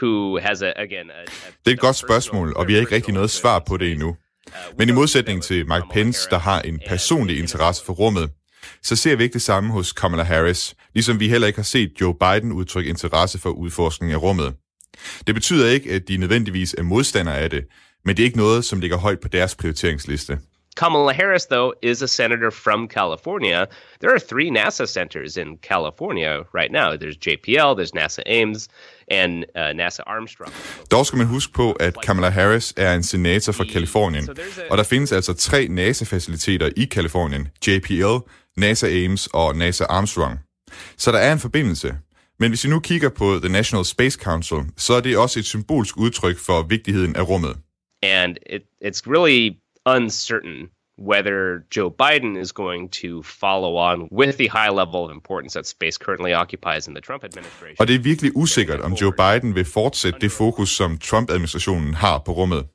who 0.00 0.38
has 0.38 0.62
a, 0.62 0.72
again... 0.76 1.10
A, 1.10 1.22
a, 1.22 1.50
det 1.64 1.70
er 1.70 1.74
et 1.74 1.80
godt 1.80 1.96
spørgsmål, 1.96 2.52
og 2.56 2.66
vi 2.66 2.72
har 2.72 2.80
ikke 2.80 2.94
rigtig 2.94 3.14
noget 3.14 3.30
svar 3.30 3.58
på 3.68 3.76
det 3.76 3.92
endnu. 3.92 4.16
Men 4.78 4.88
i 4.88 4.92
modsætning 4.92 5.42
til 5.42 5.66
Mike 5.66 5.86
Pence, 5.92 6.30
der 6.30 6.38
har 6.38 6.60
en 6.60 6.80
personlig 6.88 7.38
interesse 7.38 7.84
for 7.84 7.92
rummet, 7.92 8.30
så 8.82 8.96
ser 8.96 9.16
vi 9.16 9.22
ikke 9.22 9.32
det 9.32 9.42
samme 9.42 9.72
hos 9.72 9.92
Kamala 9.92 10.22
Harris, 10.22 10.74
ligesom 10.94 11.20
vi 11.20 11.28
heller 11.28 11.46
ikke 11.46 11.58
har 11.58 11.64
set 11.64 11.92
Joe 12.00 12.14
Biden 12.14 12.52
udtrykke 12.52 12.90
interesse 12.90 13.38
for 13.38 13.50
udforskning 13.50 14.12
af 14.12 14.22
rummet. 14.22 14.54
Det 15.26 15.34
betyder 15.34 15.68
ikke, 15.68 15.92
at 15.92 16.08
de 16.08 16.16
nødvendigvis 16.16 16.74
er 16.78 16.82
modstandere 16.82 17.38
af 17.38 17.50
det, 17.50 17.64
men 18.04 18.16
det 18.16 18.22
er 18.22 18.26
ikke 18.26 18.38
noget, 18.38 18.64
som 18.64 18.80
ligger 18.80 18.96
højt 18.96 19.20
på 19.20 19.28
deres 19.28 19.54
prioriteringsliste. 19.54 20.38
Kamala 20.78 21.12
Harris, 21.12 21.46
though, 21.46 21.72
is 21.82 22.02
a 22.02 22.06
senator 22.06 22.50
from 22.50 22.88
California. 22.88 23.66
There 24.00 24.12
are 24.12 24.20
three 24.20 24.50
NASA 24.50 24.86
centers 24.86 25.36
in 25.36 25.58
California 25.62 26.44
right 26.54 26.70
now. 26.70 26.96
There's 26.96 27.16
JPL, 27.16 27.74
there's 27.78 27.94
NASA 27.94 28.22
Ames, 28.26 28.68
and 29.10 29.44
uh, 29.56 29.72
NASA 29.74 30.02
Armstrong. 30.06 30.52
Dog 30.90 31.06
skal 31.06 31.16
man 31.16 31.26
huske 31.26 31.52
på, 31.52 31.72
at 31.72 32.00
Kamala 32.00 32.28
Harris 32.28 32.74
er 32.76 32.94
en 32.94 33.02
senator 33.02 33.52
fra 33.52 33.64
Kalifornien, 33.64 34.28
og 34.70 34.78
der 34.78 34.84
findes 34.84 35.12
altså 35.12 35.34
tre 35.34 35.68
NASA-faciliteter 35.68 36.70
i 36.76 36.84
Kalifornien, 36.84 37.48
JPL, 37.66 38.16
NASA 38.58 38.86
Ames 39.04 39.28
og 39.32 39.56
NASA 39.56 39.84
Armstrong. 39.84 40.38
Så 40.96 41.12
der 41.12 41.18
er 41.18 41.32
en 41.32 41.38
forbindelse. 41.38 41.94
Men 42.40 42.50
hvis 42.50 42.64
vi 42.64 42.70
nu 42.70 42.80
kigger 42.80 43.08
på 43.08 43.38
The 43.42 43.52
National 43.52 43.84
Space 43.84 44.18
Council, 44.22 44.58
så 44.76 44.94
er 44.94 45.00
det 45.00 45.18
også 45.18 45.38
et 45.38 45.46
symbolsk 45.46 45.96
udtryk 45.96 46.38
for 46.38 46.62
vigtigheden 46.62 47.16
af 47.16 47.28
rummet. 47.28 47.56
And 48.02 48.36
it, 48.46 48.62
it's 48.84 49.02
really 49.06 49.50
uncertain 49.86 50.68
whether 50.98 51.62
Joe 51.76 51.90
Biden 51.90 52.36
is 52.36 52.52
going 52.52 52.90
to 53.02 53.22
follow 53.22 53.76
on 53.76 54.08
with 54.10 54.36
the 54.36 54.48
high 54.48 54.70
level 54.70 55.04
of 55.04 55.10
importance 55.10 55.54
that 55.54 55.66
space 55.66 55.96
currently 55.96 56.32
occupies 56.32 56.88
in 56.88 56.94
the 56.94 57.00
Trump 57.00 57.24
administration. 57.24 57.76
Og 57.78 57.88
det 57.88 57.94
er 57.94 57.98
virkelig 57.98 58.36
usikkert, 58.36 58.80
om 58.80 58.92
Joe 58.92 59.12
Biden 59.12 59.54
vil 59.54 59.64
fortsætte 59.64 60.18
det 60.20 60.32
fokus, 60.32 60.70
som 60.70 60.98
Trump-administrationen 60.98 61.94
har 61.94 62.18
på 62.18 62.32
rummet. 62.32 62.66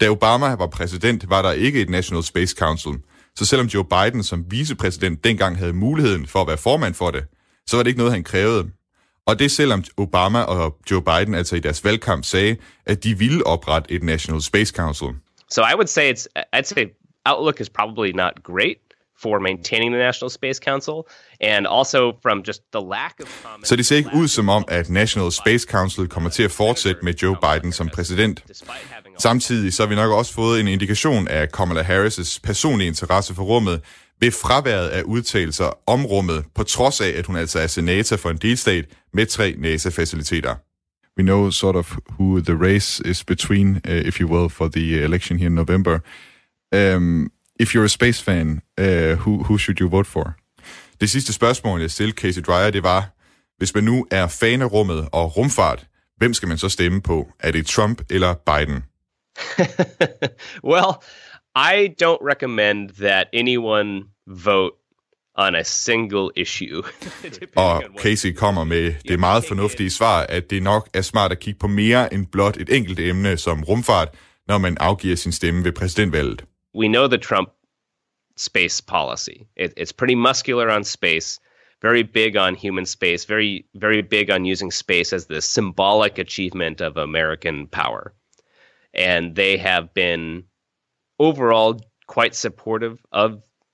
Da 0.00 0.08
Obama 0.08 0.54
var 0.54 0.66
præsident, 0.66 1.30
var 1.30 1.42
der 1.42 1.52
ikke 1.52 1.80
et 1.80 1.90
National 1.90 2.22
Space 2.22 2.56
Council. 2.58 2.92
Så 3.36 3.44
selvom 3.44 3.66
Joe 3.66 3.84
Biden 3.84 4.22
som 4.22 4.44
vicepræsident 4.50 5.24
dengang 5.24 5.58
havde 5.58 5.72
muligheden 5.72 6.26
for 6.26 6.40
at 6.40 6.48
være 6.48 6.58
formand 6.58 6.94
for 6.94 7.10
det, 7.10 7.24
så 7.66 7.76
var 7.76 7.82
det 7.82 7.90
ikke 7.90 7.98
noget, 7.98 8.12
han 8.12 8.24
krævede. 8.24 8.70
Og 9.26 9.38
det 9.38 9.50
selvom 9.50 9.84
Obama 9.96 10.42
og 10.42 10.76
Joe 10.90 11.02
Biden 11.02 11.34
altså 11.34 11.56
i 11.56 11.60
deres 11.60 11.84
valgkamp 11.84 12.24
sagde, 12.24 12.56
at 12.86 13.04
de 13.04 13.18
ville 13.18 13.46
oprette 13.46 13.92
et 13.92 14.02
National 14.02 14.42
Space 14.42 14.72
Council. 14.76 15.08
So 15.50 15.62
I 15.62 15.74
would 15.74 15.86
say 15.86 16.12
it's 16.12 16.26
I'd 16.56 16.64
say 16.64 16.84
outlook 17.24 17.60
is 17.60 17.68
probably 17.68 18.12
not 18.12 18.32
great 18.44 18.76
for 19.22 19.38
maintaining 19.38 19.90
the 19.92 19.98
National 19.98 20.30
Space 20.30 20.60
Council, 20.68 20.96
and 21.40 21.66
also 21.66 22.12
from 22.22 22.42
just 22.48 22.60
the 22.72 22.82
lack 22.96 23.14
of 23.22 23.28
comments. 23.42 23.68
Så 23.68 23.76
det 23.76 23.86
ser 23.86 23.96
ikke 23.96 24.10
ud 24.14 24.28
som 24.28 24.48
om, 24.48 24.64
at 24.68 24.88
National 24.88 25.32
Space 25.32 25.66
Council 25.70 26.08
kommer 26.08 26.30
til 26.30 26.42
at 26.42 26.50
fortsætte 26.50 27.00
med 27.04 27.14
Joe 27.22 27.36
Biden 27.42 27.72
som 27.72 27.88
præsident. 27.88 28.44
Samtidig 29.20 29.72
så 29.72 29.82
har 29.82 29.88
vi 29.88 29.94
nok 29.94 30.12
også 30.12 30.32
fået 30.32 30.60
en 30.60 30.68
indikation 30.68 31.28
af 31.28 31.52
Kamala 31.52 31.82
Harris' 31.82 32.40
personlige 32.42 32.88
interesse 32.88 33.34
for 33.34 33.42
rummet 33.42 33.80
ved 34.20 34.30
fraværet 34.30 34.88
af 34.88 35.02
udtalelser 35.02 35.78
om 35.86 36.06
rummet, 36.06 36.44
på 36.54 36.62
trods 36.62 37.00
af, 37.00 37.08
at 37.08 37.26
hun 37.26 37.36
altså 37.36 37.58
er 37.58 37.66
senator 37.66 38.16
for 38.16 38.30
en 38.30 38.36
delstat 38.36 38.84
med 39.12 39.26
tre 39.26 39.54
NASA-faciliteter. 39.58 40.54
We 41.18 41.22
know 41.22 41.50
sort 41.50 41.76
of 41.76 41.96
who 42.10 42.40
the 42.40 42.58
race 42.66 43.02
is 43.06 43.24
between, 43.24 43.80
uh, 43.88 43.94
if 43.94 44.20
you 44.20 44.28
will, 44.28 44.50
for 44.50 44.68
the 44.68 45.04
election 45.04 45.38
here 45.38 45.46
in 45.46 45.54
November. 45.54 45.98
Um, 46.76 47.30
if 47.60 47.74
you're 47.74 47.84
a 47.84 47.88
space 47.88 48.24
fan, 48.24 48.60
uh, 48.80 48.86
who, 49.18 49.42
who 49.42 49.58
should 49.58 49.80
you 49.80 49.88
vote 49.88 50.08
for? 50.08 50.34
Det 51.00 51.10
sidste 51.10 51.32
spørgsmål, 51.32 51.80
jeg 51.80 51.90
stillede 51.90 52.16
Casey 52.16 52.42
Dreyer, 52.42 52.70
det 52.70 52.82
var, 52.82 53.16
hvis 53.58 53.74
man 53.74 53.84
nu 53.84 54.06
er 54.10 54.26
fan 54.26 54.62
af 54.62 54.72
rummet 54.72 55.08
og 55.12 55.36
rumfart, 55.36 55.86
hvem 56.16 56.34
skal 56.34 56.48
man 56.48 56.58
så 56.58 56.68
stemme 56.68 57.02
på? 57.02 57.28
Er 57.40 57.50
det 57.50 57.66
Trump 57.66 58.02
eller 58.10 58.34
Biden? 58.34 58.82
well, 60.72 61.02
I 61.54 61.94
don't 62.02 62.22
recommend 62.22 62.90
that 62.90 63.28
anyone 63.32 64.04
vote 64.26 64.74
on 65.34 65.54
a 65.54 65.64
single 65.64 66.30
issue. 66.36 66.82
og 67.56 67.82
Casey 67.98 68.32
kommer 68.32 68.64
med 68.64 68.94
det 69.08 69.20
meget 69.20 69.44
fornuftige 69.44 69.90
svar, 69.90 70.26
at 70.28 70.50
det 70.50 70.62
nok 70.62 70.88
er 70.94 71.02
smart 71.02 71.32
at 71.32 71.38
kigge 71.40 71.58
på 71.58 71.66
mere 71.66 72.14
end 72.14 72.26
blot 72.26 72.56
et 72.56 72.70
enkelt 72.76 73.00
emne 73.00 73.36
som 73.36 73.62
rumfart, 73.62 74.08
når 74.48 74.58
man 74.58 74.76
afgiver 74.80 75.16
sin 75.16 75.32
stemme 75.32 75.64
ved 75.64 75.72
præsidentvalget. 75.72 76.44
We 76.74 76.88
know 76.88 77.06
the 77.06 77.18
Trump 77.18 77.48
space 78.36 78.82
policy. 78.86 79.38
It, 79.56 79.72
it's 79.76 79.92
pretty 79.92 80.14
muscular 80.14 80.70
on 80.76 80.84
space, 80.84 81.40
very 81.82 82.02
big 82.02 82.36
on 82.36 82.54
human 82.54 82.86
space, 82.86 83.28
very 83.28 83.64
very 83.74 84.02
big 84.02 84.30
on 84.30 84.52
using 84.52 84.72
space 84.72 85.16
as 85.16 85.24
the 85.26 85.40
symbolic 85.40 86.18
achievement 86.18 86.80
of 86.80 86.96
American 86.96 87.66
power. 87.66 88.12
And 88.94 89.36
they 89.36 89.58
have 89.58 89.88
been 89.94 90.42
overall 91.18 91.80
quite 92.08 92.36
supportive 92.36 92.96
of 93.12 93.30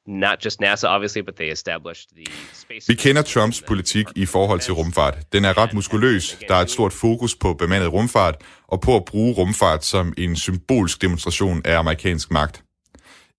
not 0.07 0.45
just 0.45 0.61
NASA 0.61 0.89
obviously, 0.89 1.23
but 1.23 1.35
they 1.37 1.51
established 1.51 2.09
the 2.17 2.25
space. 2.53 2.89
Vi 2.89 2.95
kender 2.95 3.23
Trumps 3.23 3.63
politik 3.63 4.07
i 4.17 4.27
forhold 4.27 4.61
til 4.61 4.73
rumfart. 4.75 5.33
Den 5.33 5.45
er 5.45 5.59
ret 5.59 5.75
muskuløs. 5.75 6.39
Der 6.49 6.55
er 6.55 6.61
et 6.61 6.71
stort 6.71 6.93
fokus 6.93 7.35
på 7.35 7.55
bemandet 7.55 7.93
rumfart 7.93 8.35
og 8.69 8.81
på 8.81 8.97
at 8.97 9.05
bruge 9.05 9.35
rumfart 9.35 9.85
som 9.85 10.15
en 10.19 10.37
symbolsk 10.37 11.03
demonstration 11.03 11.63
af 11.65 11.79
amerikansk 11.79 12.31
magt. 12.31 12.63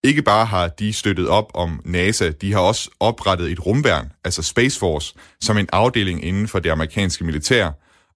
Ikke 0.03 0.21
bare 0.21 0.45
har 0.45 0.67
de 0.67 0.93
støttet 0.93 1.27
op 1.29 1.51
om 1.53 1.81
NASA, 1.85 2.29
de 2.29 2.53
har 2.53 2.59
også 2.59 2.89
oprettet 2.99 3.51
et 3.51 3.65
rumværn, 3.65 4.11
altså 4.23 4.43
Space 4.43 4.79
Force, 4.79 5.13
som 5.41 5.57
en 5.57 5.67
afdeling 5.73 6.23
inden 6.25 6.47
for 6.47 6.59
det 6.59 6.69
amerikanske 6.69 7.23
militær, 7.23 7.71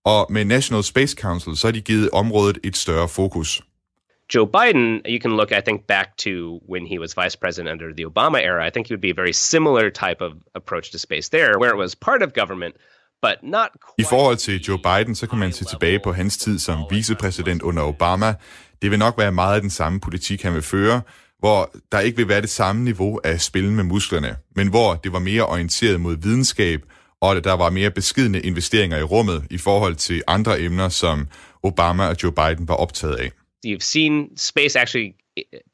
og 0.06 0.28
med 0.30 0.46
National 0.46 0.84
Space 0.84 1.16
Council 1.22 1.58
så 1.58 1.68
har 1.68 1.72
de 1.72 1.82
givet 1.82 2.10
området 2.14 2.58
et 2.64 2.78
større 2.78 3.08
fokus. 3.08 3.62
Joe 4.36 4.48
Biden, 4.48 5.02
you 5.06 5.20
can 5.22 5.32
look, 5.32 5.52
I 5.52 5.62
think, 5.68 5.88
back 5.88 6.18
to 6.18 6.60
when 6.70 6.88
he 6.88 7.00
was 7.00 7.18
vice 7.24 7.38
president 7.38 7.70
under 7.72 7.96
the 7.98 8.06
Obama 8.06 8.38
era. 8.40 8.68
I 8.68 8.72
think 8.72 8.88
he 8.88 8.94
would 8.94 9.02
be 9.02 9.10
a 9.10 9.22
very 9.24 9.32
similar 9.34 9.90
type 9.90 10.22
of 10.22 10.32
approach 10.56 10.92
to 10.92 10.98
space 10.98 11.30
there, 11.30 11.60
where 11.60 11.72
it 11.76 11.80
was 11.86 11.96
part 11.96 12.22
of 12.24 12.30
government, 12.34 12.76
but 13.22 13.36
not 13.44 13.70
I 13.98 14.04
forhold 14.04 14.38
til 14.38 14.62
Joe 14.62 14.78
Biden, 14.78 15.16
så 15.16 15.28
kan 15.28 15.40
man 15.40 15.52
se 15.52 15.66
tilbage 15.66 16.00
på 16.04 16.12
hans 16.14 16.38
tid 16.38 16.60
som 16.60 16.78
vicepræsident 16.90 17.62
under 17.62 17.84
Obama. 17.84 18.34
Det 18.82 18.92
vil 18.92 19.00
nok 19.00 19.18
være 19.18 19.32
meget 19.32 19.56
af 19.56 19.62
den 19.62 19.70
samme 19.70 20.00
politik, 20.00 20.42
han 20.42 20.54
vil 20.54 20.62
føre, 20.62 21.02
hvor 21.40 21.72
der 21.92 22.00
ikke 22.00 22.18
vil 22.18 22.28
være 22.28 22.42
det 22.42 22.50
samme 22.50 22.84
niveau 22.84 23.20
af 23.24 23.42
spil 23.42 23.72
med 23.72 23.84
musklerne, 23.84 24.36
men 24.56 24.68
hvor 24.68 24.94
det 24.94 25.14
var 25.14 25.20
mere 25.20 25.46
orienteret 25.46 26.02
mod 26.02 26.18
videnskab, 26.18 26.82
og 27.22 27.44
der 27.44 27.54
var 27.54 27.70
mere 27.70 27.92
beskidende 27.92 28.42
investeringer 28.42 28.98
i 28.98 29.04
rummet 29.04 29.44
i 29.50 29.58
forhold 29.58 29.96
til 29.96 30.24
andre 30.28 30.62
emner, 30.62 30.90
som 30.90 31.28
Obama 31.64 32.08
og 32.08 32.16
Joe 32.24 32.32
Biden 32.32 32.68
var 32.68 32.76
optaget 32.76 33.16
af. 33.16 33.32
you've 33.64 33.82
seen 33.82 34.36
space 34.36 34.76
actually 34.76 35.16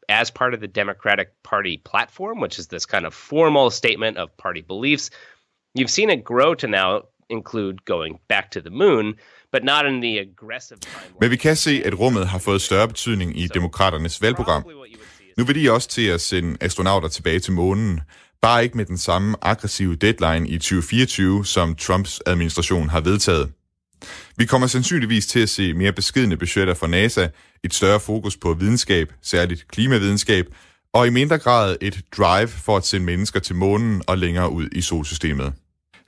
as 0.10 0.32
part 0.32 0.54
of 0.54 0.60
the 0.60 0.68
Democratic 0.68 1.28
Party 1.44 1.78
platform, 1.84 2.40
which 2.40 2.60
is 2.60 2.68
this 2.68 2.86
kind 2.86 3.06
of 3.06 3.14
formal 3.14 3.72
statement 3.72 4.18
of 4.18 4.30
party 4.38 4.62
beliefs. 4.62 5.10
You've 5.80 5.90
seen 5.90 6.10
it 6.10 6.24
grow 6.24 6.54
to 6.54 6.68
now 6.68 7.02
include 7.30 7.86
going 7.86 8.20
back 8.30 8.52
to 8.52 8.62
the 8.62 8.70
moon, 8.70 9.16
but 9.52 9.64
not 9.64 9.86
in 9.86 10.02
the 10.02 10.20
aggressive 10.20 10.80
time. 10.80 11.14
Men 11.22 11.32
vi 11.32 11.36
kan 11.36 11.56
se, 11.56 11.82
at 11.86 12.00
rummet 12.00 12.28
har 12.28 12.40
fået 12.40 12.62
større 12.62 12.88
betydning 12.88 13.40
i 13.40 13.48
demokraternes 13.48 14.22
valgprogram. 14.22 14.64
Nu 15.38 15.44
vil 15.46 15.64
de 15.64 15.72
også 15.72 15.90
til 15.90 16.08
at 16.08 16.22
sende 16.22 16.58
astronauter 16.62 17.08
tilbage 17.08 17.40
til 17.40 17.54
månen, 17.54 18.02
bare 18.42 18.64
ikke 18.64 18.78
med 18.78 18.86
den 18.86 18.98
samme 18.98 19.36
aggressive 19.42 19.96
deadline 19.96 20.50
i 20.50 20.58
2024, 20.58 21.46
som 21.46 21.76
Trumps 21.76 22.22
administration 22.26 22.90
har 22.90 23.02
vedtaget. 23.02 23.52
Vi 24.38 24.46
kommer 24.46 24.68
sandsynligvis 24.68 25.28
til 25.28 25.40
at 25.40 25.50
se 25.50 25.74
mere 25.74 25.92
beskidende 25.92 26.38
budgetter 26.38 26.74
fra 26.74 26.88
NASA, 26.88 27.28
et 27.64 27.74
større 27.74 28.00
fokus 28.00 28.38
på 28.38 28.54
videnskab, 28.54 29.14
særligt 29.22 29.68
klimavidenskab, 29.68 30.46
og 30.94 31.08
i 31.08 31.10
mindre 31.10 31.38
grad 31.38 31.76
et 31.82 32.02
drive 32.18 32.48
for 32.48 32.78
at 32.78 32.86
sende 32.86 33.06
mennesker 33.06 33.40
til 33.40 33.56
månen 33.56 34.02
og 34.08 34.18
længere 34.18 34.52
ud 34.52 34.70
i 34.72 34.82
solsystemet. 34.82 35.54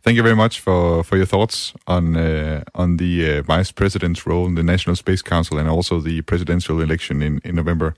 Thank 0.06 0.18
you 0.18 0.24
very 0.24 0.36
much 0.36 0.62
for, 0.64 1.04
for 1.04 1.16
your 1.16 1.26
thoughts 1.26 1.76
on 1.88 2.16
uh, 2.16 2.62
on 2.74 2.98
the 2.98 3.40
uh, 3.40 3.58
vice 3.58 3.74
president's 3.82 4.26
role 4.28 4.50
in 4.50 4.56
the 4.56 4.64
National 4.64 4.96
Space 4.96 5.22
Council 5.22 5.60
and 5.60 5.70
also 5.70 6.00
the 6.02 6.22
presidential 6.22 6.82
election 6.82 7.22
in, 7.22 7.42
in 7.46 7.56
November. 7.56 7.92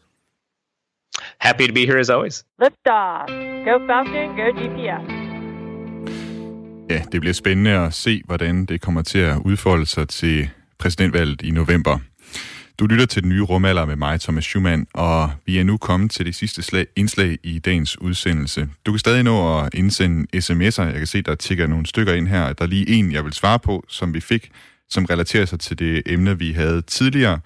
Happy 1.38 1.68
to 1.68 1.74
be 1.74 1.86
here 1.86 2.00
as 2.00 2.10
always. 2.10 2.44
Liftoff. 2.60 3.51
Go 3.66 3.80
Falcon, 3.88 4.30
go 4.36 4.48
GPS. 4.60 5.04
Ja, 6.90 7.02
det 7.12 7.22
bliver 7.22 7.34
spændende 7.34 7.72
at 7.72 7.94
se, 7.94 8.22
hvordan 8.26 8.66
det 8.66 8.82
kommer 8.82 9.02
til 9.02 9.20
at 9.20 9.38
udfolde 9.46 9.86
sig 9.86 10.08
til 10.10 10.50
præsidentvalget 10.80 11.42
i 11.42 11.52
november. 11.52 12.00
Du 12.80 12.86
lytter 12.86 13.06
til 13.06 13.24
den 13.24 13.30
nye 13.30 13.42
rumalder 13.42 13.86
med 13.86 13.96
mig, 13.96 14.22
Thomas 14.22 14.44
Schumann, 14.44 14.88
og 14.94 15.32
vi 15.46 15.60
er 15.60 15.64
nu 15.64 15.78
kommet 15.78 16.12
til 16.12 16.26
det 16.26 16.36
sidste 16.36 16.62
slag, 16.62 16.88
indslag 16.96 17.38
i 17.44 17.60
dagens 17.60 18.02
udsendelse. 18.02 18.70
Du 18.86 18.92
kan 18.92 19.00
stadig 19.00 19.24
nå 19.24 19.60
at 19.60 19.74
indsende 19.74 20.28
sms'er. 20.36 20.84
Jeg 20.84 20.98
kan 20.98 21.08
se, 21.08 21.22
der 21.22 21.36
tigger 21.36 21.68
nogle 21.68 21.86
stykker 21.86 22.14
ind 22.14 22.28
her. 22.28 22.54
Der 22.54 22.64
er 22.64 22.70
lige 22.70 22.90
en, 22.90 23.12
jeg 23.12 23.26
vil 23.26 23.34
svare 23.34 23.60
på, 23.60 23.86
som 23.88 24.14
vi 24.14 24.20
fik, 24.20 24.52
som 24.90 25.06
relaterer 25.06 25.46
sig 25.46 25.60
til 25.60 25.80
det 25.80 26.04
emne, 26.06 26.40
vi 26.40 26.52
havde 26.52 26.82
tidligere, 26.82 27.40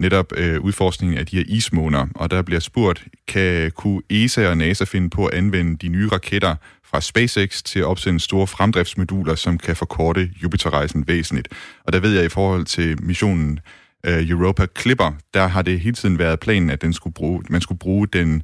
netop 0.00 0.32
øh, 0.36 0.60
udforskningen 0.60 1.18
af 1.18 1.26
de 1.26 1.36
her 1.36 1.44
ismåner. 1.48 2.06
Og 2.14 2.30
der 2.30 2.42
bliver 2.42 2.60
spurgt, 2.60 3.04
kan, 3.28 3.70
kunne 3.70 4.02
ESA 4.10 4.48
og 4.48 4.56
NASA 4.56 4.84
finde 4.84 5.10
på 5.10 5.26
at 5.26 5.34
anvende 5.34 5.76
de 5.76 5.88
nye 5.88 6.08
raketter 6.08 6.54
fra 6.84 7.00
SpaceX 7.00 7.62
til 7.62 7.78
at 7.78 7.84
opsende 7.84 8.20
store 8.20 8.46
fremdriftsmoduler, 8.46 9.34
som 9.34 9.58
kan 9.58 9.76
forkorte 9.76 10.30
Jupiterrejsen 10.42 11.08
væsentligt. 11.08 11.48
Og 11.84 11.92
der 11.92 12.00
ved 12.00 12.14
jeg 12.14 12.24
i 12.24 12.28
forhold 12.28 12.64
til 12.64 13.02
missionen 13.02 13.60
øh, 14.06 14.30
Europa 14.30 14.66
Clipper, 14.80 15.12
der 15.34 15.46
har 15.46 15.62
det 15.62 15.80
hele 15.80 15.96
tiden 15.96 16.18
været 16.18 16.40
planen, 16.40 16.70
at 16.70 16.82
den 16.82 16.92
skulle 16.92 17.14
bruge, 17.14 17.42
man 17.50 17.60
skulle 17.60 17.78
bruge 17.78 18.06
den, 18.06 18.42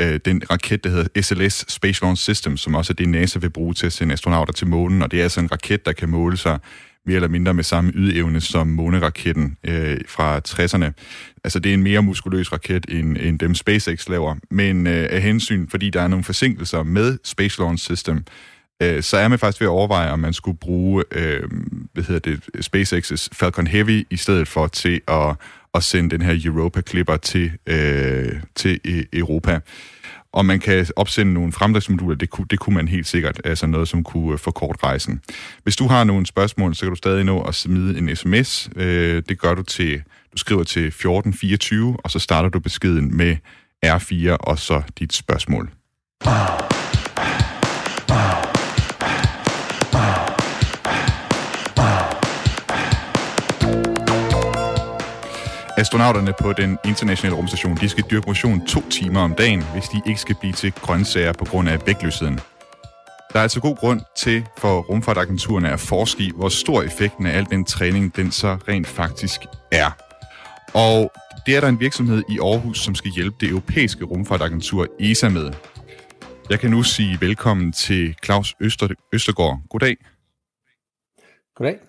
øh, 0.00 0.20
den 0.24 0.42
raket, 0.50 0.84
der 0.84 0.90
hedder 0.90 1.22
SLS 1.22 1.72
Space 1.72 2.02
Launch 2.02 2.22
System, 2.22 2.56
som 2.56 2.74
også 2.74 2.92
er 2.92 2.94
det, 2.94 3.08
NASA 3.08 3.38
vil 3.38 3.50
bruge 3.50 3.74
til 3.74 3.86
at 3.86 3.92
sende 3.92 4.12
astronauter 4.12 4.52
til 4.52 4.66
månen. 4.66 5.02
Og 5.02 5.10
det 5.10 5.18
er 5.18 5.22
altså 5.22 5.40
en 5.40 5.52
raket, 5.52 5.86
der 5.86 5.92
kan 5.92 6.08
måle 6.08 6.36
sig 6.36 6.58
mere 7.08 7.16
eller 7.16 7.28
mindre 7.28 7.54
med 7.54 7.64
samme 7.64 7.92
ydeevne 7.94 8.40
som 8.40 8.66
måneraketten 8.66 9.56
øh, 9.64 10.00
fra 10.08 10.40
60'erne. 10.48 10.92
Altså 11.44 11.58
det 11.58 11.70
er 11.70 11.74
en 11.74 11.82
mere 11.82 12.02
muskuløs 12.02 12.52
raket, 12.52 12.86
end, 12.88 13.16
end 13.20 13.38
dem 13.38 13.54
SpaceX 13.54 14.08
laver. 14.08 14.34
Men 14.50 14.86
øh, 14.86 15.06
af 15.10 15.22
hensyn, 15.22 15.68
fordi 15.68 15.90
der 15.90 16.00
er 16.02 16.08
nogle 16.08 16.24
forsinkelser 16.24 16.82
med 16.82 17.18
Space 17.24 17.58
Launch 17.60 17.84
System, 17.84 18.24
øh, 18.82 19.02
så 19.02 19.16
er 19.16 19.28
man 19.28 19.38
faktisk 19.38 19.60
ved 19.60 19.68
at 19.68 19.70
overveje, 19.70 20.10
om 20.10 20.18
man 20.18 20.32
skulle 20.32 20.58
bruge 20.58 21.04
øh, 21.12 21.42
hvad 21.92 22.04
hedder 22.04 22.20
det, 22.20 22.40
SpaceX's 22.56 23.28
Falcon 23.32 23.66
Heavy 23.66 24.06
i 24.10 24.16
stedet 24.16 24.48
for 24.48 24.66
til 24.66 25.00
at, 25.08 25.36
at 25.74 25.84
sende 25.84 26.10
den 26.10 26.22
her 26.22 26.40
Europa 26.44 26.80
Clipper 26.80 27.16
til, 27.16 27.52
øh, 27.66 28.32
til 28.54 28.80
e-, 28.88 29.18
Europa. 29.18 29.60
Og 30.38 30.46
man 30.46 30.60
kan 30.60 30.86
opsende 30.96 31.32
nogle 31.32 31.52
fremdriftsmoduler, 31.52 32.16
det 32.16 32.30
kunne, 32.30 32.46
det 32.50 32.58
kunne 32.58 32.74
man 32.74 32.88
helt 32.88 33.06
sikkert, 33.06 33.40
altså 33.44 33.66
noget, 33.66 33.88
som 33.88 34.04
kunne 34.04 34.32
øh, 34.32 34.38
forkorte 34.38 34.84
rejsen. 34.84 35.20
Hvis 35.62 35.76
du 35.76 35.86
har 35.86 36.04
nogle 36.04 36.26
spørgsmål, 36.26 36.74
så 36.74 36.80
kan 36.80 36.90
du 36.90 36.96
stadig 36.96 37.24
nå 37.24 37.40
at 37.40 37.54
smide 37.54 37.98
en 37.98 38.16
sms. 38.16 38.70
Øh, 38.76 39.22
det 39.28 39.38
gør 39.38 39.54
du 39.54 39.62
til, 39.62 40.02
du 40.32 40.38
skriver 40.38 40.64
til 40.64 40.86
1424, 40.86 41.96
og 42.04 42.10
så 42.10 42.18
starter 42.18 42.48
du 42.48 42.60
beskeden 42.60 43.16
med 43.16 43.36
R4 43.86 44.36
og 44.40 44.58
så 44.58 44.82
dit 44.98 45.12
spørgsmål. 45.12 45.70
Astronauterne 55.78 56.32
på 56.40 56.52
den 56.52 56.78
internationale 56.84 57.36
rumstation, 57.36 57.76
de 57.76 57.88
skal 57.88 58.04
dyrke 58.10 58.26
motion 58.26 58.66
to 58.66 58.80
timer 58.90 59.20
om 59.20 59.34
dagen, 59.34 59.62
hvis 59.72 59.88
de 59.88 60.02
ikke 60.06 60.20
skal 60.20 60.36
blive 60.40 60.52
til 60.52 60.72
grøntsager 60.72 61.32
på 61.32 61.44
grund 61.44 61.68
af 61.68 61.86
vægtløsheden. 61.86 62.34
Der 63.32 63.38
er 63.38 63.42
altså 63.42 63.60
god 63.60 63.76
grund 63.76 64.00
til 64.16 64.46
for 64.56 64.80
rumfartagenturerne 64.80 65.72
at 65.72 65.80
forske 65.80 66.22
i, 66.22 66.32
hvor 66.34 66.48
stor 66.48 66.82
effekten 66.82 67.26
af 67.26 67.38
al 67.38 67.46
den 67.50 67.64
træning, 67.64 68.16
den 68.16 68.32
så 68.32 68.58
rent 68.68 68.86
faktisk 68.86 69.40
er. 69.72 69.90
Og 70.74 71.12
det 71.46 71.56
er 71.56 71.60
der 71.60 71.68
en 71.68 71.80
virksomhed 71.80 72.22
i 72.28 72.38
Aarhus, 72.38 72.78
som 72.78 72.94
skal 72.94 73.10
hjælpe 73.10 73.36
det 73.40 73.48
europæiske 73.48 74.04
rumfartagentur 74.04 74.86
ESA 75.00 75.28
med. 75.28 75.52
Jeg 76.50 76.60
kan 76.60 76.70
nu 76.70 76.82
sige 76.82 77.18
velkommen 77.20 77.72
til 77.72 78.16
Claus 78.24 78.54
Øster, 78.60 78.88
Østergaard. 79.12 79.60
Goddag. 79.70 79.96
Goddag. 81.56 81.87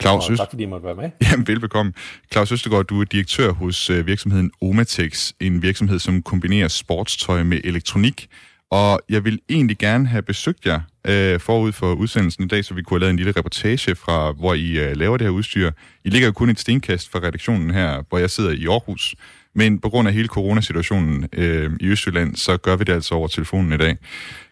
Claus 0.00 0.30
og 0.30 0.36
tak 0.36 0.50
fordi 0.50 0.62
I 0.62 0.66
måtte 0.66 0.86
være 0.86 0.94
med. 0.94 1.10
Jamen, 1.30 1.46
velbekomme. 1.46 1.92
Claus 2.32 2.52
Østergaard, 2.52 2.84
du 2.84 3.00
er 3.00 3.04
direktør 3.04 3.52
hos 3.52 3.90
øh, 3.90 4.06
virksomheden 4.06 4.50
Omatex, 4.62 5.32
en 5.40 5.62
virksomhed, 5.62 5.98
som 5.98 6.22
kombinerer 6.22 6.68
sportstøj 6.68 7.42
med 7.42 7.60
elektronik. 7.64 8.28
Og 8.70 9.00
jeg 9.08 9.24
vil 9.24 9.40
egentlig 9.48 9.78
gerne 9.78 10.06
have 10.06 10.22
besøgt 10.22 10.66
jer 10.66 10.80
øh, 11.06 11.40
forud 11.40 11.72
for 11.72 11.94
udsendelsen 11.94 12.44
i 12.44 12.48
dag, 12.48 12.64
så 12.64 12.74
vi 12.74 12.82
kunne 12.82 12.94
have 12.94 13.00
lavet 13.00 13.10
en 13.10 13.16
lille 13.16 13.32
reportage 13.32 13.94
fra, 13.94 14.32
hvor 14.32 14.54
I 14.54 14.78
øh, 14.78 14.96
laver 14.96 15.16
det 15.16 15.26
her 15.26 15.32
udstyr. 15.32 15.70
I 16.04 16.10
ligger 16.10 16.28
jo 16.28 16.32
kun 16.32 16.50
et 16.50 16.60
stenkast 16.60 17.12
fra 17.12 17.18
redaktionen 17.18 17.70
her, 17.70 18.02
hvor 18.08 18.18
jeg 18.18 18.30
sidder 18.30 18.50
i 18.50 18.66
Aarhus. 18.66 19.14
Men 19.54 19.78
på 19.78 19.88
grund 19.88 20.08
af 20.08 20.14
hele 20.14 20.28
coronasituationen 20.28 21.28
øh, 21.32 21.70
i 21.80 21.86
Østjylland, 21.86 22.36
så 22.36 22.56
gør 22.56 22.76
vi 22.76 22.84
det 22.84 22.92
altså 22.92 23.14
over 23.14 23.28
telefonen 23.28 23.72
i 23.72 23.76
dag. 23.76 23.96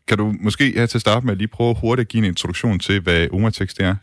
Kan 0.08 0.18
du 0.18 0.34
måske 0.40 0.72
her 0.76 0.86
til 0.86 0.98
at 0.98 1.00
starte 1.00 1.26
med 1.26 1.32
at 1.32 1.38
lige 1.38 1.48
prøve 1.48 1.74
hurtigt 1.74 2.06
at 2.06 2.08
give 2.08 2.18
en 2.18 2.24
introduktion 2.24 2.78
til, 2.78 3.00
hvad 3.00 3.28
Omatex 3.32 3.74
det 3.74 3.86
er? 3.86 3.94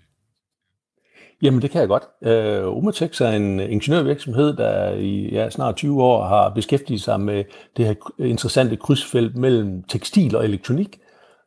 Jamen, 1.42 1.62
det 1.62 1.72
kan 1.72 1.82
jeg 1.82 1.88
godt. 1.88 2.04
Øh, 2.24 2.68
uh, 2.68 2.78
Umatex 2.78 3.22
er 3.22 3.30
en 3.30 3.60
ingeniørvirksomhed, 3.60 4.54
der 4.54 4.94
i 4.94 5.30
ja, 5.32 5.50
snart 5.50 5.76
20 5.76 6.04
år 6.04 6.26
har 6.26 6.50
beskæftiget 6.50 7.02
sig 7.02 7.22
med 7.22 7.44
det 7.78 7.86
her 7.86 7.94
interessante 8.20 8.76
krydsfelt 8.76 9.38
mellem 9.38 9.84
tekstil 9.84 10.36
og 10.36 10.46
elektronik, 10.46 11.00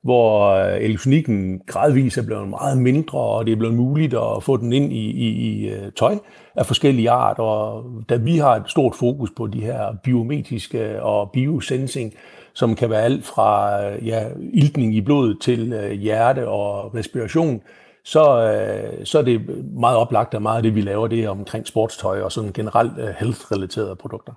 hvor 0.03 0.51
øh, 0.51 0.77
elektronikken 0.81 1.61
gradvist 1.67 2.19
er 2.19 2.27
blevet 2.27 2.49
meget 2.49 2.79
mindre, 2.79 3.19
og 3.19 3.47
det 3.47 3.53
er 3.53 3.57
blevet 3.57 3.75
muligt 3.75 4.15
at 4.15 4.43
få 4.43 4.57
den 4.57 4.73
ind 4.73 4.93
i, 4.93 5.11
i, 5.11 5.29
i 5.29 5.69
øh, 5.69 5.93
tøj 5.93 6.19
af 6.57 6.67
forskellige 6.67 7.11
art. 7.11 7.39
Og 7.39 7.85
da 8.09 8.17
vi 8.17 8.37
har 8.37 8.57
et 8.57 8.71
stort 8.71 8.95
fokus 8.95 9.31
på 9.37 9.47
de 9.47 9.61
her 9.61 9.97
biometriske 10.05 11.03
og 11.03 11.31
biosensing, 11.31 12.15
som 12.53 12.75
kan 12.75 12.91
være 12.91 13.03
alt 13.03 13.27
fra 13.27 13.79
ja, 13.95 14.25
iltning 14.53 14.95
i 14.95 15.01
blodet 15.01 15.41
til 15.41 15.97
hjerte 15.97 16.49
og 16.49 16.95
respiration, 16.95 17.63
så, 18.09 18.25
øh, 18.43 19.07
så 19.07 19.19
er 19.19 19.23
det 19.23 19.41
meget 19.75 19.97
oplagt, 19.97 20.35
at 20.35 20.43
meget 20.43 20.57
af 20.57 20.63
det, 20.63 20.75
vi 20.75 20.81
laver, 20.81 21.09
det 21.09 21.25
er 21.25 21.29
omkring 21.29 21.67
sportstøj 21.67 22.21
og 22.21 22.33
sådan 22.33 22.53
generelt 22.53 22.93
øh, 22.99 23.09
health-relaterede 23.19 23.97
produkter. 23.97 24.33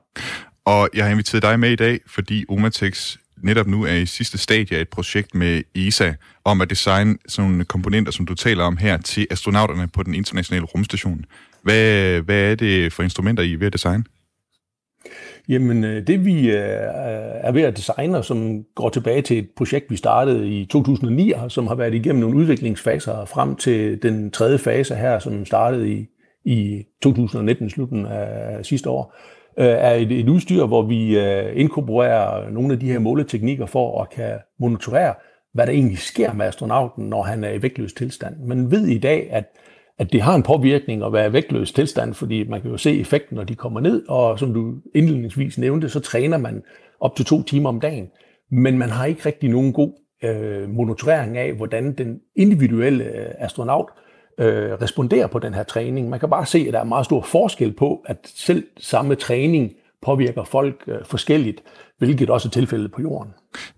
Og 0.65 0.89
jeg 0.93 1.05
har 1.05 1.11
inviteret 1.11 1.43
dig 1.43 1.59
med 1.59 1.72
i 1.72 1.76
dag, 1.76 1.99
fordi 2.07 2.45
Omatex 2.49 3.17
netop 3.43 3.67
nu 3.67 3.84
er 3.84 3.93
i 3.93 4.05
sidste 4.05 4.38
stadie 4.38 4.78
af 4.78 4.82
et 4.82 4.89
projekt 4.89 5.36
med 5.36 5.61
ESA 5.76 6.13
om 6.45 6.61
at 6.61 6.69
designe 6.69 7.17
sådan 7.28 7.51
nogle 7.51 7.65
komponenter, 7.65 8.11
som 8.11 8.26
du 8.26 8.36
taler 8.36 8.63
om 8.63 8.78
her, 8.78 8.97
til 8.97 9.28
astronauterne 9.30 9.88
på 9.88 10.03
den 10.03 10.15
internationale 10.15 10.65
rumstation. 10.65 11.26
Hvad, 11.63 12.22
hvad 12.22 12.51
er 12.51 12.55
det 12.55 12.93
for 12.93 13.03
instrumenter, 13.03 13.43
I 13.43 13.53
er 13.53 13.57
ved 13.57 13.67
at 13.67 13.74
designe? 13.74 14.03
Jamen, 15.49 15.83
øh, 15.83 16.07
det 16.07 16.25
vi 16.25 16.51
øh, 16.51 16.79
er 17.41 17.51
ved 17.51 17.61
at 17.61 17.77
designe, 17.77 18.23
som 18.23 18.63
går 18.75 18.89
tilbage 18.89 19.21
til 19.21 19.39
et 19.39 19.49
projekt, 19.57 19.91
vi 19.91 19.95
startede 19.95 20.49
i 20.49 20.65
2009, 20.65 21.33
som 21.47 21.67
har 21.67 21.75
været 21.75 21.93
igennem 21.93 22.21
nogle 22.21 22.37
udviklingsfaser 22.37 23.25
frem 23.25 23.55
til 23.55 24.03
den 24.03 24.31
tredje 24.31 24.57
fase 24.57 24.95
her, 24.95 25.19
som 25.19 25.45
startede 25.45 25.89
i, 25.89 26.07
i 26.45 26.83
2019, 27.01 27.69
slutten 27.69 28.05
af 28.05 28.65
sidste 28.65 28.89
år, 28.89 29.15
øh, 29.59 29.65
er 29.65 29.93
et, 29.93 30.11
et 30.11 30.29
udstyr, 30.29 30.65
hvor 30.65 30.81
vi 30.81 31.19
inkorporerer 31.55 32.49
nogle 32.49 32.73
af 32.73 32.79
de 32.79 32.91
her 32.91 32.99
måleteknikker 32.99 33.65
for 33.65 34.01
at 34.01 34.09
kan 34.09 34.37
monitorere, 34.59 35.13
hvad 35.53 35.67
der 35.67 35.73
egentlig 35.73 35.97
sker 35.97 36.33
med 36.33 36.45
astronauten, 36.45 37.05
når 37.05 37.21
han 37.21 37.43
er 37.43 37.51
i 37.51 37.61
vægtløs 37.61 37.93
tilstand. 37.93 38.35
Man 38.45 38.71
ved 38.71 38.87
i 38.87 38.97
dag, 38.97 39.27
at 39.31 39.45
at 40.02 40.14
det 40.14 40.22
har 40.22 40.36
en 40.36 40.43
påvirkning 40.43 41.04
at 41.04 41.14
være 41.14 41.34
vægtløs 41.34 41.72
tilstand, 41.72 42.14
fordi 42.14 42.47
man 42.47 42.62
kan 42.62 42.72
jo 42.72 42.78
se 42.78 42.99
effekten, 42.99 43.36
når 43.36 43.43
de 43.43 43.56
kommer 43.56 43.80
ned, 43.80 44.04
og 44.08 44.39
som 44.39 44.54
du 44.54 44.74
indledningsvis 44.95 45.58
nævnte, 45.58 45.89
så 45.89 45.99
træner 45.99 46.38
man 46.38 46.64
op 46.99 47.16
til 47.16 47.26
to 47.26 47.43
timer 47.43 47.70
om 47.70 47.80
dagen. 47.80 48.08
Men 48.52 48.78
man 48.78 48.89
har 48.89 49.06
ikke 49.06 49.26
rigtig 49.26 49.49
nogen 49.49 49.74
god 49.74 49.93
øh, 50.24 50.70
monitorering 50.70 51.38
af, 51.38 51.54
hvordan 51.54 51.93
den 51.93 52.20
individuelle 52.36 53.04
øh, 53.04 53.26
astronaut 53.38 53.89
øh, 54.39 54.72
responderer 54.72 55.28
på 55.28 55.39
den 55.39 55.54
her 55.54 55.64
træning. 55.64 56.10
Man 56.10 56.20
kan 56.20 56.30
bare 56.30 56.45
se, 56.45 56.66
at 56.68 56.74
der 56.74 56.80
er 56.80 56.84
meget 56.84 57.06
stor 57.06 57.22
forskel 57.22 57.74
på, 57.74 58.04
at 58.06 58.18
selv 58.24 58.64
samme 58.78 59.16
træning 59.16 59.72
påvirker 60.02 60.43
folk 60.43 60.84
øh, 60.88 61.06
forskelligt, 61.06 61.64
hvilket 62.06 62.30
også 62.30 62.47
er 62.47 62.49
tilfældet 62.49 62.91
på 62.91 63.02
jorden. 63.02 63.34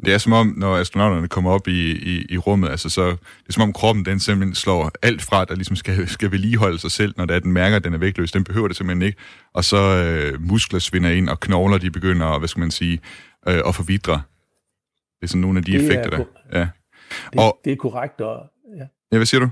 Det 0.06 0.14
er 0.14 0.18
som 0.18 0.34
om, 0.34 0.54
når 0.58 0.78
astronauterne 0.78 1.28
kommer 1.28 1.52
op 1.52 1.68
i, 1.68 1.92
i, 1.92 2.26
i 2.30 2.38
rummet, 2.38 2.70
altså 2.70 2.90
så, 2.90 3.08
det 3.10 3.50
er 3.50 3.54
som 3.54 3.64
om 3.64 3.74
kroppen 3.74 4.06
den 4.06 4.20
simpelthen 4.20 4.56
slår 4.56 4.92
alt 5.02 5.22
fra, 5.22 5.46
der 5.46 5.56
ligesom 5.56 5.76
skal, 5.76 6.08
skal 6.08 6.32
vedligeholde 6.32 6.80
sig 6.80 6.92
selv, 6.92 7.14
når 7.18 7.26
det 7.26 7.36
er, 7.36 7.40
den 7.40 7.52
mærker, 7.52 7.76
at 7.76 7.84
den 7.84 7.94
er 7.94 7.98
vægtløs. 7.98 8.32
Den 8.32 8.44
behøver 8.44 8.68
det 8.68 8.78
simpelthen 8.78 9.02
ikke. 9.02 9.18
Og 9.54 9.64
så 9.64 9.78
øh, 9.78 10.42
muskler 10.42 10.80
svinder 10.80 11.10
ind, 11.10 11.30
og 11.30 11.40
knogler 11.40 11.78
de 11.78 11.92
begynder, 11.92 12.40
hvad 12.40 12.48
skal 12.48 12.60
man 12.60 12.72
sige, 12.72 13.00
øh, 13.48 13.62
at 13.68 13.76
forvidre. 13.76 14.14
Det 14.14 15.24
er 15.24 15.28
sådan 15.28 15.42
nogle 15.42 15.58
af 15.58 15.64
de 15.64 15.72
det 15.72 15.82
effekter, 15.82 16.10
der... 16.10 16.24
Ja. 16.54 16.60
Det, 16.60 17.40
og, 17.40 17.60
det 17.66 17.72
er 17.72 17.76
korrekt. 17.76 18.22
Og, 18.22 18.46
ja. 18.78 18.84
ja, 19.12 19.18
hvad 19.18 19.26
siger 19.26 19.42
du? 19.42 19.50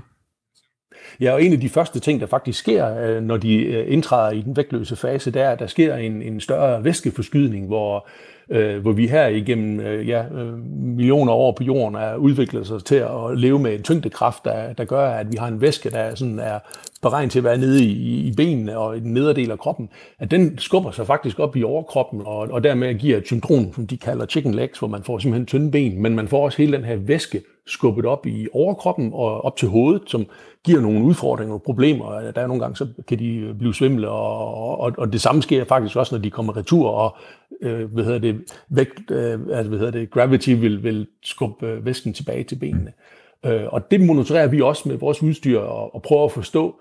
Ja, 1.20 1.32
og 1.32 1.42
en 1.42 1.52
af 1.52 1.60
de 1.60 1.68
første 1.68 2.00
ting, 2.00 2.20
der 2.20 2.26
faktisk 2.26 2.58
sker, 2.58 2.96
øh, 2.96 3.22
når 3.22 3.36
de 3.36 3.64
øh, 3.64 3.92
indtræder 3.92 4.30
i 4.30 4.40
den 4.40 4.56
vægtløse 4.56 4.96
fase, 4.96 5.30
det 5.30 5.42
er, 5.42 5.50
at 5.50 5.58
der 5.58 5.66
sker 5.66 5.96
en, 5.96 6.22
en 6.22 6.40
større 6.40 6.84
væskeforskydning, 6.84 7.66
hvor, 7.66 8.08
øh, 8.50 8.78
hvor 8.82 8.92
vi 8.92 9.06
her 9.06 9.26
igennem 9.26 9.80
øh, 9.80 10.08
ja, 10.08 10.24
øh, 10.34 10.58
millioner 10.68 11.32
år 11.32 11.52
på 11.52 11.64
jorden 11.64 11.94
er 11.94 12.16
udviklet 12.16 12.66
sig 12.66 12.84
til 12.84 12.94
at 12.94 13.38
leve 13.38 13.58
med 13.58 13.74
en 13.74 13.82
tyngdekraft, 13.82 14.44
der, 14.44 14.72
der 14.72 14.84
gør, 14.84 15.08
at 15.08 15.32
vi 15.32 15.36
har 15.36 15.48
en 15.48 15.60
væske, 15.60 15.90
der 15.90 16.14
sådan 16.14 16.38
er 16.38 16.58
beregnet 17.02 17.32
til 17.32 17.38
at 17.38 17.44
være 17.44 17.58
nede 17.58 17.84
i, 17.84 18.26
i 18.26 18.32
benene 18.36 18.78
og 18.78 18.96
i 18.96 19.00
den 19.00 19.14
nederdel 19.14 19.50
af 19.50 19.58
kroppen, 19.58 19.88
at 20.18 20.30
den 20.30 20.58
skubber 20.58 20.90
sig 20.90 21.06
faktisk 21.06 21.38
op 21.38 21.56
i 21.56 21.62
overkroppen, 21.62 22.22
og, 22.24 22.38
og 22.38 22.64
dermed 22.64 22.94
giver 22.94 23.16
et 23.16 23.26
syndrom, 23.26 23.74
som 23.74 23.86
de 23.86 23.96
kalder 23.96 24.26
chicken 24.26 24.54
legs, 24.54 24.78
hvor 24.78 24.88
man 24.88 25.02
får 25.02 25.18
simpelthen 25.18 25.46
tynde 25.46 25.70
ben, 25.70 26.02
men 26.02 26.16
man 26.16 26.28
får 26.28 26.44
også 26.44 26.58
hele 26.58 26.76
den 26.76 26.84
her 26.84 26.96
væske 26.96 27.42
skubbet 27.66 28.06
op 28.06 28.26
i 28.26 28.46
overkroppen 28.52 29.10
og 29.12 29.44
op 29.44 29.56
til 29.56 29.68
hovedet, 29.68 30.02
som 30.06 30.26
giver 30.64 30.80
nogle 30.80 31.04
udfordringer 31.04 31.54
og 31.54 31.62
problemer. 31.62 32.20
Der 32.34 32.42
er 32.42 32.46
nogle 32.46 32.62
gange, 32.62 32.76
så 32.76 32.86
kan 33.08 33.18
de 33.18 33.54
blive 33.58 33.74
svimle, 33.74 34.08
og, 34.08 34.80
og, 34.80 34.92
og 34.98 35.12
det 35.12 35.20
samme 35.20 35.42
sker 35.42 35.64
faktisk 35.64 35.96
også, 35.96 36.14
når 36.14 36.22
de 36.22 36.30
kommer 36.30 36.56
retur, 36.56 36.88
og 36.88 37.16
øh, 37.62 37.92
hvad 37.92 38.04
hedder 38.04 38.18
det, 38.18 38.40
vægt, 38.68 39.10
øh, 39.10 39.40
altså, 39.52 39.68
hvad 39.68 39.78
hedder 39.78 39.90
det, 39.90 40.10
gravity 40.10 40.50
vil, 40.50 40.82
vil 40.82 41.06
skubbe 41.22 41.66
øh, 41.66 41.86
væsken 41.86 42.12
tilbage 42.12 42.44
til 42.44 42.56
benene. 42.56 42.92
Øh, 43.46 43.64
og 43.66 43.90
det 43.90 44.00
monitorerer 44.00 44.46
vi 44.46 44.60
også 44.60 44.88
med 44.88 44.96
vores 44.96 45.22
udstyr 45.22 45.58
og, 45.58 45.94
og 45.94 46.02
prøver 46.02 46.24
at 46.24 46.32
forstå 46.32 46.80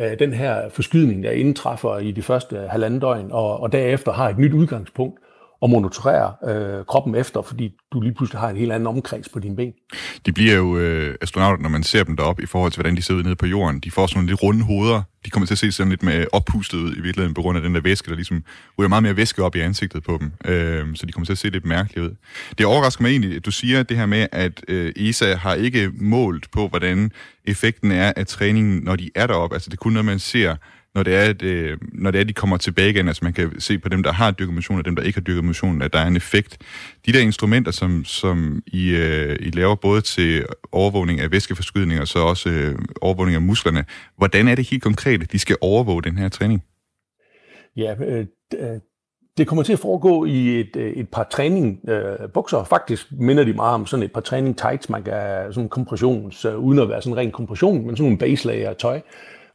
øh, 0.00 0.18
den 0.18 0.32
her 0.32 0.68
forskydning, 0.68 1.22
der 1.22 1.30
indtræffer 1.30 1.98
i 1.98 2.10
de 2.10 2.22
første 2.22 2.56
halvanden 2.70 3.00
døgn, 3.00 3.32
og, 3.32 3.60
og 3.60 3.72
derefter 3.72 4.12
har 4.12 4.28
et 4.28 4.38
nyt 4.38 4.52
udgangspunkt, 4.52 5.20
og 5.60 5.70
monitorere 5.70 6.32
øh, 6.50 6.84
kroppen 6.84 7.14
efter, 7.14 7.42
fordi 7.42 7.72
du 7.92 8.00
lige 8.00 8.14
pludselig 8.14 8.40
har 8.40 8.48
en 8.48 8.56
helt 8.56 8.72
anden 8.72 8.86
omkreds 8.86 9.28
på 9.28 9.38
dine 9.38 9.56
ben. 9.56 9.72
De 10.26 10.32
bliver 10.32 10.56
jo 10.56 10.78
øh, 10.78 11.16
astronauter, 11.20 11.62
når 11.62 11.68
man 11.68 11.82
ser 11.82 12.04
dem 12.04 12.16
deroppe, 12.16 12.42
i 12.42 12.46
forhold 12.46 12.72
til, 12.72 12.82
hvordan 12.82 12.96
de 12.96 13.02
ser 13.02 13.14
ud 13.14 13.22
nede 13.22 13.36
på 13.36 13.46
jorden. 13.46 13.80
De 13.80 13.90
får 13.90 14.06
sådan 14.06 14.18
nogle 14.18 14.28
lidt 14.28 14.42
runde 14.42 14.64
hoveder. 14.64 15.02
De 15.24 15.30
kommer 15.30 15.46
til 15.46 15.54
at 15.54 15.58
se 15.58 15.72
sådan 15.72 15.90
lidt 15.90 16.02
med 16.02 16.26
oppustet 16.32 16.78
ud 16.78 16.96
i 16.96 17.00
virkeligheden, 17.00 17.34
på 17.34 17.42
grund 17.42 17.58
af 17.58 17.62
den 17.62 17.74
der 17.74 17.80
væske, 17.80 18.10
der 18.10 18.16
ligesom 18.16 18.44
ryger 18.78 18.88
meget 18.88 19.02
mere 19.02 19.16
væske 19.16 19.44
op 19.44 19.56
i 19.56 19.60
ansigtet 19.60 20.02
på 20.02 20.18
dem. 20.20 20.32
Øh, 20.44 20.86
så 20.94 21.06
de 21.06 21.12
kommer 21.12 21.24
til 21.24 21.32
at 21.32 21.38
se 21.38 21.48
lidt 21.48 21.64
mærkeligt 21.64 22.06
ud. 22.06 22.16
Det 22.58 22.66
overrasker 22.66 23.02
mig 23.02 23.10
egentlig, 23.10 23.36
at 23.36 23.44
du 23.44 23.50
siger 23.50 23.82
det 23.82 23.96
her 23.96 24.06
med, 24.06 24.26
at 24.32 24.64
øh, 24.68 24.92
ESA 24.96 25.34
har 25.34 25.54
ikke 25.54 25.90
målt 25.94 26.50
på, 26.50 26.68
hvordan 26.68 27.12
effekten 27.44 27.92
er 27.92 28.12
af 28.16 28.26
træningen, 28.26 28.80
når 28.84 28.96
de 28.96 29.10
er 29.14 29.26
deroppe. 29.26 29.56
Altså 29.56 29.70
det 29.70 29.76
er 29.76 29.80
kun 29.80 29.92
noget, 29.92 30.04
man 30.04 30.18
ser 30.18 30.56
når 30.94 31.02
det, 31.02 31.14
er, 31.14 31.22
at, 31.30 31.42
øh, 31.42 31.78
når 31.92 32.10
det 32.10 32.18
er, 32.18 32.20
at 32.20 32.28
de 32.28 32.32
kommer 32.32 32.56
tilbage 32.56 32.90
igen, 32.90 33.08
altså 33.08 33.24
man 33.24 33.32
kan 33.32 33.60
se 33.60 33.78
på 33.78 33.88
dem, 33.88 34.02
der 34.02 34.12
har 34.12 34.30
dyrket 34.30 34.54
motion, 34.54 34.78
og 34.78 34.84
dem, 34.84 34.96
der 34.96 35.02
ikke 35.02 35.16
har 35.16 35.24
dyrket 35.24 35.44
motion, 35.44 35.82
at 35.82 35.92
der 35.92 35.98
er 35.98 36.06
en 36.06 36.16
effekt. 36.16 36.58
De 37.06 37.12
der 37.12 37.20
instrumenter, 37.20 37.72
som, 37.72 38.04
som 38.04 38.62
I, 38.66 38.90
øh, 38.90 39.36
I 39.40 39.50
laver 39.50 39.74
både 39.74 40.00
til 40.00 40.46
overvågning 40.72 41.20
af 41.20 41.32
væskeforskydning 41.32 42.00
og 42.00 42.08
så 42.08 42.18
også 42.18 42.50
øh, 42.50 42.78
overvågning 43.00 43.34
af 43.34 43.42
musklerne, 43.42 43.84
hvordan 44.16 44.48
er 44.48 44.54
det 44.54 44.68
helt 44.70 44.82
konkret, 44.82 45.22
at 45.22 45.32
de 45.32 45.38
skal 45.38 45.56
overvåge 45.60 46.02
den 46.02 46.18
her 46.18 46.28
træning? 46.28 46.62
Ja, 47.76 47.94
øh, 48.04 48.26
øh 48.54 48.80
det 49.38 49.48
kommer 49.48 49.62
til 49.62 49.72
at 49.72 49.78
foregå 49.78 50.24
i 50.24 50.60
et, 50.60 50.76
øh, 50.76 50.92
et 50.92 51.08
par 51.08 51.22
træning 51.30 51.80
øh, 51.88 52.28
bukser. 52.34 52.64
Faktisk 52.64 53.06
minder 53.10 53.44
de 53.44 53.52
meget 53.52 53.74
om 53.74 53.86
sådan 53.86 54.02
et 54.02 54.12
par 54.12 54.20
træning 54.20 54.58
tights, 54.58 54.88
man 54.88 55.02
kan 55.02 55.52
sådan 55.52 55.68
kompressions, 55.68 56.44
øh, 56.44 56.58
uden 56.58 56.78
at 56.78 56.88
være 56.88 57.02
sådan 57.02 57.16
ren 57.16 57.30
kompression, 57.30 57.86
men 57.86 57.96
sådan 57.96 58.04
nogle 58.04 58.18
baselager 58.18 58.72
tøj, 58.72 59.00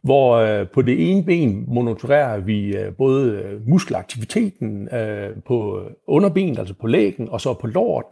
hvor 0.05 0.35
øh, 0.35 0.67
på 0.67 0.81
det 0.81 1.11
ene 1.11 1.23
ben 1.23 1.65
monitorerer 1.67 2.39
vi 2.39 2.77
øh, 2.77 2.93
både 2.93 3.31
øh, 3.31 3.67
muskelaktiviteten 3.67 4.89
øh, 4.95 5.29
på 5.47 5.81
underbenet, 6.07 6.59
altså 6.59 6.73
på 6.81 6.87
lægen, 6.87 7.29
og 7.29 7.41
så 7.41 7.53
på 7.53 7.67
låret, 7.67 8.05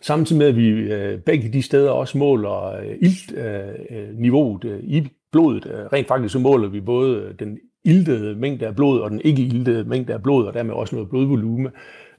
samtidig 0.00 0.38
med 0.38 0.46
at 0.46 0.56
vi 0.56 0.68
øh, 0.68 1.20
begge 1.20 1.52
de 1.52 1.62
steder 1.62 1.90
også 1.90 2.18
måler 2.18 2.76
øh, 2.76 2.96
iltniveauet 3.00 4.64
øh, 4.64 4.72
øh, 4.72 4.78
øh, 4.78 4.84
i 4.84 5.08
blodet. 5.32 5.66
Øh, 5.66 5.86
rent 5.92 6.08
faktisk 6.08 6.32
så 6.32 6.38
måler 6.38 6.68
vi 6.68 6.80
både 6.80 7.34
den 7.38 7.58
iltede 7.84 8.34
mængde 8.34 8.66
af 8.66 8.76
blod 8.76 9.00
og 9.00 9.10
den 9.10 9.20
ikke 9.20 9.42
iltede 9.42 9.84
mængde 9.84 10.12
af 10.12 10.22
blod, 10.22 10.46
og 10.46 10.54
dermed 10.54 10.74
også 10.74 10.94
noget 10.94 11.10
blodvolume, 11.10 11.70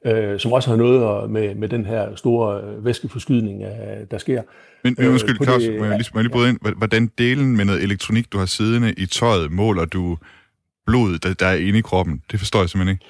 øh, 0.05 0.39
som 0.39 0.53
også 0.53 0.69
har 0.69 0.77
noget 0.77 1.29
med, 1.29 1.55
med 1.55 1.69
den 1.69 1.85
her 1.85 2.15
store 2.15 2.61
øh, 2.61 2.85
væskeforskydning, 2.85 3.63
øh, 3.63 3.69
der 4.11 4.17
sker. 4.17 4.41
Men, 4.83 4.95
men 4.97 5.07
undskyld, 5.07 5.41
øh, 5.41 5.45
Claus, 5.45 5.63
må 5.79 5.85
jeg 5.85 5.97
lige, 5.97 6.09
må 6.13 6.19
jeg 6.19 6.23
lige 6.23 6.31
bryde 6.31 6.49
ind? 6.49 6.77
Hvordan 6.77 7.11
delen 7.17 7.57
med 7.57 7.65
noget 7.65 7.83
elektronik, 7.83 8.31
du 8.31 8.37
har 8.37 8.45
siddende 8.45 8.93
i 8.93 9.05
tøjet, 9.05 9.51
måler 9.51 9.85
du 9.85 10.17
blodet, 10.87 11.23
der, 11.23 11.33
der 11.33 11.45
er 11.45 11.55
inde 11.55 11.79
i 11.79 11.81
kroppen? 11.81 12.21
Det 12.31 12.39
forstår 12.39 12.59
jeg 12.59 12.69
simpelthen 12.69 12.93
ikke. 12.93 13.05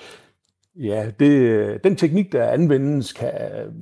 Ja, 0.84 1.06
det, 1.20 1.84
den 1.84 1.96
teknik, 1.96 2.32
der 2.32 2.50
anvendes, 2.50 3.14
kan 3.14 3.32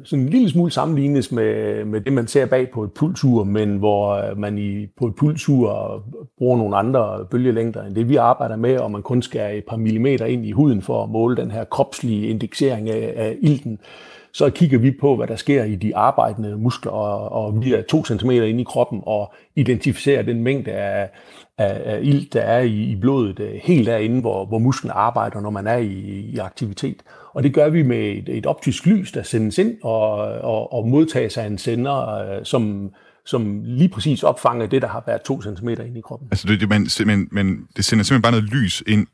sådan 0.04 0.24
en 0.24 0.30
lille 0.30 0.50
smule 0.50 0.72
sammenlignes 0.72 1.32
med, 1.32 1.86
med 1.86 2.02
det, 2.02 2.14
man 2.14 2.28
ser 2.28 2.46
bag 2.46 2.72
på 2.72 2.84
et 2.84 2.92
pulsur, 2.92 3.44
men 3.44 3.78
hvor 3.78 4.14
øh, 4.14 4.38
man 4.38 4.58
i, 4.58 4.88
på 4.98 5.08
et 5.08 5.16
pulsur 5.16 6.04
bruger 6.38 6.58
nogle 6.58 6.78
andre 6.78 7.26
bølgelængder 7.32 7.84
end 7.84 7.96
det, 7.96 8.10
vi 8.10 8.16
arbejder 8.16 8.56
med, 8.56 8.78
og 8.78 8.92
man 8.92 9.02
kun 9.02 9.22
skal 9.22 9.58
et 9.58 9.66
par 9.66 9.78
millimeter 9.78 10.26
ind 10.26 10.46
i 10.46 10.52
huden 10.52 10.82
for 10.82 11.04
at 11.04 11.10
måle 11.10 11.38
den 11.38 11.52
her 11.52 11.64
kropslige 11.64 12.28
indeksering 12.28 12.90
af, 12.90 13.14
af 13.16 13.38
ilten 13.42 13.80
så 14.38 14.50
kigger 14.50 14.78
vi 14.78 14.92
på, 14.92 15.16
hvad 15.16 15.28
der 15.28 15.36
sker 15.36 15.64
i 15.64 15.76
de 15.76 15.96
arbejdende 15.96 16.58
muskler, 16.58 16.92
og, 16.92 17.32
og 17.32 17.64
vi 17.64 17.74
er 17.74 17.82
to 17.82 18.06
centimeter 18.06 18.44
inde 18.44 18.62
i 18.62 18.64
kroppen 18.64 19.02
og 19.06 19.34
identificerer 19.56 20.22
den 20.22 20.44
mængde 20.44 20.72
af, 20.72 21.10
af, 21.58 21.82
af 21.86 22.00
ilt, 22.04 22.34
der 22.34 22.42
er 22.42 22.60
i, 22.60 22.84
i 22.84 22.96
blodet, 22.96 23.40
øh, 23.40 23.54
helt 23.64 23.88
derinde, 23.88 24.22
hvor, 24.22 24.46
hvor 24.46 24.60
musklen 24.60 24.92
arbejder, 24.96 25.42
når 25.42 25.50
man 25.50 25.68
er 25.68 25.78
i, 25.78 25.92
i 26.34 26.38
aktivitet. 26.38 27.04
Og 27.34 27.44
det 27.44 27.54
gør 27.54 27.70
vi 27.70 27.84
med 27.84 27.98
et, 27.98 28.30
et 28.30 28.46
optisk 28.46 28.86
lys, 28.86 29.12
der 29.12 29.24
sendes 29.24 29.58
ind 29.58 29.76
og, 29.84 30.12
og, 30.42 30.74
og 30.74 30.88
modtages 30.88 31.38
af 31.38 31.46
en 31.46 31.58
sender, 31.58 32.18
øh, 32.18 32.46
som, 32.46 32.90
som 33.26 33.62
lige 33.64 33.90
præcis 33.90 34.24
opfanger 34.24 34.68
det, 34.68 34.82
der 34.82 34.88
har 34.88 35.04
været 35.08 35.22
to 35.22 35.42
centimeter 35.42 35.84
ind 35.84 35.98
i 35.98 36.02
kroppen. 36.02 36.28
Altså, 36.32 36.48
det, 36.48 36.70
man, 36.70 36.88
men, 37.06 37.28
men 37.32 37.68
det 37.78 37.86
sender 37.86 38.04
simpelthen 38.04 38.22
bare 38.22 38.32
noget 38.32 38.50
lys 38.50 38.84
ind, 38.88 39.08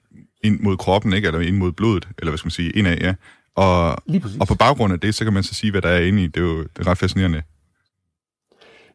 ind 0.43 0.59
mod 0.59 0.77
kroppen, 0.77 1.13
ikke? 1.13 1.27
eller 1.27 1.39
ind 1.39 1.57
mod 1.57 1.71
blodet, 1.71 2.07
eller 2.17 2.31
hvad 2.31 2.37
skal 2.37 2.47
man 2.47 2.51
sige, 2.51 2.71
indad, 2.71 2.97
ja. 3.01 3.13
Og, 3.55 3.89
og 4.39 4.47
på 4.47 4.55
baggrund 4.59 4.93
af 4.93 4.99
det, 4.99 5.15
så 5.15 5.23
kan 5.23 5.33
man 5.33 5.43
så 5.43 5.53
sige, 5.53 5.71
hvad 5.71 5.81
der 5.81 5.89
er 5.89 5.99
inde 5.99 6.23
i. 6.23 6.27
Det 6.27 6.37
er 6.37 6.41
jo 6.41 6.63
det 6.63 6.79
er 6.79 6.87
ret 6.87 6.97
fascinerende. 6.97 7.41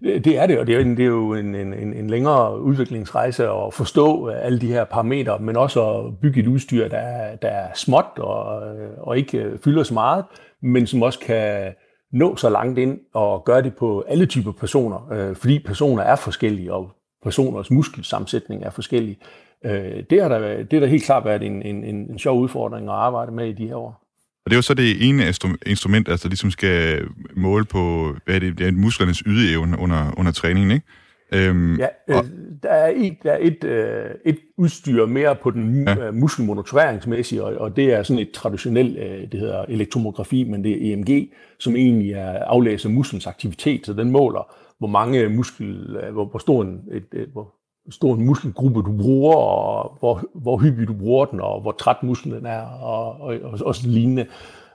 Det 0.02 0.38
er 0.38 0.46
det, 0.46 0.58
og 0.58 0.66
det 0.66 0.74
er 0.74 0.78
jo, 0.78 0.94
det 0.94 1.00
er 1.00 1.06
jo 1.06 1.34
en, 1.34 1.54
en, 1.54 1.74
en 1.74 2.10
længere 2.10 2.60
udviklingsrejse 2.60 3.48
at 3.48 3.74
forstå 3.74 4.28
alle 4.28 4.60
de 4.60 4.66
her 4.66 4.84
parametre, 4.84 5.38
men 5.38 5.56
også 5.56 5.90
at 5.90 6.18
bygge 6.18 6.40
et 6.40 6.46
udstyr, 6.46 6.88
der 6.88 6.96
er, 6.96 7.36
der 7.36 7.48
er 7.48 7.68
småt 7.74 8.18
og, 8.18 8.62
og 8.98 9.18
ikke 9.18 9.58
fylder 9.64 9.82
så 9.82 9.94
meget, 9.94 10.24
men 10.62 10.86
som 10.86 11.02
også 11.02 11.18
kan 11.18 11.72
nå 12.12 12.36
så 12.36 12.48
langt 12.48 12.78
ind 12.78 13.00
og 13.14 13.44
gøre 13.44 13.62
det 13.62 13.74
på 13.76 14.04
alle 14.08 14.26
typer 14.26 14.52
personer, 14.52 15.12
øh, 15.12 15.36
fordi 15.36 15.58
personer 15.58 16.02
er 16.02 16.16
forskellige, 16.16 16.72
og 16.72 16.90
personers 17.22 17.70
muskelsammensætning 17.70 18.64
er 18.64 18.70
forskellig. 18.70 19.18
Øh, 19.64 20.04
det, 20.10 20.22
har 20.22 20.28
der, 20.28 20.56
det 20.56 20.72
har 20.72 20.80
der 20.80 20.86
helt 20.86 21.04
klart 21.04 21.24
været 21.24 21.42
en, 21.42 21.62
en, 21.62 21.84
en 21.84 22.18
sjov 22.18 22.40
udfordring 22.40 22.88
at 22.88 22.94
arbejde 22.94 23.32
med 23.32 23.48
i 23.48 23.52
de 23.52 23.66
her 23.66 23.76
år. 23.76 24.07
Og 24.48 24.50
det 24.50 24.54
er 24.54 24.58
jo 24.58 24.62
så 24.62 24.74
det 24.74 25.08
ene 25.08 25.32
instrument, 25.66 26.08
altså 26.08 26.28
ligesom 26.28 26.50
skal 26.50 27.04
måle 27.36 27.64
på, 27.64 28.14
hvad 28.24 28.34
er 28.34 28.38
det, 28.38 28.58
det 28.58 28.66
er 28.66 28.72
musklernes 28.72 29.22
ydeevne 29.26 29.78
under, 29.78 30.14
under 30.16 30.32
træningen, 30.32 30.70
ikke? 30.70 30.86
Øhm, 31.32 31.78
ja, 31.78 31.86
øh, 32.08 32.16
og, 32.16 32.24
der 32.62 32.68
er, 32.68 32.92
et, 32.96 33.16
der 33.22 33.32
er 33.32 33.38
et, 33.40 33.64
øh, 33.64 34.10
et 34.24 34.38
udstyr 34.56 35.06
mere 35.06 35.36
på 35.36 35.50
den 35.50 35.88
ja. 35.88 36.06
Øh, 36.06 36.14
muskelmonitoreringsmæssige, 36.14 37.44
og, 37.44 37.54
og 37.56 37.76
det 37.76 37.92
er 37.92 38.02
sådan 38.02 38.22
et 38.22 38.30
traditionelt, 38.30 38.98
øh, 38.98 39.32
det 39.32 39.40
hedder 39.40 39.64
elektromografi, 39.68 40.44
men 40.44 40.64
det 40.64 40.72
er 40.72 40.92
EMG, 40.92 41.28
som 41.58 41.76
egentlig 41.76 42.12
er 42.12 42.44
aflæser 42.44 42.88
musklens 42.88 43.26
aktivitet, 43.26 43.86
så 43.86 43.92
den 43.92 44.10
måler, 44.10 44.54
hvor 44.78 44.88
mange 44.88 45.28
muskel, 45.28 45.96
øh, 46.02 46.12
hvor, 46.12 46.24
hvor 46.24 46.38
stor 46.38 46.62
en, 46.62 46.80
et, 46.92 47.20
et, 47.20 47.28
hvor 47.32 47.54
stor 47.90 48.14
en 48.14 48.26
muskelgruppe 48.26 48.82
du 48.82 48.92
bruger, 49.02 49.36
og 49.36 49.96
hvor, 49.98 50.22
hvor 50.34 50.58
hyppig 50.58 50.88
du 50.88 50.94
bruger 50.94 51.24
den, 51.24 51.40
og 51.40 51.60
hvor 51.60 51.72
træt 51.72 52.02
musklen 52.02 52.46
er, 52.46 52.62
og, 52.62 53.20
og, 53.20 53.34
og, 53.42 53.58
og 53.64 53.74
sådan 53.74 53.90
lignende. 53.90 54.26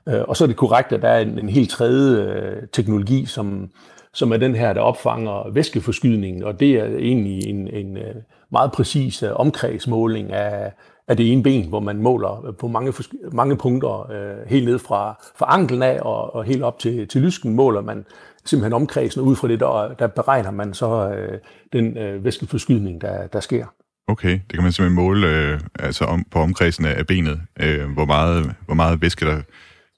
Øh, 0.07 0.22
og 0.28 0.38
så 0.38 0.43
er 0.43 0.47
det 0.47 0.57
korrekt, 0.57 0.91
at 0.91 1.01
der 1.01 1.07
er 1.07 1.20
en, 1.20 1.39
en 1.39 1.49
helt 1.49 1.70
tredje 1.70 2.24
øh, 2.24 2.68
teknologi, 2.72 3.26
som, 3.26 3.70
som 4.14 4.32
er 4.32 4.38
den 4.38 4.55
her, 4.55 4.74
der 4.74 4.82
opfanger 4.82 5.51
væskeforskydningen, 5.51 6.43
og 6.43 6.59
det 6.59 6.74
er 6.74 6.86
egentlig 6.86 7.47
en, 7.47 7.68
en 7.68 7.97
øh, 7.97 8.16
meget 8.51 8.72
præcis 8.72 9.24
øh, 9.24 9.30
omkredsmåling 9.36 10.34
af, 10.34 10.72
af 11.07 11.18
det 11.18 11.32
ene 11.32 11.43
ben, 11.43 11.70
hvor 11.70 11.80
man 11.80 11.97
måler 11.97 12.55
på 12.59 12.68
mange, 12.68 12.93
mange 13.32 13.57
punkter, 13.57 14.11
helt 14.47 14.66
ned 14.66 14.80
fra, 14.80 15.16
fra 15.36 15.45
anklen 15.49 15.84
af 15.84 15.99
og, 16.01 16.36
og 16.36 16.43
helt 16.43 16.64
op 16.64 16.80
til, 16.80 17.07
til 17.07 17.22
lysken, 17.22 17.53
måler 17.55 17.82
man 17.82 18.05
simpelthen 18.46 18.74
omkredsen, 18.74 19.22
ud 19.22 19.36
fra 19.36 19.48
det, 19.48 19.60
der, 19.60 19.96
der 20.00 20.08
beregner 20.08 20.52
man 20.52 20.74
så 20.74 21.10
øh, 21.10 21.39
den 21.74 21.98
øh, 21.98 22.24
væskeforskydning, 22.24 23.02
der, 23.02 23.28
der 23.28 23.39
sker. 23.39 23.66
Okay, 24.08 24.32
det 24.32 24.54
kan 24.54 24.64
man 24.64 24.72
simpelthen 24.72 25.06
måle 25.06 25.28
øh, 25.28 25.60
altså 25.80 26.06
om, 26.06 26.26
på 26.32 26.39
omkredsen 26.39 26.86
af 26.86 27.08
benet, 27.08 27.41
øh, 27.60 27.91
hvor, 27.91 28.06
meget, 28.06 28.56
hvor 28.66 28.76
meget 28.76 29.02
væske, 29.02 29.26
der 29.26 29.41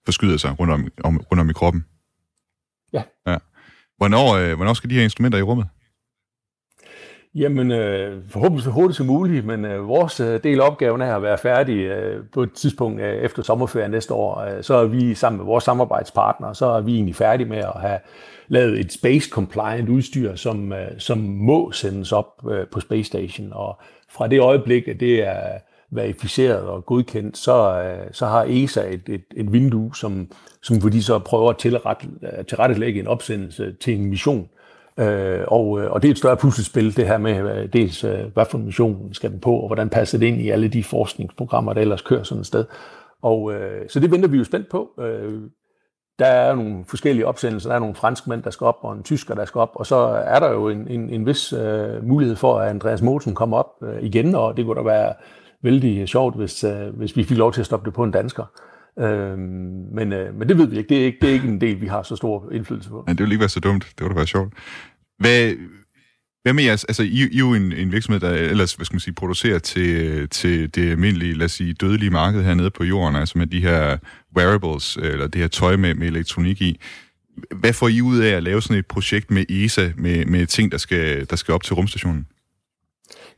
forskyder 0.06 0.38
sig 0.38 0.60
rundt 0.60 0.74
om, 0.74 0.88
om, 1.04 1.22
rundt 1.32 1.42
om 1.42 1.50
i 1.50 1.54
kroppen. 1.54 1.86
Ja. 2.94 3.04
ja. 3.28 3.38
Hvornår, 3.98 4.36
øh, 4.36 4.56
hvornår 4.56 4.74
skal 4.74 4.90
de 4.90 4.96
her 4.96 5.04
instrumenter 5.04 5.40
i 5.40 5.42
rummet? 5.42 5.68
Jamen, 7.36 7.72
øh, 7.72 8.24
forhåbentlig 8.30 8.64
så 8.64 8.70
hurtigt 8.70 8.98
som 8.98 9.06
muligt, 9.06 9.46
men 9.46 9.66
øh, 9.66 9.88
vores 9.88 10.20
øh, 10.20 10.44
del 10.44 10.60
af 10.60 10.68
opgaven 10.68 11.02
er 11.02 11.16
at 11.16 11.22
være 11.22 11.38
færdig 11.38 11.78
øh, 11.78 12.24
på 12.34 12.44
et 12.44 12.54
tidspunkt 12.54 13.02
øh, 13.02 13.14
efter 13.14 13.44
sommerferien 13.44 13.92
næste 13.92 14.14
år. 14.14 14.40
Øh, 14.40 14.64
så 14.64 14.74
er 14.74 14.86
vi 14.86 15.16
sammen 15.16 15.38
med 15.38 15.46
vores 15.46 15.64
samarbejdspartnere, 15.64 16.56
så 16.56 16.66
er 16.66 16.82
vi 16.82 16.96
egentlig 16.96 17.16
færdige 17.16 17.50
med 17.50 17.58
at 17.58 17.82
have 17.82 18.00
lavet 18.48 18.80
et 18.80 18.92
space 18.92 19.30
compliant 19.30 19.90
udstyr, 19.90 20.36
som, 20.36 20.74
øh, 20.74 20.88
som 20.98 21.18
må 21.18 21.72
sendes 21.72 22.12
op 22.12 22.52
øh, 22.52 22.68
på 22.72 22.80
Space 22.80 23.04
Station. 23.04 23.54
Og 23.54 23.80
fra 24.10 24.28
det 24.28 24.40
øjeblik, 24.40 24.88
at 24.88 25.00
det 25.00 25.28
er 25.28 25.60
verificeret 25.92 26.62
og 26.62 26.86
godkendt, 26.86 27.38
så, 27.38 27.82
øh, 27.82 28.08
så 28.12 28.26
har 28.26 28.46
ESA 28.50 28.82
et, 28.82 29.10
et, 29.10 29.26
et 29.36 29.54
vindue, 29.54 29.96
som, 29.96 30.32
som 30.62 30.80
hvor 30.80 30.90
de 30.90 31.04
så 31.04 31.20
prøver 31.20 31.50
at 31.50 31.58
tilrette, 31.58 32.08
tilrettelægge 32.48 33.00
en 33.00 33.08
opsendelse 33.08 33.76
til 33.82 33.94
en 33.94 34.06
mission. 34.06 34.50
Øh, 35.00 35.40
og, 35.48 35.70
og 35.70 36.02
det 36.02 36.08
er 36.08 36.12
et 36.12 36.18
større 36.18 36.38
puslespil, 36.38 36.98
det 36.98 37.08
her 37.08 37.18
med 37.18 37.68
dels, 37.68 38.02
hvad 38.34 38.46
for 38.52 38.58
en 38.58 38.66
mission 38.66 39.14
skal 39.14 39.32
den 39.32 39.40
på, 39.40 39.52
og 39.60 39.68
hvordan 39.68 39.90
passer 39.90 40.18
det 40.18 40.26
ind 40.26 40.42
i 40.42 40.50
alle 40.50 40.68
de 40.68 40.84
forskningsprogrammer, 40.84 41.74
der 41.74 41.82
ellers 41.82 42.02
kører 42.02 42.24
sådan 42.24 42.42
et 42.42 42.48
sted. 42.48 42.66
Og 43.22 43.54
øh, 43.54 43.90
så 43.90 44.00
det 44.00 44.12
venter 44.12 44.30
vi 44.30 44.38
jo 44.38 44.44
spændt 44.44 44.70
på. 44.70 44.90
Øh, 45.00 45.42
der 46.20 46.26
er 46.26 46.56
nogle 46.56 46.86
forskellige 46.88 47.28
opsendelser. 47.28 47.70
Der 47.70 47.76
er 47.76 47.80
nogle 47.80 47.96
franskmænd, 47.96 48.44
der 48.44 48.50
skal 48.50 48.66
op, 48.66 48.78
og 48.82 48.94
en 48.94 49.04
tysker, 49.04 49.36
der 49.36 49.46
skal 49.46 49.60
op. 49.60 49.72
Og 49.76 49.86
så 49.86 49.96
er 50.26 50.40
der 50.40 50.52
jo 50.52 50.70
en, 50.70 50.88
en, 50.88 51.10
en 51.10 51.26
vis 51.26 51.54
øh, 51.54 52.08
mulighed 52.08 52.36
for, 52.36 52.60
at 52.60 52.70
Andreas 52.70 53.02
Mosen 53.02 53.36
kommer 53.36 53.58
op 53.58 53.72
øh, 53.84 54.04
igen, 54.04 54.36
og 54.36 54.58
det 54.58 54.66
kunne 54.66 54.76
da 54.76 54.82
være 54.82 55.14
vældig 55.64 56.10
sjovt, 56.10 56.36
hvis, 56.36 56.64
øh, 56.64 56.98
hvis 56.98 57.18
vi 57.18 57.24
fik 57.24 57.38
lov 57.38 57.54
til 57.54 57.62
at 57.62 57.66
stoppe 57.66 57.86
det 57.86 57.94
på 57.94 58.04
en 58.04 58.12
dansker. 58.12 58.46
Øh, 59.00 59.38
men, 59.38 60.14
øh, 60.14 60.36
men 60.36 60.50
det 60.50 60.58
ved 60.58 60.68
vi 60.68 60.78
ikke. 60.78 60.90
Det 60.90 61.02
er 61.02 61.06
ikke, 61.06 61.18
det 61.22 61.30
er 61.30 61.34
ikke 61.34 61.48
en 61.48 61.62
del, 61.62 61.82
vi 61.82 61.88
har 61.88 62.04
så 62.04 62.16
stor 62.16 62.52
indflydelse 62.52 62.90
på. 62.90 63.04
Ja, 63.08 63.12
det 63.12 63.20
ville 63.20 63.34
ikke 63.34 63.42
være 63.42 63.50
så 63.50 63.60
dumt. 63.60 63.84
Det 63.84 64.04
ville 64.04 64.14
da 64.14 64.16
være 64.16 64.28
sjovt. 64.28 64.54
Hvad, 65.20 65.52
hvad 66.46 66.54
med 66.54 66.64
jeres, 66.64 66.84
altså 66.84 67.04
I, 67.04 67.08
I 67.08 67.36
er 67.36 67.40
jo 67.40 67.54
en, 67.54 67.74
en 67.74 67.92
virksomhed, 67.92 68.20
der 68.20 68.30
ellers, 68.30 68.74
hvad 68.74 68.86
skal 68.86 68.96
man 68.96 69.00
sige, 69.00 69.14
producerer 69.14 69.60
til, 69.60 70.30
til 70.30 70.76
det 70.76 70.92
almindelige, 70.92 71.34
lad 71.34 71.46
os 71.46 71.52
sige, 71.52 71.74
dødelige 71.74 72.10
marked 72.10 72.44
hernede 72.44 72.70
på 72.70 72.84
jorden, 72.84 73.16
altså 73.16 73.38
med 73.38 73.48
de 73.48 73.62
her 73.62 73.98
wearables, 74.38 74.98
øh, 75.02 75.12
eller 75.14 75.28
det 75.28 75.42
her 75.42 75.48
tøj 75.48 75.76
med, 75.76 75.96
med 75.96 76.08
elektronik 76.08 76.62
i. 76.62 76.80
Hvad 77.56 77.74
får 77.74 77.88
I 77.88 78.02
ud 78.02 78.20
af 78.20 78.30
at 78.30 78.44
lave 78.44 78.62
sådan 78.62 78.78
et 78.78 78.86
projekt 78.86 79.32
med 79.32 79.46
ESA, 79.50 79.92
med, 79.98 80.26
med 80.26 80.46
ting, 80.46 80.72
der 80.72 80.78
skal, 80.78 81.30
der 81.30 81.36
skal 81.36 81.54
op 81.54 81.64
til 81.64 81.74
rumstationen? 81.74 82.28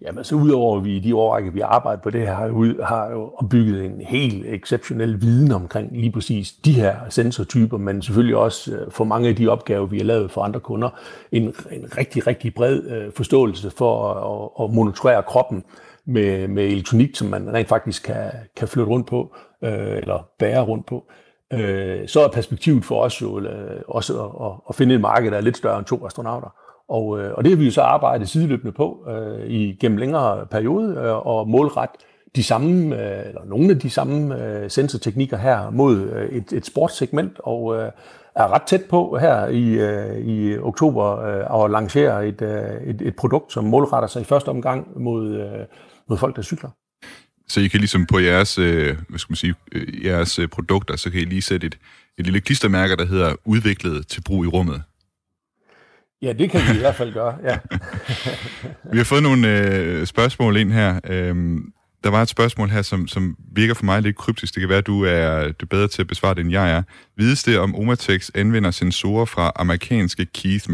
Jamen, 0.01 0.23
så 0.23 0.35
udover 0.35 0.79
vi 0.79 0.95
i 0.95 0.99
de 0.99 1.15
år, 1.15 1.39
vi 1.51 1.59
arbejder 1.59 2.01
på 2.01 2.09
det 2.09 2.21
her, 2.21 2.33
har 2.33 2.47
jo, 2.47 2.83
har 2.83 3.11
jo 3.11 3.31
opbygget 3.35 3.85
en 3.85 4.01
helt 4.01 4.45
exceptionel 4.45 5.21
viden 5.21 5.51
omkring 5.51 5.97
lige 5.97 6.11
præcis 6.11 6.51
de 6.51 6.73
her 6.73 6.95
sensortyper, 7.09 7.77
men 7.77 8.01
selvfølgelig 8.01 8.35
også 8.35 8.75
øh, 8.75 8.91
for 8.91 9.03
mange 9.03 9.29
af 9.29 9.35
de 9.35 9.47
opgaver, 9.47 9.85
vi 9.85 9.97
har 9.97 10.05
lavet 10.05 10.31
for 10.31 10.41
andre 10.41 10.59
kunder, 10.59 10.89
en, 11.31 11.43
en 11.71 11.97
rigtig, 11.97 12.27
rigtig 12.27 12.53
bred 12.53 12.83
øh, 12.83 13.13
forståelse 13.13 13.69
for 13.69 14.13
at, 14.13 14.65
at 14.65 14.73
monitorere 14.73 15.23
kroppen 15.23 15.63
med, 16.05 16.47
med 16.47 16.65
elektronik, 16.65 17.15
som 17.15 17.27
man 17.27 17.53
rent 17.53 17.67
faktisk 17.67 18.03
kan, 18.03 18.31
kan 18.55 18.67
flytte 18.67 18.91
rundt 18.91 19.07
på, 19.07 19.35
øh, 19.63 19.97
eller 19.97 20.27
bære 20.39 20.61
rundt 20.63 20.85
på. 20.85 21.05
Øh, 21.53 22.07
så 22.07 22.23
er 22.23 22.27
perspektivet 22.27 22.85
for 22.85 23.01
os 23.01 23.21
jo 23.21 23.39
øh, 23.39 23.81
også 23.87 24.23
at, 24.23 24.51
at 24.69 24.75
finde 24.75 24.95
et 24.95 25.01
marked, 25.01 25.31
der 25.31 25.37
er 25.37 25.41
lidt 25.41 25.57
større 25.57 25.77
end 25.77 25.85
to 25.85 26.05
astronauter. 26.05 26.66
Og, 26.89 27.19
øh, 27.19 27.33
og 27.33 27.43
det 27.43 27.51
har 27.51 27.57
vi 27.57 27.65
jo 27.65 27.71
så 27.71 27.81
arbejdet 27.81 28.29
sideløbende 28.29 28.71
på 28.71 29.07
øh, 29.09 29.47
i 29.49 29.77
gennem 29.79 29.97
længere 29.97 30.45
periode 30.45 30.95
øh, 30.97 31.27
og 31.27 31.49
målret 31.49 31.89
de 32.35 32.43
samme, 32.43 32.95
øh, 32.95 33.27
eller 33.27 33.45
nogle 33.45 33.69
af 33.69 33.79
de 33.79 33.89
samme 33.89 34.45
øh, 34.45 34.71
sensorteknikker 34.71 35.37
her 35.37 35.69
mod 35.69 36.09
øh, 36.09 36.29
et, 36.29 36.53
et 36.53 36.65
sportssegment, 36.65 37.39
og 37.39 37.75
øh, 37.75 37.91
er 38.35 38.53
ret 38.53 38.61
tæt 38.61 38.81
på 38.89 39.17
her 39.21 39.47
i, 39.47 39.63
øh, 39.63 40.27
i 40.27 40.57
oktober 40.57 41.19
øh, 41.19 41.63
at 41.63 41.71
lancere 41.71 42.27
et, 42.27 42.41
øh, 42.41 42.89
et, 42.89 43.01
et 43.01 43.15
produkt, 43.15 43.53
som 43.53 43.63
målretter 43.63 44.07
sig 44.07 44.21
i 44.21 44.25
første 44.25 44.49
omgang 44.49 45.01
mod, 45.01 45.35
øh, 45.35 45.65
mod 46.09 46.17
folk, 46.17 46.35
der 46.35 46.41
cykler. 46.41 46.69
Så 47.47 47.61
I 47.61 47.67
kan 47.67 47.79
ligesom 47.79 48.05
på 48.05 48.19
jeres, 48.19 48.57
øh, 48.57 48.97
hvad 49.09 49.19
skal 49.19 49.31
man 49.31 49.35
sige, 49.35 49.55
øh, 49.71 50.05
jeres 50.05 50.39
øh, 50.39 50.47
produkter, 50.47 50.95
så 50.95 51.09
kan 51.11 51.21
I 51.21 51.23
lige 51.23 51.41
sætte 51.41 51.67
et, 51.67 51.77
et 52.17 52.25
lille 52.25 52.41
klistermærke, 52.41 52.95
der 52.95 53.05
hedder 53.05 53.35
udviklet 53.45 54.07
til 54.07 54.21
brug 54.21 54.45
i 54.45 54.47
rummet. 54.47 54.81
Ja, 56.21 56.33
det 56.33 56.51
kan 56.51 56.61
vi 56.61 56.75
i 56.75 56.79
hvert 56.79 56.95
fald 56.95 57.13
gøre, 57.13 57.37
ja. 57.43 57.57
vi 58.91 58.97
har 58.97 59.03
fået 59.03 59.23
nogle 59.23 59.59
øh, 59.59 60.07
spørgsmål 60.07 60.57
ind 60.57 60.71
her. 60.71 60.99
Øhm, 61.03 61.73
der 62.03 62.09
var 62.09 62.21
et 62.21 62.29
spørgsmål 62.29 62.69
her, 62.69 62.81
som, 62.81 63.07
som 63.07 63.35
virker 63.55 63.73
for 63.73 63.85
mig 63.85 64.01
lidt 64.01 64.15
kryptisk. 64.15 64.53
Det 64.53 64.61
kan 64.61 64.69
være, 64.69 64.77
at 64.77 64.87
du 64.87 65.03
er, 65.03 65.43
du 65.43 65.65
er 65.65 65.69
bedre 65.69 65.87
til 65.87 66.01
at 66.01 66.07
besvare 66.07 66.35
det, 66.35 66.41
end 66.41 66.51
jeg 66.51 66.71
er. 66.71 66.83
Vides 67.17 67.43
det, 67.43 67.59
om 67.59 67.75
Omatex 67.75 68.29
anvender 68.35 68.71
sensorer 68.71 69.25
fra 69.25 69.51
amerikanske 69.55 70.25
Keith 70.25 70.69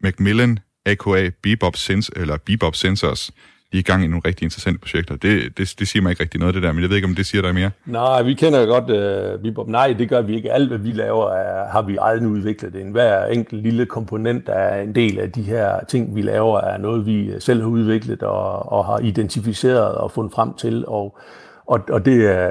Macmillan, 0.00 0.58
aka 0.86 1.30
Bebop, 1.42 1.76
Sens 1.76 2.10
eller 2.16 2.36
Bebop 2.36 2.76
Sensors, 2.76 3.30
de 3.72 3.76
er 3.76 3.80
i 3.80 3.82
gang 3.82 4.04
i 4.04 4.06
nogle 4.06 4.22
rigtig 4.24 4.44
interessante 4.44 4.80
projekter. 4.80 5.16
Det, 5.16 5.58
det, 5.58 5.74
det 5.78 5.88
siger 5.88 6.02
mig 6.02 6.10
ikke 6.10 6.22
rigtig 6.22 6.40
noget, 6.40 6.54
det 6.54 6.62
der, 6.62 6.72
men 6.72 6.82
jeg 6.82 6.88
ved 6.88 6.96
ikke, 6.96 7.08
om 7.08 7.14
det 7.14 7.26
siger 7.26 7.42
dig 7.42 7.54
mere. 7.54 7.70
Nej, 7.86 8.22
vi 8.22 8.34
kender 8.34 8.66
godt 8.66 8.90
øh, 8.90 9.34
uh, 9.34 9.40
Bebop. 9.42 9.68
Nej, 9.68 9.94
det 9.98 10.08
gør 10.08 10.22
vi 10.22 10.36
ikke. 10.36 10.52
Alt, 10.52 10.68
hvad 10.68 10.78
vi 10.78 10.92
laver, 10.92 11.30
er, 11.30 11.68
har 11.68 11.82
vi 11.82 11.98
aldrig 12.00 12.28
udviklet. 12.28 12.76
En 12.76 12.90
hver 12.90 13.26
enkelt 13.26 13.62
lille 13.62 13.86
komponent, 13.86 14.46
der 14.46 14.52
er 14.52 14.82
en 14.82 14.94
del 14.94 15.18
af 15.18 15.32
de 15.32 15.42
her 15.42 15.84
ting, 15.88 16.16
vi 16.16 16.22
laver, 16.22 16.60
er 16.60 16.78
noget, 16.78 17.06
vi 17.06 17.30
selv 17.38 17.60
har 17.60 17.68
udviklet 17.68 18.22
og, 18.22 18.72
og 18.72 18.84
har 18.84 18.98
identificeret 18.98 19.94
og 19.94 20.10
fundet 20.10 20.32
frem 20.32 20.54
til. 20.54 20.84
Og, 20.86 21.18
og, 21.66 21.80
og 21.88 22.04
det, 22.04 22.26
er, 22.26 22.50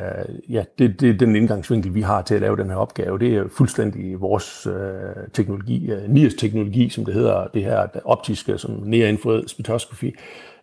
ja, 0.50 0.64
det, 0.80 1.02
det 1.02 1.10
er 1.10 1.14
den 1.14 1.36
indgangsvinkel, 1.36 1.94
vi 1.94 2.02
har 2.02 2.22
til 2.22 2.36
at 2.36 2.42
lave 2.42 2.58
den 2.58 2.70
her 2.70 2.76
opgave. 2.76 3.20
Det 3.20 3.36
er 3.36 3.44
fuldstændig 3.58 4.22
vores 4.22 4.68
øh, 4.68 4.74
teknologi, 5.34 5.92
øh, 5.92 6.04
uh, 6.04 6.10
NIRS-teknologi, 6.10 6.90
som 6.90 7.06
det 7.06 7.14
hedder, 7.14 7.48
det 7.54 7.64
her 7.64 7.88
optiske, 8.06 8.58
som 8.58 8.72
near 8.86 9.08
infrared 9.08 9.48
spectroscopy 9.48 10.16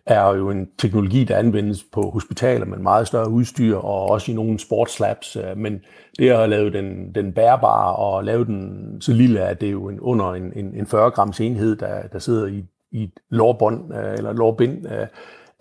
er 0.09 0.35
jo 0.35 0.49
en 0.49 0.67
teknologi, 0.77 1.23
der 1.23 1.37
anvendes 1.37 1.83
på 1.83 2.09
hospitaler 2.09 2.65
med 2.65 2.77
meget 2.77 3.07
større 3.07 3.29
udstyr, 3.29 3.75
og 3.75 4.09
også 4.09 4.31
i 4.31 4.35
nogle 4.35 4.59
sportslabs. 4.59 5.35
Øh, 5.35 5.57
men 5.57 5.79
det 6.19 6.29
at 6.29 6.49
lave 6.49 6.69
den, 6.69 7.15
den 7.15 7.33
bærbare 7.33 7.95
og 7.95 8.23
lave 8.23 8.45
den 8.45 8.97
så 9.01 9.13
lille, 9.13 9.39
at 9.39 9.61
det 9.61 9.67
er 9.67 9.71
jo 9.71 9.89
en, 9.89 9.99
under 9.99 10.33
en, 10.33 10.53
en, 10.55 10.75
en 10.75 10.87
40 10.87 11.11
grams 11.11 11.39
enhed, 11.39 11.75
der, 11.75 12.01
der 12.13 12.19
sidder 12.19 12.47
i, 12.47 12.65
i 12.91 13.03
et 13.03 13.13
lårbånd 13.29 13.93
øh, 13.93 14.13
eller 14.13 14.33
lårbind, 14.33 14.85
øh, 14.91 15.07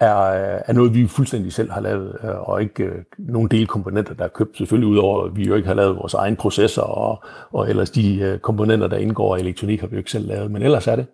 er, 0.01 0.15
er 0.67 0.73
noget, 0.73 0.95
vi 0.95 1.07
fuldstændig 1.07 1.53
selv 1.53 1.71
har 1.71 1.81
lavet, 1.81 2.13
og 2.23 2.63
ikke 2.63 2.91
nogen 3.19 3.49
delkomponenter, 3.49 4.15
der 4.15 4.25
er 4.25 4.29
købt. 4.29 4.57
Selvfølgelig 4.57 4.89
udover, 4.89 5.25
at 5.25 5.37
vi 5.37 5.47
jo 5.47 5.55
ikke 5.55 5.69
har 5.69 5.75
lavet 5.75 5.97
vores 5.97 6.15
egen 6.15 6.37
processer, 6.37 6.83
og, 6.83 7.25
og 7.51 7.71
ellers 7.71 7.91
de 7.91 8.39
komponenter, 8.43 8.87
der 8.87 8.97
indgår 8.97 9.37
i 9.37 9.41
elektronik, 9.41 9.81
har 9.81 9.87
vi 9.87 9.95
jo 9.95 9.99
ikke 9.99 10.11
selv 10.11 10.29
lavet. 10.29 10.51
Men 10.51 10.63
ellers 10.63 10.87
er 10.87 10.97
det. 10.97 11.07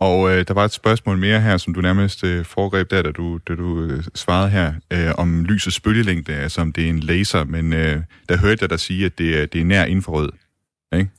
Og 0.00 0.30
øh, 0.30 0.44
der 0.48 0.54
var 0.54 0.64
et 0.64 0.72
spørgsmål 0.72 1.18
mere 1.18 1.40
her, 1.40 1.56
som 1.56 1.74
du 1.74 1.80
nærmest 1.80 2.24
øh, 2.24 2.44
foregreb 2.44 2.90
der, 2.90 3.02
da 3.02 3.10
du, 3.10 3.38
da 3.48 3.54
du 3.54 3.82
øh, 3.82 4.04
svarede 4.14 4.50
her, 4.50 4.72
øh, 4.92 5.14
om 5.18 5.44
lysets 5.44 5.80
bølgelængde, 5.80 6.32
altså 6.32 6.60
om 6.60 6.72
det 6.72 6.84
er 6.84 6.88
en 6.88 7.00
laser, 7.00 7.44
men 7.44 7.72
øh, 7.72 7.96
der 8.28 8.36
hørte 8.36 8.58
jeg 8.60 8.70
dig 8.70 8.80
sige, 8.80 9.06
at 9.06 9.18
det 9.18 9.42
er, 9.42 9.46
det 9.46 9.60
er 9.60 9.64
nær 9.64 9.84
infrarød, 9.84 10.28
ikke? 10.92 11.10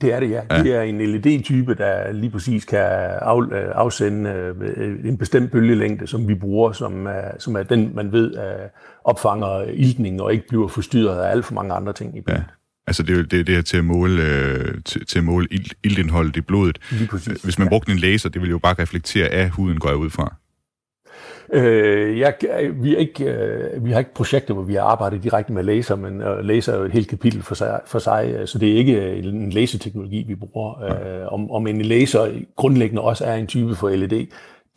Det 0.00 0.12
er 0.12 0.20
det, 0.20 0.30
ja. 0.30 0.42
ja. 0.50 0.62
Det 0.62 0.74
er 0.74 0.82
en 0.82 1.00
LED-type, 1.00 1.74
der 1.74 2.12
lige 2.12 2.30
præcis 2.30 2.64
kan 2.64 2.78
af, 2.78 3.42
øh, 3.42 3.70
afsende 3.74 4.54
øh, 4.76 5.08
en 5.08 5.18
bestemt 5.18 5.50
bølgelængde, 5.50 6.06
som 6.06 6.28
vi 6.28 6.34
bruger, 6.34 6.72
som 6.72 7.06
er, 7.06 7.38
som 7.38 7.56
er 7.56 7.62
den, 7.62 7.94
man 7.94 8.12
ved 8.12 8.34
opfanger 9.04 9.62
iltning 9.62 10.22
og 10.22 10.32
ikke 10.32 10.48
bliver 10.48 10.68
forstyrret 10.68 11.22
af 11.22 11.30
alt 11.30 11.44
for 11.44 11.54
mange 11.54 11.74
andre 11.74 11.92
ting 11.92 12.16
i 12.16 12.20
billedet. 12.20 12.46
Ja. 12.48 12.59
Altså 12.90 13.02
det 13.02 13.18
er 13.18 13.22
det, 13.22 13.46
det 13.46 13.54
her 13.54 13.62
til 13.62 13.76
at 13.76 13.84
måle, 13.84 14.22
øh, 14.22 14.74
til, 14.84 15.06
til 15.06 15.18
at 15.18 15.24
måle 15.24 15.46
ild, 15.50 15.70
ildindholdet 15.84 16.36
i 16.36 16.40
blodet. 16.40 16.78
Hvis 17.44 17.58
man 17.58 17.68
brugte 17.68 17.92
en 17.92 17.98
laser, 17.98 18.28
det 18.28 18.40
ville 18.40 18.50
jo 18.50 18.58
bare 18.58 18.74
reflektere 18.78 19.28
af 19.28 19.50
huden, 19.50 19.78
går 19.78 19.88
jeg 19.88 19.96
ud 19.96 20.10
fra. 20.10 20.34
Øh, 21.52 22.18
jeg, 22.18 22.34
vi, 22.74 22.94
er 22.94 22.98
ikke, 22.98 23.24
øh, 23.24 23.84
vi 23.84 23.90
har 23.90 23.98
ikke 23.98 24.14
projekter, 24.14 24.54
hvor 24.54 24.62
vi 24.62 24.74
har 24.74 24.82
arbejdet 24.82 25.22
direkte 25.22 25.52
med 25.52 25.62
laser, 25.62 25.96
men 25.96 26.22
øh, 26.22 26.44
laser 26.44 26.72
er 26.72 26.78
jo 26.78 26.84
et 26.84 26.92
helt 26.92 27.08
kapitel 27.08 27.42
for 27.42 27.54
sig, 27.54 27.80
for 27.86 27.98
sig, 27.98 28.42
så 28.46 28.58
det 28.58 28.72
er 28.72 28.76
ikke 28.76 29.12
en 29.12 29.50
laserteknologi, 29.50 30.24
vi 30.28 30.34
bruger. 30.34 30.84
Ja. 30.84 31.20
Øh, 31.20 31.32
om, 31.32 31.50
om 31.50 31.66
en 31.66 31.82
laser 31.82 32.30
grundlæggende 32.56 33.02
også 33.02 33.24
er 33.24 33.34
en 33.34 33.46
type 33.46 33.74
for 33.74 33.88
LED, 33.88 34.26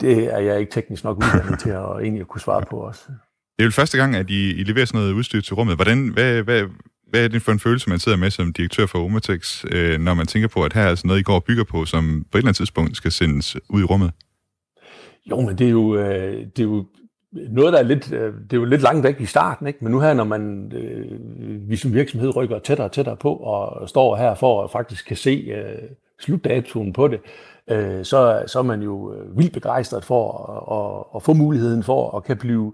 det 0.01 0.33
er 0.33 0.39
jeg 0.39 0.59
ikke 0.59 0.71
teknisk 0.71 1.03
nok 1.03 1.17
uddannet 1.17 1.59
til 1.59 1.69
at 1.69 1.85
egentlig 2.03 2.25
kunne 2.25 2.41
svare 2.41 2.63
på 2.69 2.83
os. 2.87 3.07
Det 3.57 3.63
er 3.63 3.65
jo 3.65 3.71
første 3.71 3.97
gang, 3.97 4.15
at 4.15 4.29
I, 4.29 4.51
I 4.51 4.63
leverer 4.63 4.85
sådan 4.85 5.01
noget 5.01 5.13
udstyr 5.13 5.41
til 5.41 5.53
rummet. 5.53 5.75
Hvordan, 5.75 6.07
hvad, 6.07 6.43
hvad, 6.43 6.63
hvad 7.13 7.23
er 7.23 7.27
det 7.27 7.41
for 7.41 7.51
en 7.51 7.59
følelse, 7.59 7.89
man 7.89 7.99
sidder 7.99 8.17
med 8.17 8.29
som 8.29 8.53
direktør 8.53 8.85
for 8.85 9.05
Omatex, 9.05 9.65
øh, 9.71 9.99
når 9.99 10.13
man 10.13 10.25
tænker 10.25 10.47
på, 10.47 10.63
at 10.63 10.73
her 10.73 10.81
er 10.81 10.87
altså 10.87 11.07
noget, 11.07 11.19
I 11.19 11.23
går 11.23 11.35
og 11.35 11.43
bygger 11.43 11.63
på, 11.63 11.85
som 11.85 12.25
på 12.31 12.37
et 12.37 12.39
eller 12.39 12.47
andet 12.47 12.57
tidspunkt 12.57 12.97
skal 12.97 13.11
sendes 13.11 13.57
ud 13.69 13.81
i 13.81 13.83
rummet? 13.83 14.11
Jo, 15.29 15.41
men 15.41 15.57
det 15.57 15.67
er 15.67 15.71
jo, 15.71 15.95
øh, 15.95 16.45
det 16.55 16.59
er 16.59 16.63
jo 16.63 16.85
noget, 17.49 17.73
der 17.73 17.79
er 17.79 17.83
lidt, 17.83 18.11
øh, 18.11 18.33
det 18.43 18.53
er 18.53 18.57
jo 18.57 18.65
lidt 18.65 18.81
langt 18.81 19.03
væk 19.03 19.21
i 19.21 19.25
starten, 19.25 19.67
ikke? 19.67 19.79
men 19.81 19.91
nu 19.91 19.99
her, 19.99 20.13
når 20.13 20.23
man, 20.23 20.71
øh, 20.75 21.69
vi 21.69 21.75
som 21.75 21.93
virksomhed 21.93 22.35
rykker 22.35 22.59
tættere 22.59 22.87
og 22.87 22.91
tættere 22.91 23.17
på, 23.17 23.33
og 23.33 23.89
står 23.89 24.15
her 24.15 24.35
for 24.35 24.63
at 24.63 24.71
faktisk 24.71 25.07
kan 25.07 25.17
se 25.17 25.53
øh, 25.55 25.89
slutdatoen 26.19 26.93
på 26.93 27.07
det, 27.07 27.19
øh, 27.69 28.05
så, 28.05 28.43
så 28.47 28.59
er 28.59 28.63
man 28.63 28.81
jo 28.81 29.13
øh, 29.13 29.37
vildt 29.37 29.53
begejstret 29.53 30.05
for 30.05 30.23
at, 30.49 30.77
at, 30.77 31.15
at 31.15 31.23
få 31.23 31.33
muligheden 31.33 31.83
for 31.83 32.17
at 32.17 32.23
kan 32.23 32.37
blive 32.37 32.73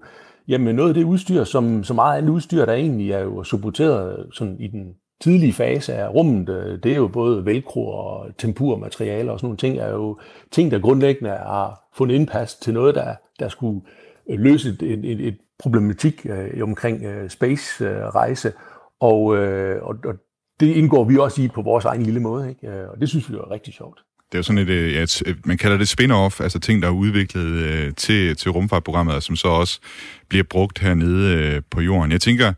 Jamen 0.49 0.75
noget 0.75 0.89
af 0.89 0.93
det 0.93 1.03
udstyr, 1.03 1.43
som 1.43 1.83
så 1.83 1.93
meget 1.93 2.17
andet 2.17 2.29
udstyr, 2.29 2.65
der 2.65 2.73
egentlig 2.73 3.11
er 3.11 3.19
jo 3.19 3.43
supporteret 3.43 4.27
sådan 4.33 4.59
i 4.59 4.67
den 4.67 4.95
tidlige 5.21 5.53
fase 5.53 5.93
af 5.93 6.09
rummet, 6.09 6.49
øh, 6.49 6.79
det 6.83 6.91
er 6.91 6.95
jo 6.95 7.07
både 7.07 7.45
velcro 7.45 7.87
og 7.87 8.37
tempurmaterialer 8.37 9.31
og 9.31 9.39
sådan 9.39 9.45
nogle 9.45 9.57
ting, 9.57 9.77
er 9.77 9.89
jo 9.89 10.19
ting, 10.51 10.71
der 10.71 10.79
grundlæggende 10.79 11.29
har 11.29 11.89
fundet 11.93 12.15
indpas 12.15 12.55
til 12.55 12.73
noget, 12.73 12.95
der, 12.95 13.15
der 13.39 13.49
skulle 13.49 13.81
løse 14.29 14.69
et, 14.69 14.81
et, 14.81 15.27
et 15.27 15.37
problematik 15.59 16.25
øh, 16.25 16.63
omkring 16.63 17.03
øh, 17.03 17.29
space-rejse. 17.29 18.47
Øh, 18.47 18.53
og, 18.99 19.37
øh, 19.37 19.83
og, 19.83 19.95
og 20.05 20.13
det 20.59 20.75
indgår 20.75 21.03
vi 21.03 21.17
også 21.17 21.41
i 21.41 21.47
på 21.47 21.61
vores 21.61 21.85
egen 21.85 22.03
lille 22.03 22.19
måde, 22.19 22.49
ikke? 22.49 22.67
Øh, 22.67 22.89
og 22.89 23.01
det 23.01 23.09
synes 23.09 23.31
vi 23.31 23.35
er 23.35 23.51
rigtig 23.51 23.73
sjovt 23.73 23.99
det 24.31 24.35
er 24.35 24.39
jo 24.39 24.43
sådan 24.43 24.57
et, 24.57 24.69
øh, 24.69 24.93
ja, 24.93 25.01
et, 25.01 25.35
man 25.45 25.57
kalder 25.57 25.77
det 25.77 26.01
spin-off, 26.01 26.43
altså 26.43 26.59
ting, 26.59 26.81
der 26.81 26.87
er 26.87 26.91
udviklet 26.91 27.45
øh, 27.45 27.93
til, 27.93 28.35
til 28.35 28.51
rumfartprogrammet, 28.51 29.15
og 29.15 29.23
som 29.23 29.35
så 29.35 29.47
også 29.47 29.79
bliver 30.29 30.43
brugt 30.43 30.79
hernede 30.79 31.35
øh, 31.35 31.61
på 31.71 31.81
jorden. 31.81 32.11
Jeg 32.11 32.21
tænker, 32.21 32.53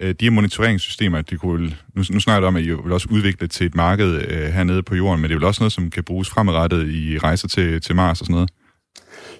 øh, 0.00 0.14
de 0.20 0.24
her 0.24 0.30
monitoreringssystemer, 0.30 1.22
de 1.22 1.36
kunne, 1.36 1.66
nu, 1.94 2.02
nu 2.10 2.20
snakker 2.20 2.42
jeg 2.42 2.48
om, 2.48 2.56
at 2.56 2.62
I 2.62 2.70
vil 2.70 2.92
også 2.92 3.08
udvikle 3.10 3.46
til 3.46 3.66
et 3.66 3.74
marked 3.74 4.14
øh, 4.14 4.52
hernede 4.52 4.82
på 4.82 4.94
jorden, 4.94 5.20
men 5.20 5.30
det 5.30 5.34
er 5.34 5.38
vel 5.38 5.46
også 5.46 5.62
noget, 5.62 5.72
som 5.72 5.90
kan 5.90 6.04
bruges 6.04 6.30
fremadrettet 6.30 6.88
i 6.88 7.18
rejser 7.18 7.48
til, 7.48 7.80
til 7.80 7.96
Mars 7.96 8.20
og 8.20 8.26
sådan 8.26 8.34
noget? 8.34 8.50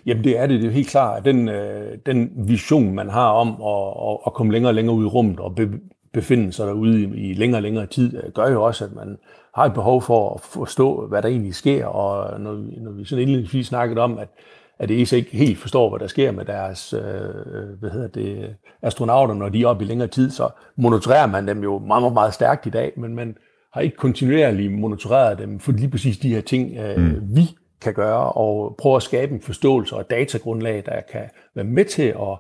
Jamen 0.07 0.25
det 0.25 0.39
er 0.39 0.47
det, 0.47 0.61
det 0.61 0.69
er 0.69 0.73
helt 0.73 0.89
klart. 0.89 1.25
Den, 1.25 1.49
øh, 1.49 1.99
den 2.07 2.31
vision, 2.37 2.95
man 2.95 3.11
har 3.11 3.29
om 3.29 3.49
at, 3.49 4.11
at, 4.11 4.19
at 4.27 4.33
komme 4.35 4.53
længere 4.53 4.71
og 4.71 4.75
længere 4.75 4.97
ud 4.97 5.05
i 5.05 5.09
rummet 5.09 5.41
og 5.41 5.57
befinde 6.13 6.53
sig 6.53 6.67
derude 6.67 7.01
i, 7.03 7.31
i 7.31 7.35
længere 7.35 7.59
og 7.59 7.63
længere 7.63 7.87
tid, 7.87 8.25
øh, 8.25 8.33
gør 8.33 8.51
jo 8.51 8.63
også, 8.63 8.85
at 8.85 8.95
man 8.95 9.19
har 9.55 9.65
et 9.65 9.75
behov 9.75 10.03
for 10.03 10.35
at 10.35 10.41
forstå, 10.41 11.07
hvad 11.07 11.23
der 11.23 11.29
egentlig 11.29 11.55
sker, 11.55 11.87
og 11.87 12.41
når, 12.41 12.53
når 12.81 12.91
vi 12.91 13.05
sådan 13.05 13.23
indledningsvis 13.23 13.67
snakket 13.67 13.99
om, 13.99 14.19
at, 14.19 14.29
at 14.79 14.91
ESA 14.91 15.17
ikke 15.17 15.37
helt 15.37 15.59
forstår, 15.59 15.89
hvad 15.91 15.99
der 15.99 16.07
sker 16.07 16.33
med 16.33 16.45
deres 16.45 16.93
øh, 16.93 17.01
hvad 17.81 17.91
hedder 17.91 18.09
det, 18.09 18.57
astronauter, 18.83 19.35
når 19.35 19.49
de 19.49 19.63
er 19.63 19.67
oppe 19.67 19.85
i 19.85 19.89
længere 19.89 20.09
tid, 20.09 20.31
så 20.31 20.49
monitorerer 20.77 21.27
man 21.27 21.49
dem 21.49 21.63
jo 21.63 21.79
meget, 21.79 22.03
meget, 22.03 22.15
meget 22.15 22.35
stærkt 22.35 22.67
i 22.67 22.71
dag, 22.71 22.93
men 22.97 23.15
man 23.15 23.37
har 23.73 23.81
ikke 23.81 23.97
kontinuerligt 23.97 24.73
monitoreret 24.73 25.39
dem 25.39 25.61
for 25.61 25.73
lige 25.73 25.91
præcis 25.91 26.19
de 26.19 26.35
her 26.35 26.41
ting, 26.41 26.77
øh, 26.79 26.97
mm. 26.97 27.37
vi 27.37 27.43
kan 27.81 27.95
gøre, 27.95 28.33
og 28.33 28.77
prøve 28.79 28.97
at 28.97 29.03
skabe 29.03 29.35
en 29.35 29.41
forståelse 29.41 29.97
og 29.97 30.11
datagrundlag, 30.11 30.83
der 30.87 31.01
kan 31.13 31.23
være 31.55 31.65
med 31.65 31.85
til 31.85 32.03
at 32.03 32.39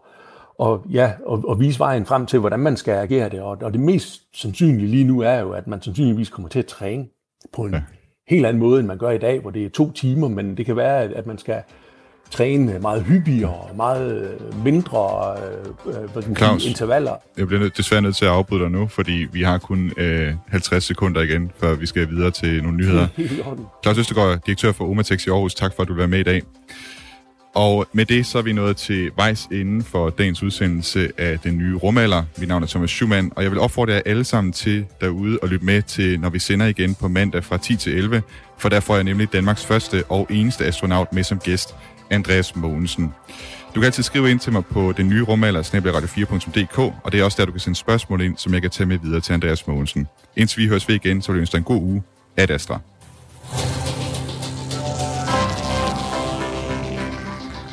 og, 0.59 0.87
ja, 0.91 1.13
og, 1.27 1.45
og 1.49 1.61
vise 1.61 1.79
vejen 1.79 2.07
frem 2.07 2.27
til, 2.27 2.39
hvordan 2.39 2.61
man 2.61 2.77
skal 2.77 2.93
agere 2.93 3.29
det. 3.29 3.41
Og, 3.41 3.59
og 3.63 3.73
det 3.73 3.81
mest 3.81 4.23
sandsynlige 4.35 4.89
lige 4.89 5.05
nu 5.05 5.21
er 5.21 5.41
jo, 5.41 5.51
at 5.51 5.67
man 5.67 5.83
sandsynligvis 5.83 6.29
kommer 6.29 6.49
til 6.49 6.59
at 6.59 6.67
træne 6.67 7.07
på 7.53 7.63
en 7.63 7.73
ja. 7.73 7.83
helt 8.29 8.47
anden 8.47 8.61
måde, 8.63 8.81
end 8.81 8.89
man 8.89 8.99
gør 8.99 9.11
i 9.11 9.19
dag, 9.19 9.41
hvor 9.41 9.51
det 9.51 9.65
er 9.65 9.71
to 9.71 9.93
timer, 9.93 10.29
men 10.29 10.57
det 10.57 10.67
kan 10.67 10.77
være, 10.77 11.03
at 11.03 11.27
man 11.27 11.39
skal 11.39 11.63
træne 12.33 12.79
meget 12.79 13.03
hyppigere 13.03 13.69
meget 13.77 14.39
mindre 14.65 15.35
øh, 15.87 16.37
Claus, 16.37 16.67
intervaller. 16.67 17.17
Jeg 17.39 17.47
bliver 17.47 17.61
nød, 17.61 17.71
desværre 17.71 18.03
nødt 18.03 18.17
til 18.17 18.25
at 18.25 18.31
afbryde 18.31 18.63
dig 18.63 18.71
nu, 18.71 18.87
fordi 18.87 19.27
vi 19.33 19.43
har 19.43 19.59
kun 19.59 19.93
øh, 19.97 20.35
50 20.49 20.85
sekunder 20.85 21.21
igen, 21.21 21.51
før 21.61 21.75
vi 21.75 21.87
skal 21.87 22.11
videre 22.11 22.31
til 22.31 22.63
nogle 22.63 22.79
nyheder. 22.79 23.07
Claus 23.85 23.99
Østergaard, 23.99 24.39
direktør 24.47 24.73
for 24.73 24.91
Omatex 24.91 25.27
i 25.27 25.31
Aarhus, 25.31 25.55
tak 25.55 25.73
for, 25.77 25.83
at 25.83 25.89
du 25.89 25.95
var 25.95 26.07
med 26.07 26.19
i 26.19 26.23
dag. 26.23 26.43
Og 27.55 27.87
med 27.93 28.07
det 28.07 28.27
så 28.27 28.39
er 28.39 28.43
vi 28.43 28.53
nået 28.53 28.77
til 28.77 29.11
vejs 29.17 29.49
inden 29.53 29.85
for 29.85 30.11
dagens 30.11 30.43
udsendelse 30.43 31.11
af 31.19 31.39
den 31.39 31.59
nye 31.59 31.77
rumalder. 31.77 32.25
Mit 32.39 32.49
navn 32.49 32.63
er 32.63 32.67
Thomas 32.67 32.91
Schumann, 32.91 33.33
og 33.37 33.43
jeg 33.43 33.51
vil 33.51 33.61
opfordre 33.61 33.93
jer 33.93 34.01
alle 34.07 34.25
sammen 34.25 34.53
til 34.53 34.87
derude 35.01 35.39
og 35.43 35.49
lytte 35.49 35.67
med 35.67 35.83
til, 35.83 36.21
når 36.21 36.31
vi 36.31 36.39
sender 36.39 36.67
igen 36.67 36.95
på 36.95 37.09
mandag 37.09 37.45
fra 37.45 37.57
10 37.57 37.77
til 37.77 37.95
11, 37.97 38.23
for 38.59 38.69
der 38.69 38.81
får 38.81 38.95
jeg 38.95 39.05
nemlig 39.05 39.33
Danmarks 39.33 39.67
første 39.67 40.05
og 40.09 40.27
eneste 40.31 40.65
astronaut 40.65 41.13
med 41.13 41.25
som 41.25 41.39
gæst, 41.39 41.75
Andreas 42.11 42.57
Mogensen. 42.57 43.15
Du 43.75 43.81
kan 43.81 43.85
altid 43.85 44.03
skrive 44.03 44.31
ind 44.31 44.41
til 44.41 44.53
mig 44.53 44.65
på 44.65 44.93
den 44.97 45.09
nye 45.09 45.23
rumalder, 45.23 45.63
radio4.dk, 45.63 46.79
og 46.79 47.13
det 47.13 47.21
er 47.21 47.25
også 47.25 47.37
der, 47.41 47.47
du 47.47 47.53
kan 47.53 47.61
sende 47.61 47.79
spørgsmål 47.79 48.21
ind, 48.21 48.37
som 48.37 48.55
jeg 48.55 48.63
kan 48.63 48.71
tage 48.71 48.87
med 48.87 48.99
videre 48.99 49.21
til 49.21 49.33
Andreas 49.33 49.67
Mogensen. 49.67 50.09
Indtil 50.37 50.63
vi 50.63 50.69
høres 50.69 50.89
ved 50.89 50.95
igen, 50.95 51.23
så 51.23 51.33
vil 51.33 51.39
jeg 51.39 51.41
ønske 51.41 51.53
dig 51.53 51.59
en 51.59 51.65
god 51.65 51.83
uge. 51.83 52.03
Ad 52.37 52.51
Astra. 52.51 52.81